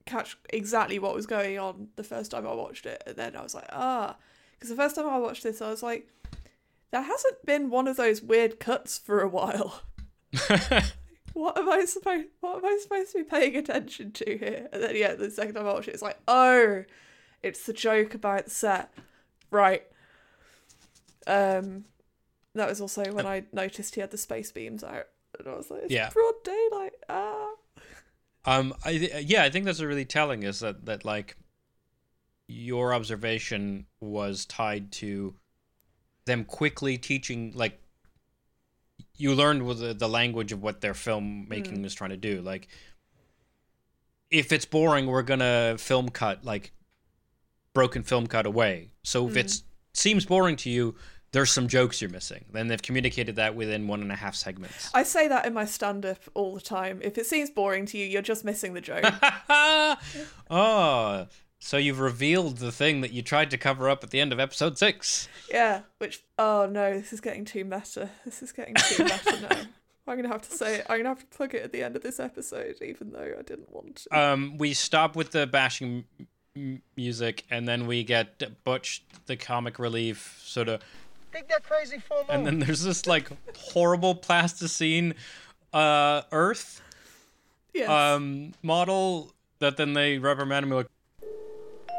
catch 0.04 0.36
exactly 0.50 0.98
what 0.98 1.14
was 1.14 1.26
going 1.26 1.58
on 1.58 1.88
the 1.96 2.04
first 2.04 2.30
time 2.32 2.46
I 2.46 2.52
watched 2.52 2.84
it, 2.84 3.02
and 3.06 3.16
then 3.16 3.34
I 3.34 3.42
was 3.42 3.54
like, 3.54 3.68
ah, 3.70 4.16
because 4.52 4.68
the 4.68 4.76
first 4.76 4.94
time 4.94 5.06
I 5.06 5.18
watched 5.18 5.42
this, 5.42 5.62
I 5.62 5.70
was 5.70 5.82
like, 5.82 6.08
there 6.90 7.02
hasn't 7.02 7.46
been 7.46 7.70
one 7.70 7.88
of 7.88 7.96
those 7.96 8.20
weird 8.20 8.60
cuts 8.60 8.98
for 8.98 9.20
a 9.20 9.28
while. 9.28 9.82
what 11.36 11.58
am 11.58 11.68
I 11.70 11.84
supposed 11.84 12.28
What 12.40 12.56
am 12.58 12.64
I 12.64 12.78
supposed 12.80 13.12
to 13.12 13.18
be 13.18 13.24
paying 13.24 13.56
attention 13.56 14.10
to 14.12 14.38
here? 14.38 14.68
And 14.72 14.82
then 14.82 14.96
yeah, 14.96 15.14
the 15.14 15.30
second 15.30 15.54
time 15.54 15.66
I 15.66 15.72
watched 15.72 15.88
it, 15.88 15.94
it's 15.94 16.02
like, 16.02 16.18
oh, 16.26 16.84
it's 17.42 17.66
the 17.66 17.72
joke 17.74 18.14
about 18.14 18.44
the 18.46 18.50
set, 18.50 18.92
right? 19.50 19.82
Um, 21.26 21.84
that 22.54 22.68
was 22.68 22.80
also 22.80 23.12
when 23.12 23.26
I 23.26 23.44
noticed 23.52 23.94
he 23.94 24.00
had 24.00 24.10
the 24.10 24.16
space 24.18 24.50
beams 24.50 24.82
out, 24.82 25.06
and 25.38 25.46
I 25.46 25.54
was 25.56 25.70
like, 25.70 25.82
it's 25.84 25.92
Yeah. 25.92 26.10
broad 26.10 26.34
daylight. 26.42 26.92
Ah, 27.08 27.50
Um, 28.46 28.72
I 28.84 28.92
th- 28.96 29.26
yeah, 29.26 29.42
I 29.42 29.50
think 29.50 29.66
that's 29.66 29.82
really 29.82 30.04
telling 30.06 30.42
is 30.42 30.60
that 30.60 30.86
that 30.86 31.04
like 31.04 31.36
your 32.48 32.94
observation 32.94 33.86
was 34.00 34.46
tied 34.46 34.90
to 34.92 35.34
them 36.24 36.44
quickly 36.44 36.96
teaching 36.96 37.52
like 37.54 37.80
you 39.16 39.34
learned 39.34 39.66
with 39.66 39.80
the, 39.80 39.94
the 39.94 40.08
language 40.08 40.52
of 40.52 40.62
what 40.62 40.80
their 40.80 40.92
filmmaking 40.92 41.78
mm. 41.78 41.82
was 41.82 41.94
trying 41.94 42.10
to 42.10 42.16
do. 42.16 42.40
Like 42.40 42.68
if 44.30 44.52
it's 44.52 44.64
boring, 44.64 45.06
we're 45.06 45.22
gonna 45.22 45.76
film 45.78 46.08
cut 46.08 46.44
like 46.44 46.72
broken 47.72 48.02
film 48.02 48.26
cut 48.26 48.46
away. 48.46 48.90
So 49.02 49.28
if 49.28 49.36
it 49.36 49.46
mm. 49.46 49.62
seems 49.92 50.24
boring 50.26 50.56
to 50.56 50.70
you, 50.70 50.94
there's 51.32 51.50
some 51.50 51.68
jokes 51.68 52.00
you're 52.00 52.10
missing. 52.10 52.44
Then 52.52 52.68
they've 52.68 52.80
communicated 52.80 53.36
that 53.36 53.54
within 53.54 53.88
one 53.88 54.00
and 54.00 54.10
a 54.10 54.14
half 54.16 54.34
segments. 54.34 54.90
I 54.94 55.02
say 55.02 55.28
that 55.28 55.44
in 55.44 55.52
my 55.52 55.66
stand 55.66 56.06
up 56.06 56.18
all 56.34 56.54
the 56.54 56.60
time. 56.60 57.00
If 57.02 57.18
it 57.18 57.26
seems 57.26 57.50
boring 57.50 57.84
to 57.86 57.98
you, 57.98 58.06
you're 58.06 58.22
just 58.22 58.44
missing 58.44 58.72
the 58.72 58.80
joke. 58.80 59.04
oh, 60.50 61.26
so 61.66 61.78
you've 61.78 61.98
revealed 61.98 62.58
the 62.58 62.70
thing 62.70 63.00
that 63.00 63.12
you 63.12 63.22
tried 63.22 63.50
to 63.50 63.58
cover 63.58 63.90
up 63.90 64.04
at 64.04 64.10
the 64.10 64.20
end 64.20 64.32
of 64.32 64.38
episode 64.38 64.78
six. 64.78 65.28
yeah, 65.50 65.80
which, 65.98 66.22
oh 66.38 66.68
no, 66.70 66.94
this 66.96 67.12
is 67.12 67.20
getting 67.20 67.44
too 67.44 67.64
meta. 67.64 68.08
This 68.24 68.40
is 68.40 68.52
getting 68.52 68.74
too 68.76 69.02
meta 69.02 69.48
now. 69.50 69.62
I'm 70.06 70.16
gonna 70.16 70.28
have 70.28 70.42
to 70.42 70.56
say 70.56 70.76
it. 70.76 70.86
I'm 70.88 70.98
gonna 70.98 71.08
have 71.08 71.18
to 71.18 71.36
plug 71.36 71.56
it 71.56 71.62
at 71.62 71.72
the 71.72 71.82
end 71.82 71.96
of 71.96 72.02
this 72.02 72.20
episode, 72.20 72.76
even 72.80 73.10
though 73.10 73.34
I 73.36 73.42
didn't 73.42 73.74
want 73.74 73.96
to. 73.96 74.16
Um, 74.16 74.58
we 74.58 74.74
stop 74.74 75.16
with 75.16 75.32
the 75.32 75.48
bashing 75.48 76.04
m- 76.54 76.82
music, 76.96 77.44
and 77.50 77.66
then 77.66 77.88
we 77.88 78.04
get 78.04 78.62
Butch, 78.62 79.02
the 79.26 79.36
comic 79.36 79.80
relief, 79.80 80.40
sort 80.44 80.68
of 80.68 80.80
Take 81.32 81.48
that 81.48 81.64
crazy 81.64 81.98
full 81.98 82.18
moon. 82.18 82.26
and 82.28 82.46
then 82.46 82.58
there's 82.60 82.84
this 82.84 83.08
like 83.08 83.28
horrible 83.56 84.14
plasticine 84.14 85.14
uh 85.74 86.22
earth 86.30 86.80
yes. 87.74 87.90
um 87.90 88.52
model 88.62 89.32
that 89.58 89.76
then 89.76 89.92
they 89.94 90.16
reprimand 90.16 90.64
him 90.64 90.70
like 90.70 90.86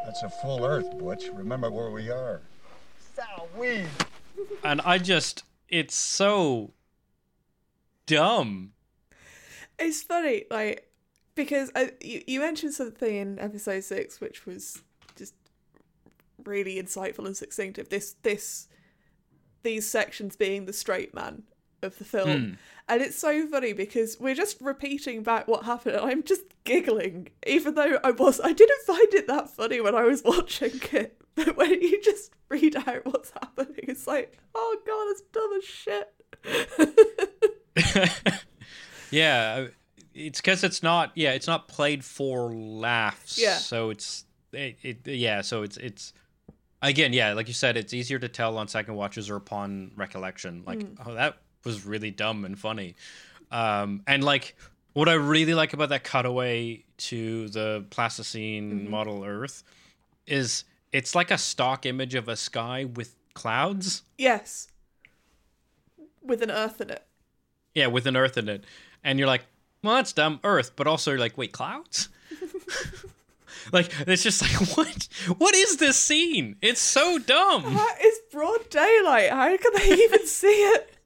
That's 0.07 0.23
a 0.23 0.29
full 0.29 0.63
Earth, 0.63 0.97
Butch. 0.97 1.25
Remember 1.33 1.69
where 1.69 1.91
we 1.91 2.09
are. 2.09 2.39
Sour 3.13 3.45
weed. 3.57 3.89
and 4.63 4.79
i 4.81 4.97
just 4.97 5.43
it's 5.67 5.95
so 5.95 6.71
dumb 8.05 8.71
It's 9.77 10.03
funny, 10.03 10.45
like 10.49 10.89
because 11.35 11.71
I, 11.75 11.91
you, 11.99 12.23
you 12.25 12.39
mentioned 12.39 12.73
something 12.73 13.13
in 13.15 13.37
episode 13.37 13.83
six, 13.83 14.21
which 14.21 14.45
was 14.45 14.81
just 15.17 15.33
really 16.45 16.81
insightful 16.81 17.25
and 17.25 17.35
succinct. 17.35 17.77
Of 17.77 17.89
this, 17.89 18.15
this, 18.23 18.69
these 19.63 19.89
sections 19.89 20.37
being 20.37 20.67
the 20.67 20.73
straight 20.73 21.13
man 21.13 21.43
of 21.81 21.97
the 21.97 22.05
film, 22.05 22.29
hmm. 22.29 22.53
and 22.87 23.01
it's 23.01 23.17
so 23.17 23.47
funny 23.47 23.73
because 23.73 24.17
we're 24.19 24.35
just 24.35 24.59
repeating 24.61 25.23
back 25.23 25.47
what 25.47 25.65
happened, 25.65 25.95
and 25.95 26.05
I'm 26.05 26.23
just 26.23 26.43
giggling, 26.63 27.29
even 27.45 27.75
though 27.75 27.99
I 28.03 28.11
was 28.11 28.39
I 28.41 28.53
didn't 28.53 28.81
find 28.85 29.13
it 29.13 29.27
that 29.27 29.49
funny 29.49 29.81
when 29.81 29.95
I 29.95 30.03
was 30.03 30.23
watching 30.25 30.79
it, 30.91 31.21
but 31.35 31.57
when 31.57 31.81
you 31.81 32.01
just 32.01 32.31
read 32.49 32.75
out 32.75 33.05
what's 33.05 33.31
happening, 33.31 33.85
it's 33.87 34.07
like, 34.07 34.37
oh 34.55 34.77
god, 34.85 35.07
it's 35.11 35.21
dumb 35.31 35.53
as 35.57 35.63
shit. 35.63 36.13
yeah 39.11 39.67
it's 40.17 40.41
because 40.41 40.63
it's 40.63 40.81
not 40.81 41.11
yeah 41.15 41.31
it's 41.31 41.47
not 41.47 41.67
played 41.67 42.03
for 42.03 42.51
laughs. 42.53 43.37
Yeah. 43.37 43.55
so 43.55 43.91
it's 43.91 44.25
it, 44.51 44.77
it 44.81 45.07
yeah 45.07 45.41
so 45.41 45.63
it's 45.63 45.77
it's 45.77 46.13
again 46.81 47.13
yeah 47.13 47.33
like 47.33 47.47
you 47.47 47.53
said 47.53 47.77
it's 47.77 47.93
easier 47.93 48.19
to 48.19 48.27
tell 48.27 48.57
on 48.57 48.67
second 48.67 48.95
watches 48.95 49.29
or 49.29 49.35
upon 49.35 49.91
recollection. 49.95 50.63
Like 50.65 50.81
hmm. 50.81 51.01
oh 51.05 51.13
that 51.13 51.37
was 51.63 51.85
really 51.85 52.11
dumb 52.11 52.45
and 52.45 52.57
funny. 52.57 52.95
Um 53.51 54.01
and 54.07 54.23
like 54.23 54.55
what 54.93 55.07
i 55.07 55.13
really 55.13 55.53
like 55.53 55.73
about 55.73 55.89
that 55.89 56.03
cutaway 56.03 56.83
to 56.97 57.47
the 57.49 57.85
plasticine 57.91 58.89
model 58.89 59.23
earth 59.23 59.63
is 60.25 60.63
it's 60.91 61.13
like 61.13 61.29
a 61.29 61.37
stock 61.37 61.85
image 61.85 62.15
of 62.15 62.27
a 62.27 62.35
sky 62.35 62.85
with 62.85 63.15
clouds. 63.33 64.01
Yes, 64.17 64.69
with 66.23 66.41
an 66.41 66.49
earth 66.51 66.81
in 66.81 66.89
it. 66.89 67.05
yeah 67.75 67.87
with 67.87 68.05
an 68.07 68.15
earth 68.17 68.37
in 68.37 68.49
it. 68.49 68.63
And 69.03 69.19
you're 69.19 69.27
like 69.27 69.45
well 69.83 69.95
that's 69.95 70.13
dumb 70.13 70.39
earth 70.43 70.71
but 70.75 70.87
also 70.87 71.11
you're 71.11 71.19
like 71.19 71.37
wait 71.37 71.51
clouds? 71.51 72.09
Like 73.73 73.91
it's 74.07 74.23
just 74.23 74.41
like 74.41 74.69
what? 74.77 75.07
What 75.37 75.53
is 75.55 75.77
this 75.77 75.97
scene? 75.97 76.55
It's 76.61 76.79
so 76.79 77.17
dumb. 77.17 77.73
That 77.75 77.97
is 78.01 78.19
broad 78.31 78.69
daylight. 78.69 79.29
How 79.29 79.55
can 79.57 79.73
they 79.75 79.93
even 80.03 80.25
see 80.25 80.47
it? 80.47 80.96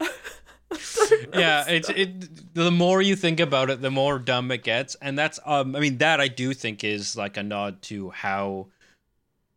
yeah 1.34 1.64
it's 1.68 1.88
it 1.90 2.54
the 2.54 2.70
more 2.70 3.00
you 3.00 3.16
think 3.16 3.40
about 3.40 3.70
it 3.70 3.80
the 3.80 3.90
more 3.90 4.18
dumb 4.18 4.50
it 4.50 4.62
gets. 4.62 4.94
And 4.96 5.18
that's 5.18 5.40
um 5.44 5.74
i 5.74 5.80
mean 5.80 5.98
that 5.98 6.20
i 6.20 6.28
do 6.28 6.54
think 6.54 6.84
is 6.84 7.16
like 7.16 7.36
a 7.36 7.42
nod 7.42 7.82
to 7.82 8.10
how 8.10 8.68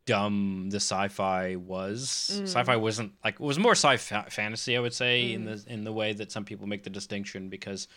dumb 0.06 0.70
the 0.72 0.78
sci-fi 0.78 1.56
was. 1.56 2.32
Mm. 2.34 2.44
Sci-fi 2.44 2.76
wasn't 2.76 3.14
like 3.24 3.36
it 3.36 3.40
was 3.40 3.60
more 3.60 3.74
sci-fi 3.74 4.24
fantasy 4.30 4.76
i 4.78 4.80
would 4.80 4.94
say 4.94 5.34
in 5.34 5.46
mm. 5.46 5.66
the 5.66 5.74
in 5.74 5.84
the 5.84 5.94
way 5.94 6.14
that 6.14 6.32
some 6.32 6.46
people 6.46 6.68
make 6.68 6.84
the 6.84 6.90
distinction 6.90 7.50
because 7.50 7.88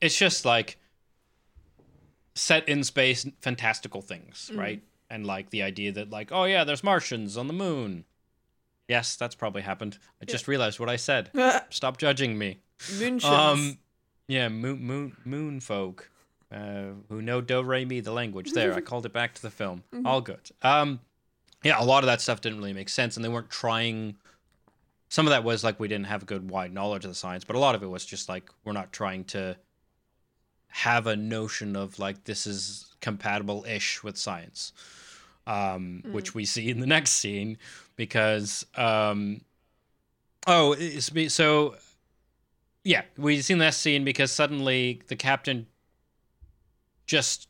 it's 0.00 0.16
just 0.16 0.44
like 0.44 0.78
set 2.34 2.68
in 2.68 2.82
space 2.82 3.26
fantastical 3.40 4.02
things 4.02 4.50
mm. 4.52 4.58
right? 4.58 4.82
And 5.10 5.26
like 5.26 5.50
the 5.50 5.62
idea 5.62 5.92
that 5.92 6.10
like 6.10 6.32
oh 6.32 6.44
yeah 6.44 6.64
there's 6.64 6.82
martians 6.82 7.36
on 7.36 7.46
the 7.46 7.52
moon 7.52 8.04
yes 8.88 9.16
that's 9.16 9.34
probably 9.34 9.62
happened 9.62 9.98
i 10.20 10.24
just 10.24 10.46
realized 10.48 10.78
what 10.78 10.88
i 10.88 10.96
said 10.96 11.30
stop 11.70 11.96
judging 11.98 12.36
me 12.36 12.58
Moonshins. 12.78 13.24
um, 13.24 13.78
yeah, 14.26 14.48
moon 14.48 14.80
moon 14.82 15.16
moon 15.24 15.60
folk, 15.60 16.10
uh, 16.50 16.86
who 17.08 17.20
know 17.22 17.40
do 17.40 17.62
re 17.62 17.84
mi 17.84 18.00
the 18.00 18.10
language. 18.12 18.52
There, 18.52 18.74
I 18.74 18.80
called 18.90 19.06
it 19.06 19.12
back 19.12 19.34
to 19.34 19.42
the 19.42 19.50
film. 19.50 19.84
All 20.04 20.20
good. 20.20 20.50
Um, 20.62 21.00
yeah, 21.62 21.80
a 21.80 21.84
lot 21.84 22.02
of 22.02 22.06
that 22.06 22.20
stuff 22.20 22.40
didn't 22.40 22.58
really 22.58 22.72
make 22.72 22.88
sense, 22.88 23.16
and 23.16 23.24
they 23.24 23.28
weren't 23.28 23.50
trying. 23.50 24.16
Some 25.08 25.26
of 25.26 25.30
that 25.30 25.44
was 25.44 25.62
like 25.62 25.78
we 25.78 25.88
didn't 25.88 26.06
have 26.06 26.22
a 26.22 26.26
good 26.26 26.50
wide 26.50 26.72
knowledge 26.72 27.04
of 27.04 27.10
the 27.10 27.14
science, 27.14 27.44
but 27.44 27.54
a 27.54 27.58
lot 27.58 27.74
of 27.74 27.82
it 27.82 27.86
was 27.86 28.04
just 28.04 28.28
like 28.28 28.50
we're 28.64 28.72
not 28.72 28.92
trying 28.92 29.24
to 29.26 29.56
have 30.68 31.06
a 31.06 31.14
notion 31.16 31.76
of 31.76 31.98
like 31.98 32.24
this 32.24 32.46
is 32.46 32.94
compatible 33.00 33.64
ish 33.68 34.02
with 34.02 34.16
science, 34.16 34.72
um, 35.46 36.02
which 36.10 36.34
we 36.34 36.44
see 36.44 36.70
in 36.70 36.80
the 36.80 36.86
next 36.86 37.12
scene 37.12 37.58
because 37.96 38.66
um, 38.76 39.40
oh, 40.46 40.74
it's, 40.78 41.10
so 41.32 41.76
yeah, 42.82 43.02
we 43.16 43.40
seen 43.42 43.58
that 43.58 43.74
scene 43.74 44.04
because 44.04 44.30
suddenly 44.30 45.02
the 45.08 45.16
captain 45.16 45.66
just 47.06 47.48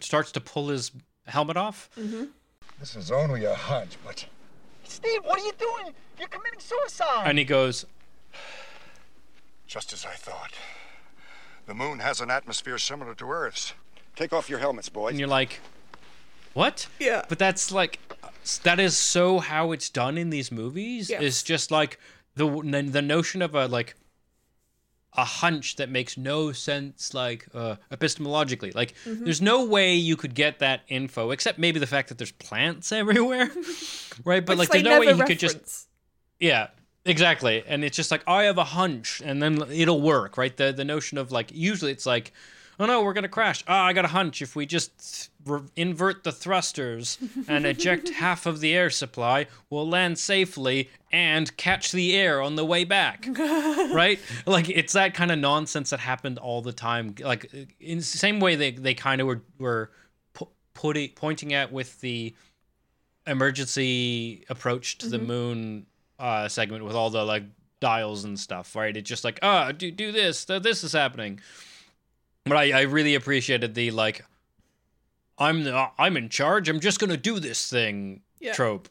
starts 0.00 0.32
to 0.32 0.40
pull 0.40 0.68
his 0.68 0.90
helmet 1.26 1.56
off. 1.56 1.90
This 2.78 2.94
is 2.94 3.10
only 3.10 3.44
a 3.44 3.54
hunch, 3.54 3.96
but 4.04 4.24
Steve, 4.84 5.20
what 5.24 5.40
are 5.40 5.44
you 5.44 5.52
doing? 5.58 5.94
You're 6.18 6.28
committing 6.28 6.60
suicide. 6.60 7.24
And 7.26 7.38
he 7.38 7.44
goes, 7.44 7.84
just 9.66 9.92
as 9.92 10.04
I 10.04 10.14
thought. 10.14 10.52
The 11.66 11.74
moon 11.74 11.98
has 11.98 12.20
an 12.20 12.30
atmosphere 12.30 12.78
similar 12.78 13.14
to 13.14 13.30
Earth's. 13.30 13.74
Take 14.16 14.32
off 14.32 14.48
your 14.48 14.58
helmets, 14.58 14.88
boys. 14.88 15.10
and 15.10 15.20
you're 15.20 15.28
like, 15.28 15.60
what? 16.58 16.86
Yeah. 16.98 17.22
But 17.28 17.38
that's 17.38 17.70
like, 17.72 17.98
that 18.64 18.80
is 18.80 18.96
so 18.96 19.38
how 19.38 19.72
it's 19.72 19.88
done 19.90 20.18
in 20.18 20.30
these 20.30 20.50
movies. 20.50 21.08
Yes. 21.10 21.22
Is 21.22 21.42
just 21.42 21.70
like 21.70 21.98
the 22.34 22.46
the 22.90 23.02
notion 23.02 23.42
of 23.42 23.54
a 23.54 23.66
like 23.66 23.94
a 25.16 25.24
hunch 25.24 25.76
that 25.76 25.88
makes 25.88 26.16
no 26.16 26.52
sense 26.52 27.12
like 27.14 27.46
uh, 27.54 27.76
epistemologically 27.90 28.72
like 28.74 28.94
Mm-hmm. 29.04 29.24
there's 29.24 29.40
no 29.40 29.64
way 29.64 29.94
you 29.94 30.16
could 30.16 30.34
get 30.34 30.58
that 30.60 30.82
info 30.88 31.30
except 31.30 31.58
maybe 31.58 31.80
the 31.80 31.86
fact 31.86 32.08
that 32.10 32.18
there's 32.18 32.30
plants 32.32 32.92
everywhere 33.02 33.50
right 34.24 34.44
but 34.46 34.58
Which 34.58 34.58
like 34.58 34.68
there's 34.70 34.84
no 34.84 35.00
way 35.00 35.14
he 35.14 35.22
could 35.22 35.38
just. 35.38 35.88
Yeah, 36.38 36.68
exactly. 37.04 37.64
And 37.66 37.82
it's 37.84 37.96
just 37.96 38.10
like 38.12 38.22
I 38.28 38.44
have 38.44 38.58
a 38.58 38.64
hunch, 38.64 39.20
and 39.24 39.42
then 39.42 39.60
it'll 39.72 40.00
work, 40.00 40.36
right? 40.38 40.56
The 40.56 40.72
the 40.72 40.84
notion 40.84 41.18
of 41.18 41.32
like 41.32 41.50
usually 41.52 41.90
it's 41.90 42.06
like, 42.06 42.32
oh 42.78 42.86
no, 42.86 43.02
we're 43.02 43.12
gonna 43.12 43.28
crash. 43.28 43.64
Oh, 43.66 43.74
I 43.74 43.92
got 43.92 44.04
a 44.04 44.08
hunch. 44.08 44.42
If 44.42 44.54
we 44.56 44.66
just 44.66 45.30
re- 45.44 45.60
invert 45.76 46.24
the 46.24 46.32
thrusters 46.32 47.18
and 47.48 47.66
eject 47.66 48.08
half 48.10 48.46
of 48.46 48.60
the 48.60 48.74
air 48.74 48.90
supply, 48.90 49.46
we'll 49.70 49.88
land 49.88 50.18
safely 50.18 50.90
and 51.12 51.54
catch 51.56 51.92
the 51.92 52.16
air 52.16 52.40
on 52.40 52.56
the 52.56 52.64
way 52.64 52.84
back, 52.84 53.26
right? 53.38 54.18
Like 54.46 54.68
it's 54.68 54.92
that 54.92 55.14
kind 55.14 55.30
of 55.30 55.38
nonsense 55.38 55.90
that 55.90 56.00
happened 56.00 56.38
all 56.38 56.62
the 56.62 56.72
time. 56.72 57.14
Like 57.20 57.50
in 57.80 57.98
the 57.98 58.04
same 58.04 58.40
way 58.40 58.56
they 58.56 58.70
they 58.72 58.94
kind 58.94 59.20
of 59.20 59.26
were 59.26 59.42
were 59.58 59.90
pu- 60.34 60.48
putting 60.74 61.10
pointing 61.10 61.54
at 61.54 61.72
with 61.72 62.00
the 62.00 62.34
emergency 63.26 64.44
approach 64.48 64.98
to 64.98 65.08
the 65.08 65.18
moon 65.18 65.86
uh, 66.18 66.48
segment 66.48 66.84
with 66.84 66.94
all 66.94 67.10
the 67.10 67.24
like 67.24 67.44
dials 67.80 68.24
and 68.24 68.38
stuff, 68.38 68.74
right? 68.74 68.96
It's 68.96 69.08
just 69.08 69.24
like, 69.24 69.38
ah, 69.42 69.70
do 69.72 69.90
do 69.90 70.12
this, 70.12 70.44
th- 70.44 70.62
this 70.62 70.82
is 70.82 70.92
happening. 70.92 71.40
But 72.48 72.56
I, 72.58 72.80
I 72.80 72.82
really 72.82 73.14
appreciated 73.14 73.74
the 73.74 73.90
like, 73.90 74.24
I'm 75.38 75.64
the, 75.64 75.88
I'm 75.98 76.16
in 76.16 76.28
charge. 76.28 76.68
I'm 76.68 76.80
just 76.80 76.98
gonna 77.00 77.16
do 77.16 77.38
this 77.40 77.70
thing 77.70 78.22
Yeah. 78.40 78.52
trope. 78.54 78.88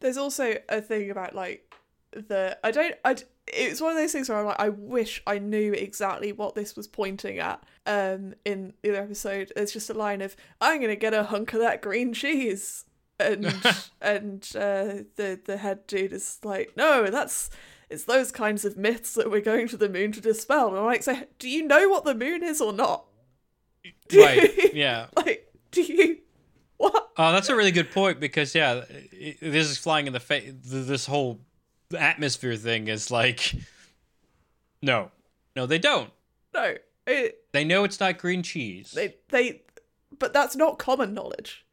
There's 0.00 0.16
also 0.16 0.54
a 0.68 0.80
thing 0.80 1.10
about 1.10 1.34
like 1.34 1.72
the 2.12 2.58
I 2.62 2.70
don't 2.72 2.94
I 3.04 3.16
it's 3.46 3.80
one 3.80 3.92
of 3.92 3.96
those 3.98 4.12
things 4.12 4.28
where 4.28 4.38
I'm 4.38 4.46
like 4.46 4.60
I 4.60 4.68
wish 4.68 5.22
I 5.26 5.38
knew 5.38 5.72
exactly 5.72 6.32
what 6.32 6.54
this 6.54 6.76
was 6.76 6.86
pointing 6.88 7.38
at. 7.38 7.62
Um, 7.86 8.34
in 8.44 8.74
the 8.82 8.90
other 8.90 9.02
episode, 9.02 9.52
there's 9.56 9.72
just 9.72 9.90
a 9.90 9.94
line 9.94 10.20
of 10.22 10.36
I'm 10.60 10.80
gonna 10.80 10.96
get 10.96 11.14
a 11.14 11.24
hunk 11.24 11.52
of 11.54 11.60
that 11.60 11.80
green 11.82 12.12
cheese, 12.12 12.84
and 13.18 13.46
and 14.00 14.42
uh, 14.54 15.04
the 15.16 15.40
the 15.44 15.56
head 15.56 15.86
dude 15.86 16.12
is 16.12 16.38
like, 16.44 16.76
no, 16.76 17.06
that's 17.10 17.48
it's 17.92 18.04
those 18.04 18.32
kinds 18.32 18.64
of 18.64 18.76
myths 18.76 19.14
that 19.14 19.30
we're 19.30 19.40
going 19.40 19.68
to 19.68 19.76
the 19.76 19.88
moon 19.88 20.12
to 20.12 20.20
dispel. 20.20 20.68
And 20.68 20.78
I'm 20.78 20.84
like, 20.84 21.02
so 21.02 21.16
do 21.38 21.48
you 21.48 21.66
know 21.66 21.88
what 21.88 22.04
the 22.04 22.14
moon 22.14 22.42
is 22.42 22.60
or 22.60 22.72
not? 22.72 23.04
Do 24.08 24.20
Right, 24.22 24.56
you- 24.56 24.70
yeah. 24.74 25.06
Like, 25.16 25.52
do 25.70 25.82
you 25.82 26.18
what? 26.76 27.10
Oh, 27.16 27.32
that's 27.32 27.48
a 27.48 27.54
really 27.56 27.70
good 27.70 27.90
point 27.92 28.18
because 28.20 28.54
yeah, 28.54 28.82
it, 28.90 29.38
this 29.40 29.70
is 29.70 29.78
flying 29.78 30.06
in 30.06 30.12
the 30.12 30.20
face. 30.20 30.52
This 30.64 31.06
whole 31.06 31.40
atmosphere 31.96 32.56
thing 32.56 32.88
is 32.88 33.10
like, 33.10 33.54
no, 34.80 35.10
no, 35.54 35.66
they 35.66 35.78
don't. 35.78 36.10
No, 36.54 36.74
it, 37.06 37.44
They 37.52 37.64
know 37.64 37.84
it's 37.84 38.00
not 38.00 38.18
green 38.18 38.42
cheese. 38.42 38.92
they 38.92 39.16
they, 39.28 39.62
but 40.18 40.32
that's 40.32 40.56
not 40.56 40.78
common 40.78 41.14
knowledge. 41.14 41.64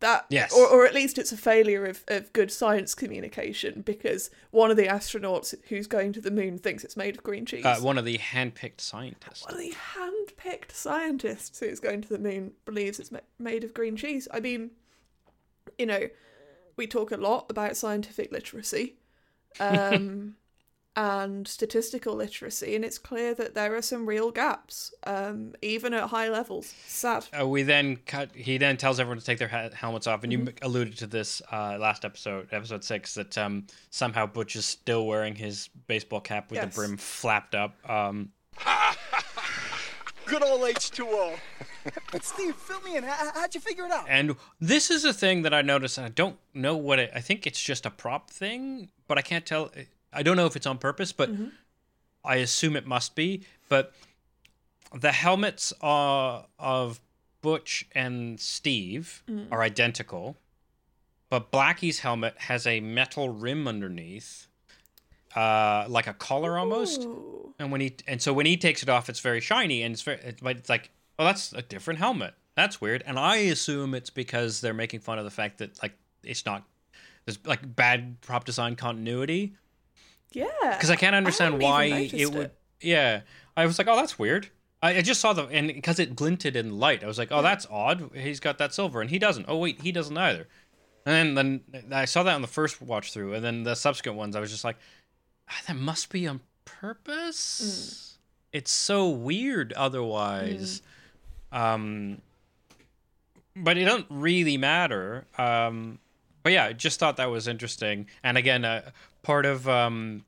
That 0.00 0.26
Yes. 0.28 0.52
or 0.52 0.66
or 0.66 0.84
at 0.86 0.92
least 0.94 1.18
it's 1.18 1.32
a 1.32 1.36
failure 1.36 1.86
of, 1.86 2.04
of 2.08 2.32
good 2.32 2.50
science 2.52 2.94
communication 2.94 3.80
because 3.82 4.28
one 4.50 4.70
of 4.70 4.76
the 4.76 4.86
astronauts 4.86 5.54
who's 5.68 5.86
going 5.86 6.12
to 6.14 6.20
the 6.20 6.30
moon 6.30 6.58
thinks 6.58 6.84
it's 6.84 6.96
made 6.96 7.16
of 7.16 7.22
green 7.22 7.46
cheese. 7.46 7.64
uh, 7.64 7.76
one 7.76 7.96
of 7.96 8.04
the 8.04 8.18
hand-picked 8.18 8.80
scientists. 8.80 9.44
one 9.44 9.54
of 9.54 9.60
the 9.60 9.70
hand-picked 9.94 10.72
scientists 10.72 11.58
who's 11.60 11.80
going 11.80 12.02
to 12.02 12.08
the 12.08 12.18
moon 12.18 12.52
believes 12.66 12.98
it's 13.00 13.12
ma- 13.12 13.20
made 13.38 13.64
of 13.64 13.72
green 13.72 13.96
cheese. 13.96 14.28
I 14.32 14.40
mean, 14.40 14.72
you 15.78 15.86
know, 15.86 16.08
we 16.76 16.86
talk 16.86 17.10
a 17.12 17.16
lot 17.16 17.46
about 17.48 17.76
scientific 17.76 18.30
literacy 18.32 18.96
um, 19.60 20.36
and 20.96 21.46
statistical 21.48 22.14
literacy, 22.14 22.76
and 22.76 22.84
it's 22.84 22.98
clear 22.98 23.34
that 23.34 23.54
there 23.54 23.74
are 23.74 23.82
some 23.82 24.06
real 24.06 24.30
gaps, 24.30 24.94
um, 25.06 25.54
even 25.60 25.92
at 25.92 26.10
high 26.10 26.28
levels. 26.28 26.72
Sad. 26.86 27.26
Uh, 27.38 27.46
we 27.48 27.62
then 27.64 27.96
cut. 28.06 28.30
He 28.34 28.58
then 28.58 28.76
tells 28.76 29.00
everyone 29.00 29.18
to 29.18 29.24
take 29.24 29.38
their 29.38 29.48
ha- 29.48 29.70
helmets 29.74 30.06
off, 30.06 30.22
and 30.22 30.32
Mm-hmm. 30.32 30.46
you 30.46 30.52
alluded 30.62 30.96
to 30.98 31.06
this 31.06 31.42
uh, 31.52 31.76
last 31.80 32.04
episode, 32.04 32.48
episode 32.52 32.84
six, 32.84 33.14
that 33.14 33.36
um, 33.38 33.66
somehow 33.90 34.26
Butch 34.26 34.54
is 34.56 34.66
still 34.66 35.06
wearing 35.06 35.34
his 35.34 35.68
baseball 35.88 36.20
cap 36.20 36.50
with 36.50 36.58
Yes. 36.58 36.72
the 36.74 36.80
brim 36.80 36.96
flapped 36.96 37.54
up. 37.54 37.76
Um, 37.90 38.30
Good 40.26 40.42
old 40.42 40.62
H2O. 40.62 41.36
but 42.10 42.24
Steve, 42.24 42.54
fill 42.56 42.80
me 42.80 42.96
in. 42.96 43.04
How, 43.04 43.30
how'd 43.34 43.54
you 43.54 43.60
figure 43.60 43.84
it 43.84 43.92
out? 43.92 44.06
and 44.08 44.34
this 44.58 44.90
is 44.90 45.04
a 45.04 45.12
thing 45.12 45.42
that 45.42 45.52
I 45.52 45.60
noticed, 45.60 45.98
and 45.98 46.06
I 46.06 46.08
don't 46.10 46.38
know 46.54 46.76
what 46.76 46.98
it. 46.98 47.10
I 47.14 47.20
think 47.20 47.46
it's 47.46 47.60
just 47.62 47.84
a 47.84 47.90
prop 47.90 48.30
thing, 48.30 48.88
but 49.06 49.18
I 49.18 49.22
can't 49.22 49.44
tell. 49.44 49.70
I 50.14 50.22
don't 50.22 50.36
know 50.36 50.46
if 50.46 50.56
it's 50.56 50.66
on 50.66 50.78
purpose, 50.78 51.12
but 51.12 51.30
I 52.24 52.36
assume 52.36 52.76
it 52.76 52.86
must 52.86 53.14
be. 53.14 53.44
But 53.68 53.92
the 54.94 55.12
helmets 55.12 55.72
uh, 55.82 56.42
of 56.58 57.00
Butch 57.42 57.86
and 57.92 58.40
Steve 58.40 59.22
are 59.50 59.62
identical, 59.62 60.36
but 61.28 61.50
Blackie's 61.50 62.00
helmet 62.00 62.34
has 62.38 62.66
a 62.66 62.80
metal 62.80 63.28
rim 63.28 63.66
underneath, 63.68 64.46
uh, 65.34 65.84
like 65.88 66.06
a 66.06 66.14
collar 66.14 66.58
almost. 66.58 67.02
Ooh. 67.02 67.54
And 67.58 67.70
when 67.70 67.80
he 67.80 67.96
and 68.06 68.20
so 68.22 68.32
when 68.32 68.46
he 68.46 68.56
takes 68.56 68.82
it 68.82 68.88
off, 68.88 69.08
it's 69.08 69.20
very 69.20 69.40
shiny, 69.40 69.82
and 69.82 69.92
it's 69.92 70.02
very 70.02 70.34
but 70.40 70.56
it's 70.56 70.68
like, 70.68 70.90
oh, 71.18 71.24
that's 71.24 71.52
a 71.52 71.62
different 71.62 71.98
helmet. 71.98 72.34
That's 72.54 72.80
weird. 72.80 73.02
And 73.06 73.18
I 73.18 73.36
assume 73.36 73.94
it's 73.94 74.10
because 74.10 74.60
they're 74.60 74.74
making 74.74 75.00
fun 75.00 75.18
of 75.18 75.24
the 75.24 75.30
fact 75.30 75.58
that 75.58 75.82
like 75.82 75.96
it's 76.22 76.46
not 76.46 76.62
there's 77.24 77.38
like 77.44 77.74
bad 77.74 78.20
prop 78.20 78.44
design 78.44 78.76
continuity 78.76 79.54
Yeah. 80.34 80.46
because 80.70 80.90
I 80.90 80.96
can't 80.96 81.14
understand 81.14 81.54
hadn't 81.54 81.66
why 81.66 81.84
it 81.84 82.32
would. 82.32 82.46
it. 82.46 82.56
Yeah, 82.80 83.20
I 83.56 83.66
was 83.66 83.78
like, 83.78 83.88
oh, 83.88 83.96
that's 83.96 84.18
weird. 84.18 84.48
I, 84.82 84.98
I 84.98 85.02
just 85.02 85.20
saw 85.20 85.32
the 85.32 85.44
and 85.46 85.68
because 85.68 85.98
it 85.98 86.14
glinted 86.14 86.56
in 86.56 86.78
light, 86.78 87.02
I 87.02 87.06
was 87.06 87.18
like, 87.18 87.28
oh, 87.30 87.40
that's 87.40 87.66
odd. 87.70 88.10
He's 88.14 88.40
got 88.40 88.58
that 88.58 88.74
silver, 88.74 89.00
and 89.00 89.10
he 89.10 89.18
doesn't. 89.18 89.46
Oh 89.48 89.56
wait, 89.58 89.80
he 89.80 89.92
doesn't 89.92 90.16
either. 90.16 90.46
And 91.06 91.36
then 91.36 91.62
then 91.72 91.92
I 91.92 92.04
saw 92.04 92.22
that 92.22 92.34
on 92.34 92.42
the 92.42 92.48
first 92.48 92.82
watch 92.82 93.12
through, 93.12 93.34
and 93.34 93.44
then 93.44 93.62
the 93.62 93.74
subsequent 93.74 94.18
ones, 94.18 94.36
I 94.36 94.40
was 94.40 94.50
just 94.50 94.64
like, 94.64 94.76
ah, 95.48 95.60
that 95.66 95.76
must 95.76 96.10
be 96.10 96.26
on 96.26 96.40
purpose. 96.64 98.18
It's 98.52 98.70
so 98.70 99.08
weird 99.08 99.72
otherwise. 99.72 100.82
Um, 101.50 102.20
but 103.56 103.76
it 103.78 103.84
doesn't 103.84 104.06
really 104.10 104.56
matter. 104.56 105.26
Um, 105.38 105.98
but 106.42 106.52
yeah, 106.52 106.66
I 106.66 106.72
just 106.72 107.00
thought 107.00 107.16
that 107.16 107.30
was 107.30 107.48
interesting. 107.48 108.06
And 108.22 108.36
again, 108.36 108.64
uh, 108.64 108.90
part 109.24 109.46
of 109.46 109.68
um, 109.68 110.24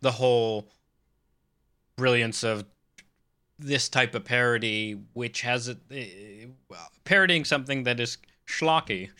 the 0.00 0.12
whole 0.12 0.68
brilliance 1.96 2.44
of 2.44 2.64
this 3.58 3.88
type 3.88 4.14
of 4.14 4.24
parody, 4.24 5.00
which 5.14 5.40
has 5.40 5.68
a, 5.68 5.76
uh, 6.70 6.74
parodying 7.04 7.44
something 7.44 7.82
that 7.84 7.98
is 7.98 8.18
schlocky, 8.46 9.10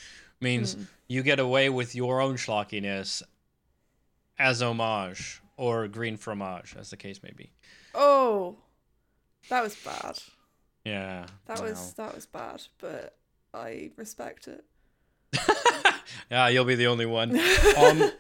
means 0.41 0.77
you 1.09 1.23
get 1.23 1.41
away 1.41 1.69
with 1.69 1.95
your 1.95 2.21
own 2.21 2.37
schlockiness 2.37 3.23
as 4.39 4.63
homage 4.63 5.41
or 5.57 5.89
green 5.89 6.17
fromage, 6.17 6.75
as 6.79 6.91
the 6.91 6.97
case 6.97 7.23
may 7.23 7.33
be. 7.37 7.51
Oh, 7.95 8.57
that 9.49 9.63
was 9.63 9.75
bad. 9.77 10.19
Yeah, 10.85 11.27
That 11.47 11.63
was 11.63 11.95
that 11.95 12.15
was 12.15 12.27
bad, 12.27 12.63
but 12.79 13.17
I 13.55 13.91
respect 13.97 14.49
it. 14.49 14.65
Yeah, 16.31 16.49
you'll 16.49 16.65
be 16.65 16.75
the 16.75 16.87
only 16.87 17.07
one. 17.07 17.39
Um, 17.77 18.11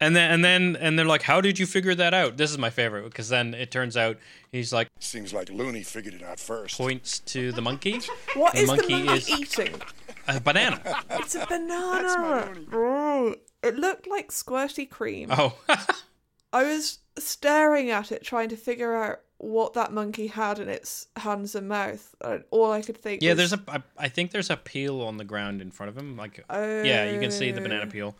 and 0.00 0.16
then 0.16 0.30
and 0.30 0.44
then 0.44 0.76
and 0.80 0.98
they're 0.98 1.06
like, 1.06 1.22
"How 1.22 1.40
did 1.40 1.58
you 1.58 1.66
figure 1.66 1.94
that 1.94 2.14
out?" 2.14 2.36
This 2.36 2.50
is 2.50 2.58
my 2.58 2.70
favorite 2.70 3.04
because 3.04 3.28
then 3.28 3.54
it 3.54 3.70
turns 3.70 3.96
out 3.96 4.16
he's 4.50 4.72
like 4.72 4.88
Seems 4.98 5.32
like 5.34 5.50
Looney 5.50 5.82
figured 5.82 6.14
it 6.14 6.22
out 6.22 6.40
first. 6.40 6.76
points 6.78 7.18
to 7.20 7.52
the 7.52 7.62
monkey, 7.62 8.00
What 8.34 8.54
The 8.54 8.60
is 8.60 8.66
monkey 8.66 8.86
the 8.94 9.04
monkey 9.04 9.32
is- 9.32 9.40
eating? 9.58 9.80
a 10.28 10.40
banana. 10.40 10.80
It's 11.10 11.34
a 11.34 11.46
banana. 11.46 12.54
Oh, 12.72 13.34
it 13.62 13.76
looked 13.76 14.06
like 14.06 14.30
squirty 14.30 14.88
cream. 14.88 15.28
Oh, 15.30 15.56
I 16.52 16.64
was 16.64 16.98
staring 17.18 17.90
at 17.90 18.10
it, 18.12 18.22
trying 18.24 18.48
to 18.50 18.56
figure 18.56 18.94
out 18.94 19.20
what 19.38 19.72
that 19.72 19.92
monkey 19.92 20.26
had 20.26 20.58
in 20.58 20.68
its 20.68 21.06
hands 21.16 21.54
and 21.54 21.68
mouth. 21.68 22.14
All 22.50 22.72
I 22.72 22.82
could 22.82 22.96
think. 22.98 23.22
yeah. 23.22 23.30
was, 23.30 23.36
There's 23.38 23.52
a 23.54 23.60
I, 23.68 23.82
I 23.98 24.08
think 24.08 24.30
there's 24.32 24.50
a 24.50 24.56
peel 24.56 25.00
on 25.02 25.16
the 25.16 25.24
ground 25.24 25.62
in 25.62 25.70
front 25.70 25.88
of 25.90 25.96
him. 25.96 26.16
Like, 26.16 26.44
yeah, 26.50 27.10
you 27.12 27.20
can 27.20 27.30
see 27.30 27.50
the 27.50 27.60
banana 27.60 27.86
peel. 27.86 28.14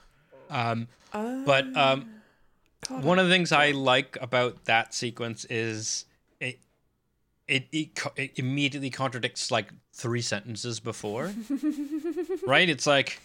Um, 0.50 0.88
but 1.12 1.76
um, 1.76 2.10
God, 2.88 3.04
one 3.04 3.18
of 3.18 3.26
the 3.26 3.32
things 3.32 3.52
I 3.52 3.70
like 3.70 4.18
about 4.20 4.64
that 4.66 4.94
sequence 4.94 5.44
is 5.46 6.04
it 6.40 6.58
it 7.48 7.66
it, 7.72 7.98
it 8.16 8.38
immediately 8.38 8.90
contradicts 8.90 9.50
like 9.50 9.72
three 9.92 10.22
sentences 10.22 10.80
before. 10.80 11.32
right? 12.46 12.68
It's 12.68 12.86
like 12.86 13.20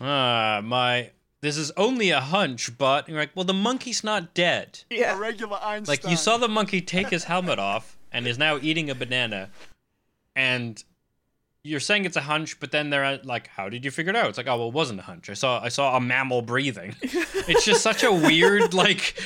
ah 0.00 0.60
my 0.64 1.10
this 1.42 1.56
is 1.56 1.70
only 1.76 2.10
a 2.10 2.20
hunch, 2.20 2.76
but 2.76 3.08
you're 3.08 3.18
like, 3.18 3.30
well 3.34 3.44
the 3.44 3.54
monkey's 3.54 4.02
not 4.02 4.34
dead. 4.34 4.80
A 4.90 4.94
yeah, 4.94 5.18
regular 5.18 5.58
Einstein. 5.62 5.92
Like 5.92 6.10
you 6.10 6.16
saw 6.16 6.36
the 6.38 6.48
monkey 6.48 6.80
take 6.80 7.08
his 7.08 7.24
helmet 7.24 7.58
off 7.58 7.96
and 8.12 8.26
is 8.26 8.38
now 8.38 8.58
eating 8.60 8.90
a 8.90 8.94
banana 8.94 9.50
and 10.34 10.82
you're 11.66 11.80
saying 11.80 12.04
it's 12.04 12.16
a 12.16 12.22
hunch, 12.22 12.60
but 12.60 12.70
then 12.70 12.90
they're 12.90 13.04
uh, 13.04 13.18
like, 13.24 13.48
"How 13.48 13.68
did 13.68 13.84
you 13.84 13.90
figure 13.90 14.10
it 14.10 14.16
out?" 14.16 14.28
It's 14.28 14.38
like, 14.38 14.46
"Oh, 14.46 14.56
well, 14.56 14.68
it 14.68 14.74
wasn't 14.74 15.00
a 15.00 15.02
hunch. 15.02 15.28
I 15.28 15.34
saw, 15.34 15.60
I 15.60 15.68
saw 15.68 15.96
a 15.96 16.00
mammal 16.00 16.42
breathing." 16.42 16.94
it's 17.02 17.64
just 17.64 17.82
such 17.82 18.02
a 18.02 18.12
weird, 18.12 18.72
like, 18.74 19.20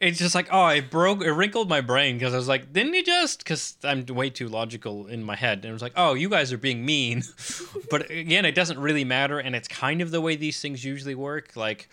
it's 0.00 0.18
just 0.18 0.34
like, 0.34 0.48
oh, 0.50 0.68
it 0.68 0.90
broke, 0.90 1.22
it 1.22 1.32
wrinkled 1.32 1.68
my 1.68 1.80
brain 1.80 2.18
because 2.18 2.34
I 2.34 2.36
was 2.36 2.48
like, 2.48 2.72
"Didn't 2.72 2.94
he 2.94 3.02
just?" 3.02 3.38
Because 3.38 3.76
I'm 3.82 4.04
way 4.06 4.30
too 4.30 4.48
logical 4.48 5.06
in 5.06 5.24
my 5.24 5.36
head, 5.36 5.58
and 5.58 5.66
it 5.66 5.72
was 5.72 5.82
like, 5.82 5.94
"Oh, 5.96 6.14
you 6.14 6.28
guys 6.28 6.52
are 6.52 6.58
being 6.58 6.84
mean," 6.84 7.22
but 7.90 8.10
again, 8.10 8.44
it 8.44 8.54
doesn't 8.54 8.78
really 8.78 9.04
matter, 9.04 9.38
and 9.38 9.56
it's 9.56 9.68
kind 9.68 10.00
of 10.02 10.10
the 10.10 10.20
way 10.20 10.36
these 10.36 10.60
things 10.60 10.84
usually 10.84 11.14
work. 11.14 11.56
Like, 11.56 11.88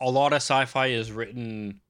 a 0.00 0.10
lot 0.10 0.32
of 0.32 0.38
sci-fi 0.38 0.88
is 0.88 1.12
written 1.12 1.80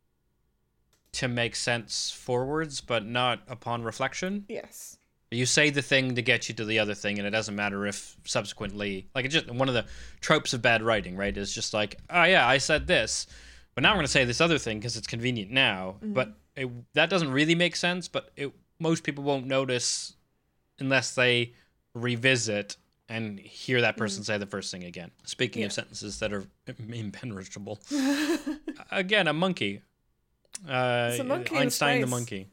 to 1.12 1.29
make 1.29 1.57
sense 1.57 2.11
forwards, 2.11 2.81
but 2.81 3.05
not 3.05 3.40
upon 3.48 3.83
reflection. 3.83 4.44
yes. 4.48 4.96
You 5.32 5.46
say 5.46 5.70
the 5.70 5.82
thing 5.82 6.16
to 6.16 6.22
get 6.22 6.48
you 6.48 6.54
to 6.56 6.64
the 6.64 6.80
other 6.80 6.94
thing, 6.94 7.18
and 7.18 7.26
it 7.26 7.30
doesn't 7.30 7.54
matter 7.54 7.86
if 7.86 8.16
subsequently, 8.24 9.06
like, 9.14 9.24
it's 9.24 9.34
just 9.34 9.48
one 9.48 9.68
of 9.68 9.74
the 9.74 9.84
tropes 10.20 10.52
of 10.54 10.60
bad 10.60 10.82
writing, 10.82 11.16
right? 11.16 11.36
Is 11.36 11.54
just 11.54 11.72
like, 11.72 11.98
oh 12.10 12.24
yeah, 12.24 12.46
I 12.46 12.58
said 12.58 12.88
this, 12.88 13.28
but 13.76 13.82
now 13.82 13.90
I'm 13.90 13.96
going 13.96 14.06
to 14.06 14.10
say 14.10 14.24
this 14.24 14.40
other 14.40 14.58
thing 14.58 14.78
because 14.78 14.96
it's 14.96 15.06
convenient 15.06 15.52
now. 15.52 15.96
But 16.02 16.32
it, 16.56 16.68
that 16.94 17.10
doesn't 17.10 17.30
really 17.30 17.54
make 17.54 17.76
sense. 17.76 18.08
But 18.08 18.30
it, 18.36 18.52
most 18.80 19.04
people 19.04 19.22
won't 19.22 19.46
notice 19.46 20.14
unless 20.80 21.14
they 21.14 21.52
revisit 21.94 22.76
and 23.08 23.38
hear 23.38 23.80
that 23.82 23.96
person 23.96 24.24
say 24.24 24.36
the 24.38 24.46
first 24.46 24.70
thing 24.72 24.84
again. 24.84 25.10
Speaking 25.24 25.62
of 25.64 25.72
sentences 25.72 26.18
that 26.20 26.32
are 26.32 26.44
impenetrable, 26.88 27.78
again, 28.90 29.28
a 29.28 29.32
monkey. 29.32 29.82
Uh, 30.68 31.08
It's 31.10 31.20
a 31.20 31.24
monkey 31.24 31.54
in 31.54 31.62
Einstein 31.62 32.00
the 32.00 32.06
monkey. 32.08 32.48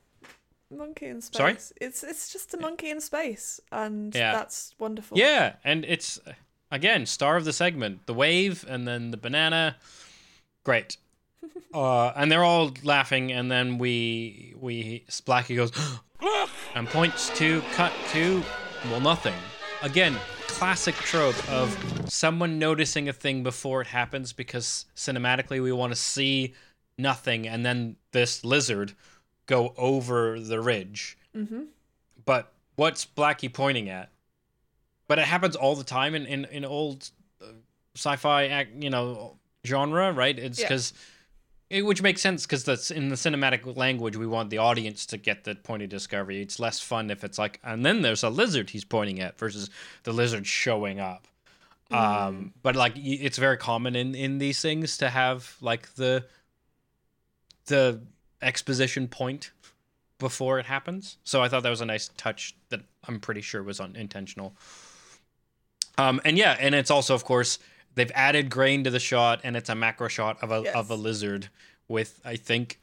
Monkey 0.70 1.06
in 1.08 1.22
space. 1.22 1.38
Sorry? 1.38 1.58
It's 1.80 2.04
it's 2.04 2.32
just 2.34 2.54
a 2.54 2.58
monkey 2.58 2.90
in 2.90 3.00
space, 3.02 3.60
and 3.72 4.14
Yeah. 4.14 4.34
that's 4.34 4.76
wonderful. 4.80 5.18
Yeah, 5.18 5.56
and 5.64 5.86
it's 5.86 6.20
again 6.72 7.06
star 7.06 7.38
of 7.38 7.46
the 7.46 7.54
segment, 7.54 8.06
the 8.06 8.14
wave, 8.14 8.66
and 8.68 8.88
then 8.88 9.12
the 9.12 9.18
banana. 9.18 9.78
Great. 10.64 10.98
Uh, 11.74 12.12
and 12.16 12.32
they're 12.32 12.44
all 12.46 12.72
laughing, 12.84 13.32
and 13.32 13.52
then 13.52 13.78
we 13.78 14.54
we 14.58 15.04
Splacky 15.10 15.56
goes 15.56 15.72
and 16.74 16.88
points 16.88 17.30
to 17.38 17.62
cut 17.74 17.92
to 18.12 18.42
well 18.86 19.02
nothing. 19.02 19.34
Again, 19.84 20.16
classic 20.48 20.96
trope 20.96 21.38
of 21.52 21.78
someone 22.10 22.58
noticing 22.58 23.10
a 23.10 23.14
thing 23.14 23.44
before 23.44 23.82
it 23.82 23.88
happens 23.88 24.34
because 24.34 24.86
cinematically 24.96 25.62
we 25.62 25.72
want 25.72 25.92
to 25.92 26.00
see 26.00 26.54
nothing, 26.98 27.48
and 27.48 27.66
then 27.66 27.98
this 28.12 28.44
lizard 28.46 28.94
go 29.48 29.74
over 29.78 30.40
the 30.40 30.62
ridge. 30.62 31.18
Mm-hmm. 31.36 31.64
But 32.26 32.52
what's 32.76 33.06
Blackie 33.06 33.52
pointing 33.52 33.90
at? 33.90 34.10
But 35.08 35.18
it 35.20 35.26
happens 35.26 35.56
all 35.56 35.76
the 35.76 35.84
time 35.84 36.14
in 36.16 36.26
in, 36.26 36.46
in 36.46 36.64
old 36.66 37.10
uh, 37.42 37.46
sci-fi, 37.96 38.48
act, 38.48 38.72
you 38.84 38.90
know, 38.90 39.38
genre, 39.66 40.12
right? 40.14 40.38
It's 40.38 40.60
Yeah. 40.60 40.66
because. 40.66 40.94
which 41.70 42.02
makes 42.02 42.22
sense 42.22 42.46
because 42.46 42.64
that's 42.64 42.92
in 42.92 43.10
the 43.10 43.16
cinematic 43.16 43.76
language. 43.76 44.16
We 44.16 44.26
want 44.28 44.50
the 44.50 44.58
audience 44.60 45.06
to 45.08 45.18
get 45.18 45.44
the 45.44 45.54
point 45.56 45.84
of 45.84 45.90
discovery. 45.90 46.42
It's 46.42 46.60
less 46.60 46.80
fun 46.80 47.10
if 47.10 47.24
it's 47.26 47.38
like, 47.38 47.60
and 47.62 47.86
then 47.86 48.04
there's 48.04 48.24
a 48.24 48.30
lizard 48.30 48.70
he's 48.70 48.86
pointing 48.86 49.20
at 49.20 49.38
versus 49.38 49.70
the 50.04 50.14
lizard 50.14 50.48
showing 50.48 51.02
up. 51.02 51.28
Um, 51.92 52.54
but 52.64 52.76
like, 52.76 52.94
it's 52.96 53.38
very 53.38 53.58
common 53.58 53.96
in 53.96 54.16
in 54.16 54.38
these 54.40 54.62
things 54.62 54.98
to 54.98 55.10
have 55.10 55.56
like 55.62 55.94
the 55.96 56.26
the 57.66 58.02
exposition 58.42 59.08
point 59.08 59.52
before 60.20 60.60
it 60.60 60.66
happens. 60.66 61.18
So 61.24 61.42
I 61.44 61.48
thought 61.50 61.64
that 61.64 61.70
was 61.70 61.82
a 61.82 61.86
nice 61.86 62.10
touch 62.18 62.56
that 62.70 62.82
I'm 63.08 63.20
pretty 63.20 63.42
sure 63.42 63.62
was 63.64 63.80
unintentional. 63.80 64.56
Um, 65.98 66.22
and 66.26 66.38
yeah, 66.38 66.56
and 66.60 66.76
it's 66.76 66.92
also, 66.92 67.16
of 67.16 67.24
course, 67.26 67.60
they've 67.96 68.12
added 68.14 68.50
grain 68.50 68.84
to 68.84 68.90
the 68.90 69.00
shot, 69.00 69.42
and 69.44 69.56
it's 69.58 69.70
a 69.70 69.76
macro 69.76 70.08
shot 70.08 70.38
of 70.44 70.52
a 70.52 70.76
of 70.76 70.90
a 70.92 70.96
lizard 70.96 71.50
with, 71.88 72.20
I 72.24 72.36
think, 72.36 72.80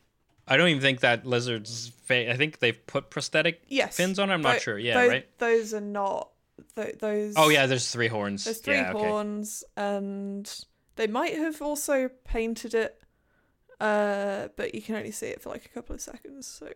I 0.48 0.56
don't 0.56 0.68
even 0.68 0.82
think 0.82 1.00
that 1.00 1.24
lizard's 1.24 1.88
face. 1.88 2.28
I 2.32 2.36
think 2.36 2.58
they've 2.58 2.86
put 2.86 3.10
prosthetic 3.10 3.62
Yes. 3.68 3.96
fins 3.96 4.18
on. 4.18 4.30
it. 4.30 4.34
I'm 4.34 4.42
not 4.42 4.60
sure. 4.60 4.78
Yeah, 4.78 5.02
tho- 5.02 5.08
right. 5.08 5.38
Those 5.38 5.74
are 5.74 5.80
not. 5.80 6.30
Th- 6.76 6.98
those. 6.98 7.34
Oh 7.36 7.48
yeah, 7.50 7.66
there's 7.66 7.90
three 7.90 8.08
horns. 8.08 8.44
There's 8.44 8.58
three 8.58 8.74
yeah, 8.74 8.90
okay. 8.90 8.98
horns, 8.98 9.62
and 9.76 10.64
they 10.96 11.06
might 11.06 11.34
have 11.36 11.62
also 11.62 12.10
painted 12.24 12.74
it, 12.74 13.00
uh, 13.80 14.48
but 14.56 14.74
you 14.74 14.82
can 14.82 14.94
only 14.96 15.10
see 15.10 15.26
it 15.28 15.42
for 15.42 15.48
like 15.50 15.64
a 15.64 15.68
couple 15.68 15.94
of 15.94 16.00
seconds. 16.00 16.46
So 16.46 16.70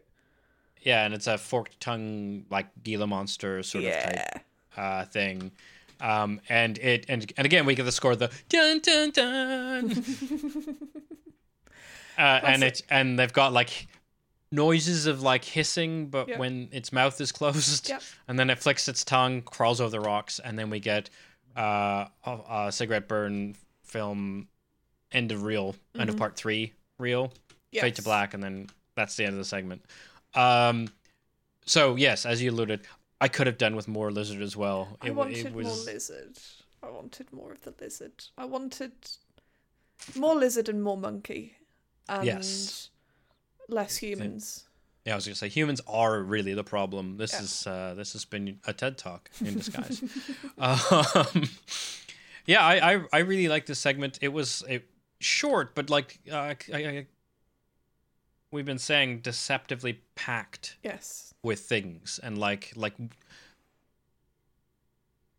Yeah, 0.82 1.04
and 1.04 1.14
it's 1.14 1.26
a 1.26 1.38
forked 1.38 1.80
tongue 1.80 2.44
like 2.50 2.66
Gila 2.82 3.06
monster 3.06 3.62
sort 3.62 3.84
of 3.84 3.92
type 3.92 4.42
uh, 4.76 5.04
thing. 5.06 5.52
Um, 6.00 6.40
and 6.48 6.78
it 6.78 7.06
and 7.08 7.30
and 7.36 7.44
again 7.44 7.66
we 7.66 7.74
get 7.74 7.82
the 7.84 7.92
score 7.92 8.14
the 8.14 8.30
dun 8.48 8.78
dun 8.80 9.10
dun. 9.10 9.90
uh, 12.18 12.20
and 12.44 12.62
it 12.62 12.82
and 12.90 13.18
they've 13.18 13.32
got 13.32 13.52
like 13.52 13.86
noises 14.50 15.06
of 15.06 15.22
like 15.22 15.44
hissing, 15.44 16.06
but 16.08 16.28
Yeah. 16.28 16.38
when 16.38 16.68
its 16.72 16.92
mouth 16.92 17.20
is 17.20 17.32
closed, 17.32 17.88
Yep. 17.88 18.02
and 18.28 18.38
then 18.38 18.48
it 18.50 18.58
flicks 18.58 18.88
its 18.88 19.04
tongue, 19.04 19.42
crawls 19.42 19.80
over 19.80 19.90
the 19.90 20.00
rocks, 20.00 20.38
and 20.38 20.58
then 20.58 20.70
we 20.70 20.80
get 20.80 21.10
uh, 21.56 22.06
a, 22.24 22.38
a 22.68 22.72
cigarette 22.72 23.08
burn 23.08 23.56
film 23.82 24.48
end 25.12 25.32
of 25.32 25.42
reel, 25.42 25.74
end 25.98 26.08
of 26.10 26.16
part 26.16 26.36
three 26.36 26.72
reel, 26.98 27.32
fade 27.72 27.94
to 27.96 28.02
black, 28.02 28.34
and 28.34 28.42
then 28.42 28.68
that's 28.94 29.16
the 29.16 29.24
end 29.24 29.32
of 29.34 29.38
the 29.38 29.44
segment. 29.44 29.82
Um, 30.34 30.88
so 31.64 31.96
yes, 31.96 32.26
as 32.26 32.42
you 32.42 32.50
alluded, 32.50 32.80
I 33.20 33.28
could 33.28 33.46
have 33.46 33.58
done 33.58 33.76
with 33.76 33.88
more 33.88 34.10
lizard 34.10 34.42
as 34.42 34.56
well. 34.56 34.96
I 35.00 35.08
It 35.08 35.10
wa- 35.14 35.24
wanted 35.24 35.46
it 35.46 35.52
more 35.52 35.62
lizard. 35.62 36.38
I 36.82 36.90
wanted 36.90 37.32
more 37.32 37.52
of 37.52 37.62
the 37.62 37.74
lizard. 37.80 38.12
I 38.36 38.44
wanted 38.44 38.92
more 40.16 40.34
lizard 40.34 40.68
and 40.68 40.82
more 40.82 40.96
monkey, 40.96 41.56
and 42.08 42.24
Yes. 42.24 42.90
less 43.68 43.96
humans. 43.98 44.64
yeah. 45.04 45.12
I 45.12 45.16
was 45.16 45.24
gonna 45.26 45.34
say 45.36 45.48
humans 45.48 45.80
are 45.88 46.20
really 46.22 46.54
the 46.54 46.64
problem. 46.64 47.16
This 47.16 47.32
Yeah. 47.32 47.42
is 47.42 47.66
uh, 47.66 47.94
this 47.96 48.12
has 48.12 48.24
been 48.24 48.60
a 48.66 48.72
TED 48.72 48.98
talk 48.98 49.30
in 49.44 49.54
disguise. 49.54 50.02
um, 50.58 51.48
yeah, 52.46 52.64
I, 52.64 52.94
I 52.94 53.00
I 53.12 53.18
really 53.20 53.48
like 53.48 53.66
this 53.66 53.78
segment. 53.78 54.18
It 54.22 54.28
was 54.32 54.62
it, 54.68 54.88
short, 55.20 55.74
but 55.74 55.90
like 55.90 56.18
uh, 56.30 56.36
I, 56.36 56.56
I, 56.74 57.06
we've 58.50 58.64
been 58.64 58.78
saying, 58.78 59.20
deceptively 59.20 60.00
packed. 60.14 60.76
Yes. 60.82 61.34
with 61.42 61.60
things 61.60 62.18
and 62.22 62.36
like 62.38 62.72
like 62.74 62.94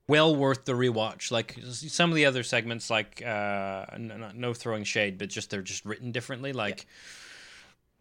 well 0.07 0.35
worth 0.35 0.65
the 0.65 0.71
rewatch 0.73 1.29
like 1.31 1.55
some 1.63 2.09
of 2.09 2.15
the 2.15 2.25
other 2.25 2.41
segments 2.41 2.89
like 2.89 3.21
uh 3.23 3.85
n- 3.93 4.11
n- 4.11 4.31
no 4.35 4.53
throwing 4.53 4.83
shade 4.83 5.17
but 5.17 5.29
just 5.29 5.49
they're 5.49 5.61
just 5.61 5.85
written 5.85 6.11
differently 6.11 6.51
like 6.53 6.85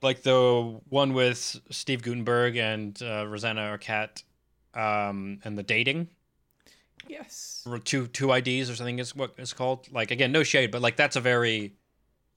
like 0.01 0.23
the 0.23 0.81
one 0.89 1.13
with 1.13 1.61
steve 1.71 2.03
guttenberg 2.03 2.57
and 2.57 3.03
uh, 3.03 3.27
rosanna 3.27 3.61
arquette 3.77 4.23
um 4.75 5.39
and 5.45 5.59
the 5.59 5.63
dating 5.63 6.09
Yes. 7.09 7.67
two 7.85 8.07
two 8.09 8.33
IDs 8.33 8.71
or 8.71 8.77
something 8.77 8.99
is 8.99 9.15
what 9.17 9.35
it's 9.39 9.53
called. 9.53 9.89
Like 9.93 10.11
again, 10.11 10.33
no 10.33 10.43
shade, 10.43 10.71
but 10.71 10.83
like 10.83 10.97
that's 10.97 11.17
a 11.17 11.21
very 11.21 11.75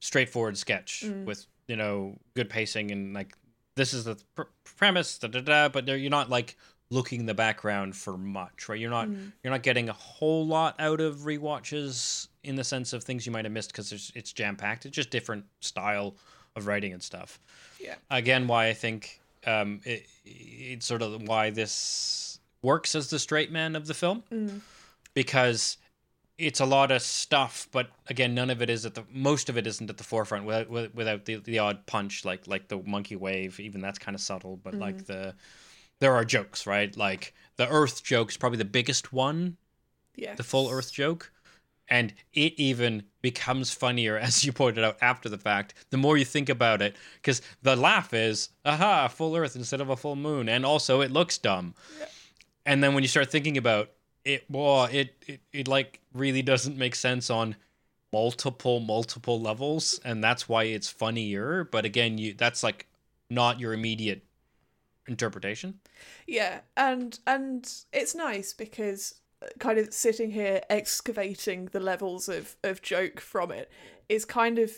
straightforward 0.00 0.56
sketch 0.58 1.04
with 1.24 1.46
you 1.68 1.76
know 1.76 2.18
good 2.34 2.50
pacing 2.50 2.90
and 2.90 3.14
like 3.14 3.36
this 3.76 3.94
is 3.94 4.04
the 4.04 4.16
pr- 4.34 4.42
premise, 4.64 5.18
da 5.18 5.28
da 5.28 5.40
da. 5.40 5.68
But 5.68 5.86
you're 5.88 6.10
not 6.10 6.28
like 6.30 6.56
looking 6.90 7.20
in 7.20 7.26
the 7.26 7.32
background 7.34 7.96
for 7.96 8.18
much, 8.18 8.68
right? 8.68 8.78
You're 8.78 8.90
not 8.90 9.08
you're 9.08 9.50
not 9.50 9.62
getting 9.62 9.88
a 9.88 9.92
whole 9.94 10.46
lot 10.46 10.74
out 10.78 11.00
of 11.00 11.18
rewatches 11.20 12.28
in 12.44 12.56
the 12.56 12.64
sense 12.64 12.92
of 12.92 13.02
things 13.04 13.24
you 13.26 13.32
might 13.32 13.44
have 13.44 13.52
missed 13.52 13.72
because 13.72 14.12
it's 14.14 14.32
jam 14.32 14.56
packed. 14.56 14.84
It's 14.86 14.94
just 14.94 15.10
different 15.10 15.44
style 15.60 16.16
of 16.54 16.66
writing 16.66 16.92
and 16.92 17.02
stuff 17.02 17.40
Yeah. 17.80 17.94
again 18.10 18.46
why 18.46 18.66
I 18.68 18.74
think 18.74 19.20
um, 19.46 19.80
it, 19.84 20.06
it's 20.26 20.84
sort 20.84 21.00
of 21.00 21.22
why 21.26 21.48
this 21.48 22.31
works 22.62 22.94
as 22.94 23.10
the 23.10 23.18
straight 23.18 23.50
man 23.50 23.76
of 23.76 23.86
the 23.86 23.94
film 23.94 24.22
mm. 24.32 24.60
because 25.14 25.76
it's 26.38 26.60
a 26.60 26.66
lot 26.66 26.90
of 26.90 27.02
stuff, 27.02 27.68
but 27.72 27.90
again, 28.08 28.34
none 28.34 28.50
of 28.50 28.62
it 28.62 28.70
is 28.70 28.86
at 28.86 28.94
the 28.94 29.04
most 29.12 29.48
of 29.48 29.56
it 29.56 29.66
isn't 29.66 29.90
at 29.90 29.98
the 29.98 30.04
forefront 30.04 30.44
without 30.44 30.94
without 30.94 31.24
the, 31.24 31.36
the 31.36 31.58
odd 31.58 31.86
punch 31.86 32.24
like 32.24 32.46
like 32.46 32.68
the 32.68 32.78
monkey 32.78 33.16
wave. 33.16 33.60
Even 33.60 33.80
that's 33.80 33.98
kind 33.98 34.14
of 34.14 34.20
subtle, 34.20 34.56
but 34.56 34.74
like 34.74 34.96
mm-hmm. 34.96 35.12
the 35.12 35.34
there 36.00 36.14
are 36.14 36.24
jokes, 36.24 36.66
right? 36.66 36.96
Like 36.96 37.34
the 37.56 37.68
Earth 37.68 38.02
joke 38.02 38.30
is 38.30 38.36
probably 38.36 38.58
the 38.58 38.64
biggest 38.64 39.12
one 39.12 39.56
Yes. 40.14 40.36
the 40.36 40.42
full 40.42 40.68
Earth 40.70 40.92
joke, 40.92 41.32
and 41.88 42.12
it 42.34 42.54
even 42.58 43.04
becomes 43.22 43.72
funnier 43.72 44.18
as 44.26 44.44
you 44.44 44.52
pointed 44.52 44.84
out 44.84 44.98
after 45.00 45.28
the 45.28 45.38
fact. 45.38 45.74
The 45.90 45.96
more 45.96 46.16
you 46.16 46.24
think 46.24 46.48
about 46.48 46.82
it, 46.82 46.96
because 47.16 47.40
the 47.62 47.76
laugh 47.76 48.12
is, 48.12 48.50
"Aha, 48.64 49.08
full 49.08 49.36
Earth 49.36 49.56
instead 49.56 49.80
of 49.80 49.90
a 49.90 49.96
full 49.96 50.16
moon," 50.16 50.48
and 50.48 50.66
also 50.66 51.00
it 51.00 51.10
looks 51.10 51.38
dumb. 51.38 51.74
And 52.64 52.82
then 52.82 52.94
when 52.94 53.02
you 53.02 53.08
start 53.08 53.30
thinking 53.30 53.56
about 53.56 53.90
it, 54.24 54.44
well, 54.48 54.84
it, 54.84 55.14
it 55.26 55.40
it 55.52 55.68
like 55.68 56.00
really 56.14 56.42
doesn't 56.42 56.76
make 56.76 56.94
sense 56.94 57.30
on 57.30 57.56
multiple 58.12 58.80
multiple 58.80 59.40
levels, 59.40 60.00
and 60.04 60.22
that's 60.22 60.48
why 60.48 60.64
it's 60.64 60.88
funnier. 60.88 61.64
But 61.64 61.84
again, 61.84 62.18
you 62.18 62.34
that's 62.34 62.62
like 62.62 62.86
not 63.30 63.58
your 63.58 63.72
immediate 63.72 64.22
interpretation. 65.08 65.80
Yeah, 66.26 66.60
and 66.76 67.18
and 67.26 67.70
it's 67.92 68.14
nice 68.14 68.52
because 68.52 69.16
uh, 69.42 69.46
kind 69.58 69.78
of 69.78 69.92
sitting 69.92 70.30
here 70.30 70.60
excavating 70.70 71.66
the 71.66 71.80
levels 71.80 72.28
of 72.28 72.56
of 72.62 72.82
joke 72.82 73.20
from 73.20 73.50
it 73.50 73.70
is 74.08 74.24
kind 74.24 74.58
of 74.58 74.72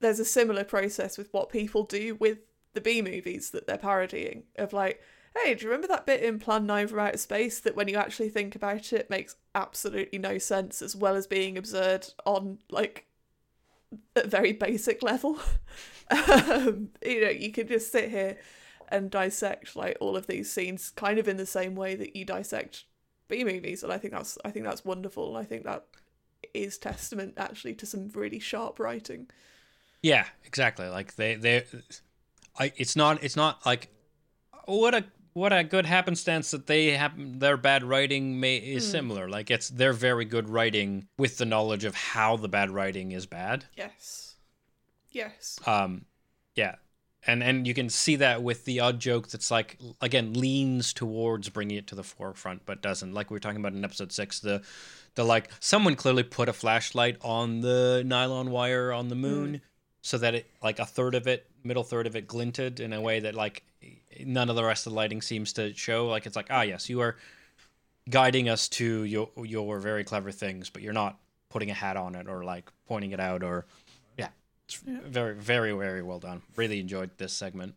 there's 0.00 0.20
a 0.20 0.24
similar 0.24 0.64
process 0.64 1.18
with 1.18 1.32
what 1.32 1.50
people 1.50 1.84
do 1.84 2.16
with 2.18 2.38
the 2.72 2.80
B 2.80 3.02
movies 3.02 3.50
that 3.50 3.66
they're 3.66 3.78
parodying 3.78 4.44
of 4.56 4.72
like, 4.72 5.02
hey, 5.36 5.54
do 5.54 5.64
you 5.64 5.70
remember 5.70 5.88
that 5.88 6.06
bit 6.06 6.22
in 6.22 6.38
Plan 6.38 6.66
9 6.66 6.88
from 6.88 6.98
Outer 6.98 7.18
Space 7.18 7.60
that 7.60 7.76
when 7.76 7.88
you 7.88 7.96
actually 7.96 8.28
think 8.28 8.54
about 8.54 8.92
it 8.92 9.10
makes 9.10 9.36
absolutely 9.54 10.18
no 10.18 10.38
sense 10.38 10.82
as 10.82 10.96
well 10.96 11.14
as 11.14 11.26
being 11.26 11.56
absurd 11.56 12.08
on 12.24 12.58
like 12.70 13.06
a 14.16 14.26
very 14.26 14.52
basic 14.52 15.02
level? 15.02 15.38
um, 16.10 16.90
you 17.04 17.20
know, 17.20 17.30
you 17.30 17.52
can 17.52 17.68
just 17.68 17.92
sit 17.92 18.10
here 18.10 18.36
and 18.88 19.10
dissect 19.10 19.76
like 19.76 19.96
all 20.00 20.16
of 20.16 20.26
these 20.26 20.50
scenes 20.50 20.90
kind 20.90 21.18
of 21.18 21.28
in 21.28 21.36
the 21.36 21.46
same 21.46 21.76
way 21.76 21.94
that 21.94 22.16
you 22.16 22.24
dissect 22.24 22.84
B 23.28 23.44
movies 23.44 23.84
and 23.84 23.92
I 23.92 23.98
think 23.98 24.12
that's 24.12 24.36
I 24.44 24.50
think 24.50 24.64
that's 24.64 24.84
wonderful 24.84 25.28
and 25.28 25.38
I 25.38 25.44
think 25.44 25.64
that 25.64 25.84
is 26.52 26.76
testament 26.76 27.34
actually 27.36 27.74
to 27.74 27.86
some 27.86 28.10
really 28.14 28.40
sharp 28.40 28.80
writing. 28.80 29.28
Yeah, 30.02 30.26
exactly. 30.44 30.88
Like 30.88 31.14
they 31.14 31.36
they 31.36 31.64
I 32.58 32.72
it's 32.76 32.96
not 32.96 33.22
it's 33.22 33.36
not 33.36 33.64
like 33.64 33.88
what 34.64 34.94
a 34.94 35.04
what 35.32 35.52
a 35.52 35.62
good 35.62 35.86
happenstance 35.86 36.50
that 36.50 36.66
they 36.66 36.96
have 36.96 37.12
their 37.16 37.56
bad 37.56 37.84
writing 37.84 38.40
may 38.40 38.56
is 38.56 38.88
similar. 38.88 39.28
Like 39.28 39.50
it's 39.50 39.68
their 39.68 39.92
very 39.92 40.24
good 40.24 40.48
writing 40.48 41.06
with 41.18 41.38
the 41.38 41.44
knowledge 41.44 41.84
of 41.84 41.94
how 41.94 42.36
the 42.36 42.48
bad 42.48 42.70
writing 42.70 43.12
is 43.12 43.26
bad. 43.26 43.64
Yes. 43.76 44.36
Yes. 45.10 45.58
Um 45.66 46.04
yeah. 46.54 46.76
And 47.26 47.42
and 47.42 47.66
you 47.66 47.74
can 47.74 47.88
see 47.90 48.16
that 48.16 48.42
with 48.42 48.64
the 48.64 48.80
odd 48.80 48.98
joke 48.98 49.28
that's 49.28 49.50
like 49.50 49.78
again 50.00 50.34
leans 50.34 50.92
towards 50.92 51.48
bringing 51.48 51.76
it 51.76 51.86
to 51.88 51.94
the 51.94 52.02
forefront 52.02 52.66
but 52.66 52.82
doesn't. 52.82 53.12
Like 53.12 53.30
we 53.30 53.34
were 53.34 53.40
talking 53.40 53.60
about 53.60 53.72
in 53.72 53.84
episode 53.84 54.12
6 54.12 54.40
the 54.40 54.62
the 55.14 55.24
like 55.24 55.50
someone 55.60 55.96
clearly 55.96 56.22
put 56.22 56.48
a 56.48 56.52
flashlight 56.52 57.16
on 57.20 57.60
the 57.60 58.02
nylon 58.04 58.50
wire 58.50 58.92
on 58.92 59.08
the 59.08 59.14
moon 59.14 59.60
so 60.02 60.18
that 60.18 60.34
it 60.34 60.46
like 60.62 60.78
a 60.78 60.86
third 60.86 61.14
of 61.14 61.26
it 61.26 61.46
middle 61.62 61.84
third 61.84 62.06
of 62.06 62.16
it 62.16 62.26
glinted 62.26 62.80
in 62.80 62.92
a 62.92 63.00
way 63.00 63.20
that 63.20 63.34
like 63.34 63.62
none 64.24 64.50
of 64.50 64.56
the 64.56 64.64
rest 64.64 64.86
of 64.86 64.92
the 64.92 64.96
lighting 64.96 65.22
seems 65.22 65.52
to 65.54 65.74
show. 65.74 66.06
Like 66.08 66.26
it's 66.26 66.36
like 66.36 66.48
ah 66.50 66.62
yes 66.62 66.88
you 66.88 67.00
are 67.00 67.16
guiding 68.08 68.48
us 68.48 68.68
to 68.68 69.04
your 69.04 69.30
your 69.44 69.78
very 69.78 70.04
clever 70.04 70.32
things 70.32 70.70
but 70.70 70.82
you're 70.82 70.92
not 70.92 71.18
putting 71.48 71.70
a 71.70 71.74
hat 71.74 71.96
on 71.96 72.14
it 72.14 72.28
or 72.28 72.44
like 72.44 72.70
pointing 72.86 73.12
it 73.12 73.20
out 73.20 73.42
or 73.42 73.66
yeah. 74.16 74.28
It's 74.66 74.76
very 74.76 75.34
very 75.34 75.72
very 75.72 76.02
well 76.02 76.18
done. 76.18 76.42
Really 76.56 76.80
enjoyed 76.80 77.10
this 77.18 77.32
segment. 77.32 77.74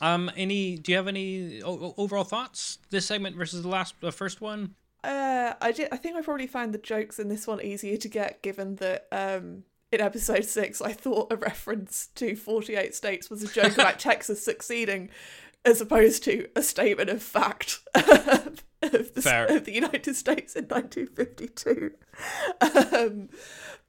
Um 0.00 0.30
any 0.36 0.76
do 0.76 0.92
you 0.92 0.96
have 0.96 1.08
any 1.08 1.62
o- 1.62 1.86
o- 1.86 1.94
overall 1.96 2.24
thoughts? 2.24 2.78
This 2.90 3.06
segment 3.06 3.36
versus 3.36 3.62
the 3.62 3.68
last 3.68 3.94
the 4.00 4.12
first 4.12 4.40
one? 4.40 4.74
Uh, 5.04 5.54
I 5.60 5.72
did. 5.72 5.88
I 5.90 5.96
think 5.96 6.16
I 6.16 6.22
probably 6.22 6.46
found 6.46 6.72
the 6.72 6.78
jokes 6.78 7.18
in 7.18 7.28
this 7.28 7.46
one 7.46 7.60
easier 7.60 7.96
to 7.96 8.08
get, 8.08 8.40
given 8.40 8.76
that 8.76 9.08
um, 9.10 9.64
in 9.92 10.00
episode 10.00 10.44
six, 10.46 10.80
I 10.80 10.92
thought 10.92 11.32
a 11.32 11.36
reference 11.36 12.08
to 12.14 12.34
48 12.34 12.94
states 12.94 13.30
was 13.30 13.42
a 13.42 13.48
joke 13.48 13.74
about 13.74 13.98
Texas 13.98 14.42
succeeding, 14.42 15.10
as 15.64 15.80
opposed 15.80 16.24
to 16.24 16.48
a 16.56 16.62
statement 16.62 17.10
of 17.10 17.22
fact 17.22 17.80
of, 17.94 18.62
the, 18.80 19.46
of 19.50 19.64
the 19.64 19.72
United 19.72 20.16
States 20.16 20.56
in 20.56 20.64
1952. 20.64 21.92
Um, 22.96 23.28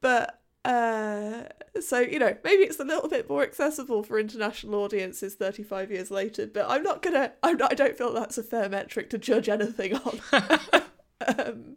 but 0.02 0.42
uh, 0.66 1.44
so 1.82 2.00
you 2.00 2.20
know, 2.20 2.36
maybe 2.44 2.64
it's 2.64 2.80
a 2.80 2.86
little 2.86 3.10
bit 3.10 3.30
more 3.30 3.44
accessible 3.44 4.04
for 4.04 4.20
international 4.20 4.84
audiences 4.84 5.36
35 5.36 5.92
years 5.92 6.12
later. 6.12 6.48
But 6.48 6.66
I'm 6.70 6.84
not 6.84 7.02
gonna. 7.02 7.34
I'm 7.42 7.58
not. 7.58 7.72
I 7.72 7.76
don't 7.76 7.98
feel 7.98 8.14
that's 8.14 8.38
a 8.38 8.44
fair 8.44 8.70
metric 8.70 9.10
to 9.12 9.18
judge 9.18 9.50
anything 9.50 9.96
on. 9.96 10.20
um, 11.38 11.76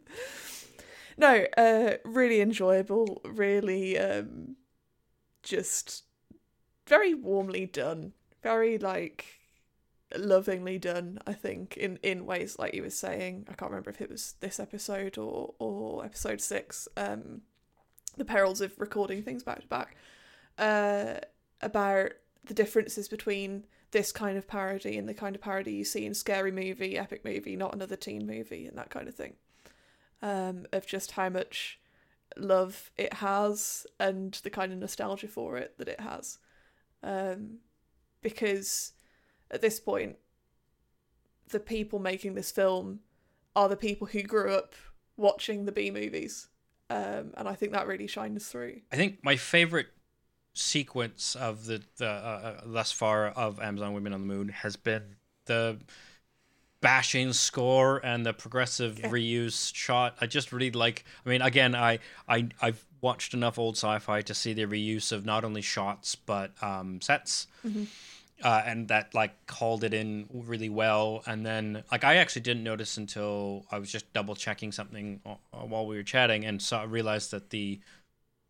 no, 1.17 1.45
uh, 1.57 1.93
really 2.05 2.41
enjoyable. 2.41 3.21
Really, 3.25 3.97
um, 3.97 4.55
just 5.43 6.03
very 6.87 7.13
warmly 7.13 7.65
done. 7.65 8.13
Very 8.43 8.77
like 8.77 9.25
lovingly 10.15 10.77
done. 10.77 11.19
I 11.25 11.33
think 11.33 11.75
in 11.75 11.97
in 12.03 12.25
ways 12.25 12.57
like 12.59 12.73
you 12.73 12.83
were 12.83 12.89
saying. 12.89 13.47
I 13.49 13.53
can't 13.53 13.71
remember 13.71 13.89
if 13.89 14.01
it 14.01 14.09
was 14.09 14.35
this 14.39 14.59
episode 14.59 15.17
or 15.17 15.55
or 15.59 16.05
episode 16.05 16.41
six. 16.41 16.87
Um, 16.95 17.41
the 18.15 18.25
perils 18.25 18.61
of 18.61 18.79
recording 18.79 19.23
things 19.23 19.43
back 19.43 19.61
to 19.61 19.67
back. 19.67 19.95
Uh, 20.57 21.15
about 21.61 22.11
the 22.45 22.53
differences 22.53 23.07
between 23.07 23.65
this 23.91 24.11
kind 24.11 24.37
of 24.37 24.47
parody 24.47 24.97
and 24.97 25.07
the 25.07 25.13
kind 25.13 25.35
of 25.35 25.41
parody 25.41 25.73
you 25.73 25.83
see 25.83 26.05
in 26.05 26.13
scary 26.13 26.51
movie, 26.51 26.97
epic 26.97 27.23
movie, 27.23 27.55
not 27.55 27.73
another 27.73 27.95
teen 27.95 28.27
movie, 28.27 28.65
and 28.65 28.77
that 28.77 28.89
kind 28.89 29.07
of 29.07 29.15
thing. 29.15 29.33
Um, 30.21 30.65
of 30.73 30.87
just 30.87 31.11
how 31.11 31.29
much 31.29 31.79
love 32.35 32.91
it 32.97 33.13
has 33.13 33.85
and 33.99 34.33
the 34.43 34.49
kind 34.49 34.71
of 34.71 34.79
nostalgia 34.79 35.27
for 35.27 35.57
it 35.57 35.77
that 35.77 35.87
it 35.87 35.99
has. 35.99 36.39
Um, 37.03 37.59
because 38.21 38.93
at 39.51 39.61
this 39.61 39.79
point, 39.79 40.17
the 41.49 41.59
people 41.59 41.99
making 41.99 42.33
this 42.33 42.51
film 42.51 42.99
are 43.55 43.69
the 43.69 43.77
people 43.77 44.07
who 44.07 44.21
grew 44.21 44.53
up 44.53 44.73
watching 45.15 45.65
the 45.65 45.71
B 45.71 45.91
movies. 45.91 46.47
Um, 46.89 47.33
and 47.35 47.47
I 47.47 47.53
think 47.53 47.71
that 47.73 47.87
really 47.87 48.07
shines 48.07 48.47
through. 48.47 48.81
I 48.91 48.95
think 48.95 49.23
my 49.23 49.35
favorite 49.35 49.87
sequence 50.53 51.35
of 51.35 51.65
the, 51.65 51.83
the 51.97 52.07
uh, 52.07 52.09
uh, 52.09 52.61
thus 52.65 52.91
far 52.91 53.27
of 53.27 53.59
Amazon 53.59 53.93
Women 53.93 54.13
on 54.13 54.21
the 54.21 54.33
Moon 54.33 54.49
has 54.49 54.75
been 54.75 55.15
the 55.45 55.79
bashing 56.81 57.33
score 57.33 57.97
and 58.05 58.25
the 58.25 58.33
progressive 58.33 58.99
Yeah. 58.99 59.09
reuse 59.09 59.73
shot. 59.75 60.15
I 60.21 60.27
just 60.27 60.51
really 60.51 60.71
like. 60.71 61.03
I 61.25 61.29
mean, 61.29 61.41
again, 61.41 61.75
I 61.75 61.99
I 62.27 62.49
I've 62.61 62.85
watched 63.01 63.33
enough 63.33 63.59
old 63.59 63.75
sci-fi 63.77 64.21
to 64.23 64.33
see 64.33 64.53
the 64.53 64.63
reuse 64.65 65.11
of 65.11 65.25
not 65.25 65.43
only 65.43 65.61
shots 65.61 66.15
but 66.15 66.51
um, 66.63 66.99
sets. 67.01 67.47
Uh, 68.43 68.61
and 68.67 68.87
that 68.89 69.15
like 69.15 69.33
called 69.47 69.83
it 69.83 69.95
in 69.95 70.27
really 70.31 70.69
well 70.69 71.23
and 71.25 71.43
then 71.43 71.83
like 71.91 72.03
i 72.03 72.17
actually 72.17 72.41
didn't 72.43 72.63
notice 72.63 72.95
until 72.95 73.65
i 73.71 73.79
was 73.79 73.91
just 73.91 74.13
double 74.13 74.35
checking 74.35 74.71
something 74.71 75.19
uh, 75.25 75.33
while 75.57 75.87
we 75.87 75.95
were 75.95 76.03
chatting 76.03 76.45
and 76.45 76.61
saw 76.61 76.83
realized 76.83 77.31
that 77.31 77.49
the 77.49 77.79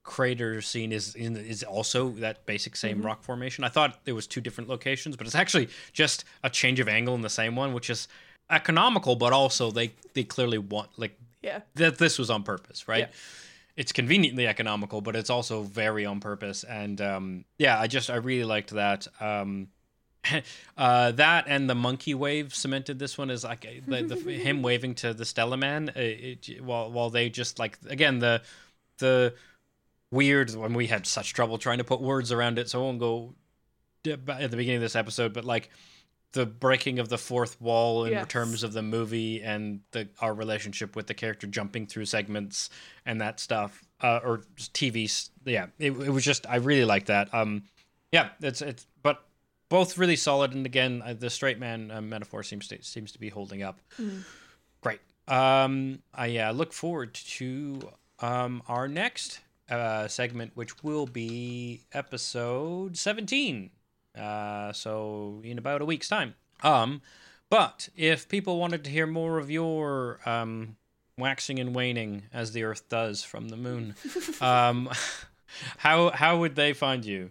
crater 0.07 0.61
scene 0.61 0.91
is 0.93 1.13
in, 1.15 1.35
is 1.35 1.61
also 1.63 2.09
that 2.11 2.45
basic 2.45 2.75
same 2.77 3.01
rock 3.03 3.21
formation. 3.21 3.63
I 3.65 3.69
thought 3.69 4.05
there 4.05 4.15
was 4.15 4.25
two 4.25 4.39
different 4.41 4.69
locations, 4.69 5.17
but 5.17 5.27
it's 5.27 5.35
actually 5.35 5.67
just 5.91 6.23
a 6.43 6.49
change 6.49 6.79
of 6.79 6.87
angle 6.87 7.13
in 7.13 7.21
the 7.21 7.29
same 7.29 7.55
one, 7.57 7.73
which 7.73 7.89
is 7.89 8.07
economical, 8.49 9.15
but 9.17 9.33
also 9.33 9.69
they 9.69 9.91
they 10.13 10.23
clearly 10.23 10.57
want 10.57 10.89
like 10.97 11.19
Yeah. 11.43 11.59
that 11.75 11.97
this 11.97 12.17
was 12.17 12.29
on 12.29 12.43
purpose, 12.43 12.87
right? 12.87 13.09
Yeah. 13.09 13.75
It's 13.75 13.91
conveniently 13.91 14.47
economical, 14.47 15.01
but 15.01 15.15
it's 15.15 15.29
also 15.29 15.61
very 15.61 16.05
on 16.05 16.19
purpose. 16.19 16.63
And 16.63 16.99
um, 17.01 17.45
yeah, 17.59 17.77
I 17.79 17.87
just 17.87 18.09
I 18.09 18.15
really 18.15 18.45
liked 18.45 18.71
that. 18.71 19.07
Um, 19.19 19.67
uh, 20.77 21.11
that 21.11 21.45
and 21.47 21.69
the 21.69 21.75
monkey 21.75 22.13
wave 22.13 22.55
cemented 22.55 22.97
this 22.97 23.17
one 23.17 23.29
as 23.29 23.43
like 23.43 23.67
the, 23.85 24.03
the, 24.03 24.15
him 24.47 24.61
waving 24.61 24.95
to 24.95 25.13
the 25.13 25.25
Stella 25.25 25.57
Man, 25.57 25.89
uh, 25.89 25.99
it, 25.99 26.63
while 26.63 26.91
while 26.91 27.09
they 27.09 27.29
just 27.29 27.59
like 27.59 27.77
again 27.89 28.19
the 28.19 28.41
the 28.99 29.33
weird 30.11 30.53
when 30.55 30.73
we 30.73 30.87
had 30.87 31.05
such 31.05 31.33
trouble 31.33 31.57
trying 31.57 31.77
to 31.79 31.83
put 31.83 32.01
words 32.01 32.31
around 32.31 32.59
it, 32.59 32.69
so 32.69 32.79
I 32.79 32.83
won't 32.83 32.99
go 32.99 33.35
at 34.05 34.25
the 34.51 34.57
beginning 34.57 34.77
of 34.77 34.81
this 34.81 34.95
episode, 34.95 35.33
but 35.33 35.43
like 35.45 35.69
the 36.33 36.45
breaking 36.45 36.99
of 36.99 37.09
the 37.09 37.17
fourth 37.17 37.59
wall 37.61 38.03
in 38.05 38.11
Yes. 38.11 38.27
terms 38.27 38.63
of 38.63 38.73
the 38.73 38.81
movie 38.81 39.41
and 39.41 39.79
the 39.91 40.07
our 40.19 40.33
relationship 40.33 40.95
with 40.95 41.07
the 41.07 41.13
character 41.13 41.47
jumping 41.47 41.87
through 41.87 42.05
segments 42.05 42.69
and 43.05 43.21
that 43.21 43.39
stuff 43.39 43.83
uh, 44.01 44.19
or 44.23 44.41
TV 44.59 45.29
yeah 45.45 45.67
it, 45.79 45.91
it 45.91 46.09
was 46.11 46.23
just 46.25 46.45
I 46.47 46.57
really 46.57 46.83
like 46.85 47.05
that. 47.05 47.33
Um 47.33 47.63
yeah 48.11 48.29
it's 48.41 48.61
it's 48.61 48.85
but 49.01 49.23
both 49.69 49.97
really 49.97 50.17
solid 50.17 50.53
and 50.53 50.65
again 50.65 51.01
uh, 51.03 51.13
the 51.13 51.29
straight 51.29 51.59
man 51.59 51.91
uh, 51.91 52.01
metaphor 52.01 52.43
seems 52.43 52.67
to 52.67 52.83
seems 52.83 53.13
to 53.13 53.19
be 53.19 53.29
holding 53.29 53.63
up. 53.63 53.79
Great. 54.81 54.99
Um 55.29 55.99
I 56.13 56.27
yeah 56.27 56.51
look 56.51 56.73
forward 56.73 57.13
to 57.13 57.79
um 58.19 58.61
our 58.67 58.87
next 58.89 59.39
uh 59.69 60.07
segment 60.07 60.51
which 60.55 60.83
will 60.83 61.05
be 61.05 61.81
episode 61.93 62.95
17 62.95 63.69
uh, 64.17 64.73
so 64.73 65.41
in 65.43 65.57
about 65.57 65.81
a 65.81 65.85
week's 65.85 66.07
time. 66.07 66.35
Um, 66.63 67.01
but 67.49 67.89
if 67.95 68.27
people 68.27 68.59
wanted 68.59 68.83
to 68.85 68.89
hear 68.89 69.07
more 69.07 69.37
of 69.37 69.49
your 69.49 70.19
um, 70.25 70.75
waxing 71.17 71.59
and 71.59 71.73
waning 71.73 72.23
as 72.33 72.51
the 72.51 72.63
Earth 72.63 72.89
does 72.89 73.23
from 73.23 73.49
the 73.49 73.57
moon, 73.57 73.95
um, 74.41 74.89
how 75.77 76.09
how 76.09 76.39
would 76.39 76.55
they 76.55 76.73
find 76.73 77.05
you? 77.05 77.29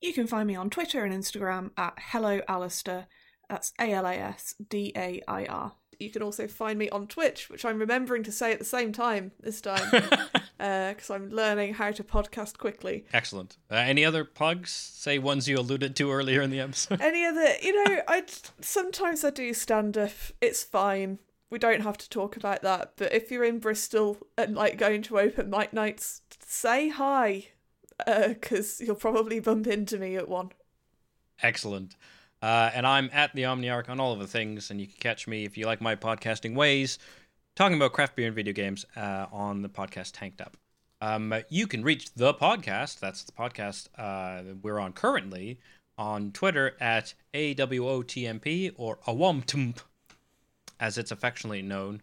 You 0.00 0.12
can 0.12 0.26
find 0.26 0.46
me 0.46 0.54
on 0.54 0.70
Twitter 0.70 1.04
and 1.04 1.14
Instagram 1.14 1.70
at 1.76 1.94
Hello 1.98 2.40
Alasdair. 2.48 3.06
That's 3.48 3.72
A 3.80 3.92
L 3.92 4.06
A 4.06 4.14
S 4.14 4.54
D 4.68 4.92
A 4.96 5.22
I 5.26 5.46
R. 5.46 5.72
You 5.98 6.10
can 6.10 6.22
also 6.22 6.46
find 6.46 6.78
me 6.78 6.90
on 6.90 7.06
Twitch, 7.06 7.48
which 7.48 7.64
I'm 7.64 7.78
remembering 7.78 8.22
to 8.24 8.32
say 8.32 8.52
at 8.52 8.58
the 8.58 8.66
same 8.66 8.92
time 8.92 9.32
this 9.40 9.62
time, 9.62 9.90
because 10.58 11.10
I'm 11.10 11.30
learning 11.30 11.74
how 11.74 11.90
to 11.92 12.02
podcast 12.02 12.58
quickly. 12.58 13.04
Excellent. 13.12 13.56
Uh, 13.70 13.76
any 13.76 14.04
other 14.04 14.24
plugs? 14.24 14.70
Say 14.70 15.18
ones 15.18 15.48
you 15.48 15.58
alluded 15.58 15.96
to 15.96 16.12
earlier 16.12 16.42
in 16.42 16.50
the 16.50 16.60
episode. 16.60 17.00
Any 17.00 17.24
other, 17.24 17.54
you 17.62 17.84
know, 17.84 18.00
I 18.08 18.24
sometimes 18.60 19.24
I 19.24 19.30
do 19.30 19.52
stand 19.54 19.96
up. 19.98 20.10
It's 20.40 20.62
fine. 20.62 21.18
We 21.50 21.58
don't 21.58 21.82
have 21.82 21.98
to 21.98 22.10
talk 22.10 22.36
about 22.36 22.62
that. 22.62 22.92
But 22.96 23.12
if 23.12 23.30
you're 23.30 23.44
in 23.44 23.60
Bristol 23.60 24.18
and 24.36 24.54
like 24.56 24.78
going 24.78 25.02
to 25.02 25.18
open 25.18 25.50
mic 25.50 25.72
nights, 25.72 26.22
say 26.44 26.88
hi, 26.88 27.48
because 28.04 28.80
you'll 28.80 28.96
probably 28.96 29.40
bump 29.40 29.66
into 29.66 29.98
me 29.98 30.16
at 30.16 30.28
one. 30.28 30.50
Excellent. 31.42 31.96
Uh, 32.42 32.70
and 32.74 32.86
I'm 32.86 33.10
at 33.12 33.34
the 33.34 33.42
Omniarch 33.42 33.88
on 33.88 34.00
all 34.00 34.12
of 34.12 34.18
the 34.18 34.26
things, 34.26 34.70
and 34.70 34.80
you 34.80 34.86
can 34.86 34.96
catch 35.00 35.26
me 35.26 35.44
if 35.44 35.56
you 35.56 35.66
like 35.66 35.80
my 35.80 35.96
podcasting 35.96 36.54
ways, 36.54 36.98
talking 37.56 37.76
about 37.76 37.92
craft 37.92 38.14
beer 38.14 38.26
and 38.26 38.36
video 38.36 38.52
games 38.52 38.86
uh, 38.96 39.26
on 39.32 39.62
the 39.62 39.68
podcast 39.68 40.12
Tanked 40.12 40.40
Up. 40.40 40.56
Um, 41.00 41.34
you 41.48 41.66
can 41.66 41.82
reach 41.82 42.14
the 42.14 42.32
podcast, 42.32 43.00
that's 43.00 43.24
the 43.24 43.32
podcast 43.32 43.88
uh, 43.98 44.54
we're 44.62 44.78
on 44.78 44.92
currently, 44.92 45.58
on 45.98 46.30
Twitter 46.30 46.76
at 46.80 47.14
AWOTMP 47.34 48.74
or 48.76 48.98
AWOMTMP, 49.06 49.78
as 50.78 50.96
it's 50.98 51.10
affectionately 51.10 51.62
known 51.62 52.02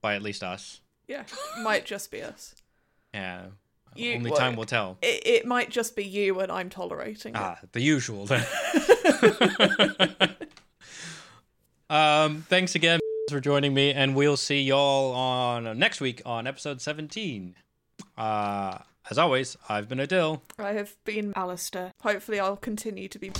by 0.00 0.14
at 0.14 0.22
least 0.22 0.42
us. 0.42 0.80
Yeah, 1.06 1.24
might 1.62 1.84
just 1.84 2.10
be 2.10 2.22
us. 2.22 2.54
Yeah, 3.12 3.42
You- 3.94 4.14
only 4.14 4.30
well, 4.30 4.40
time 4.40 4.56
will 4.56 4.64
tell. 4.64 4.98
It, 5.02 5.26
it 5.26 5.46
might 5.46 5.70
just 5.70 5.94
be 5.94 6.04
you 6.04 6.40
and 6.40 6.50
I'm 6.50 6.70
tolerating 6.70 7.34
it. 7.34 7.40
Ah, 7.40 7.58
the 7.72 7.80
usual 7.80 8.26
then. 8.26 8.44
um, 11.90 12.44
thanks 12.48 12.74
again 12.74 12.98
for 13.30 13.40
joining 13.40 13.72
me, 13.72 13.92
and 13.92 14.14
we'll 14.14 14.36
see 14.36 14.60
y'all 14.62 15.12
on 15.12 15.78
next 15.78 16.00
week 16.00 16.20
on 16.26 16.46
episode 16.46 16.80
17. 16.80 17.54
Uh, 18.16 18.78
as 19.10 19.18
always, 19.18 19.56
I've 19.68 19.88
been 19.88 19.98
Aadil. 19.98 20.40
I 20.58 20.72
have 20.72 20.96
been 21.04 21.32
Alasdair. 21.34 21.90
Hopefully, 22.02 22.38
I'll 22.38 22.56
continue 22.56 23.08
to 23.08 23.18
be. 23.18 23.32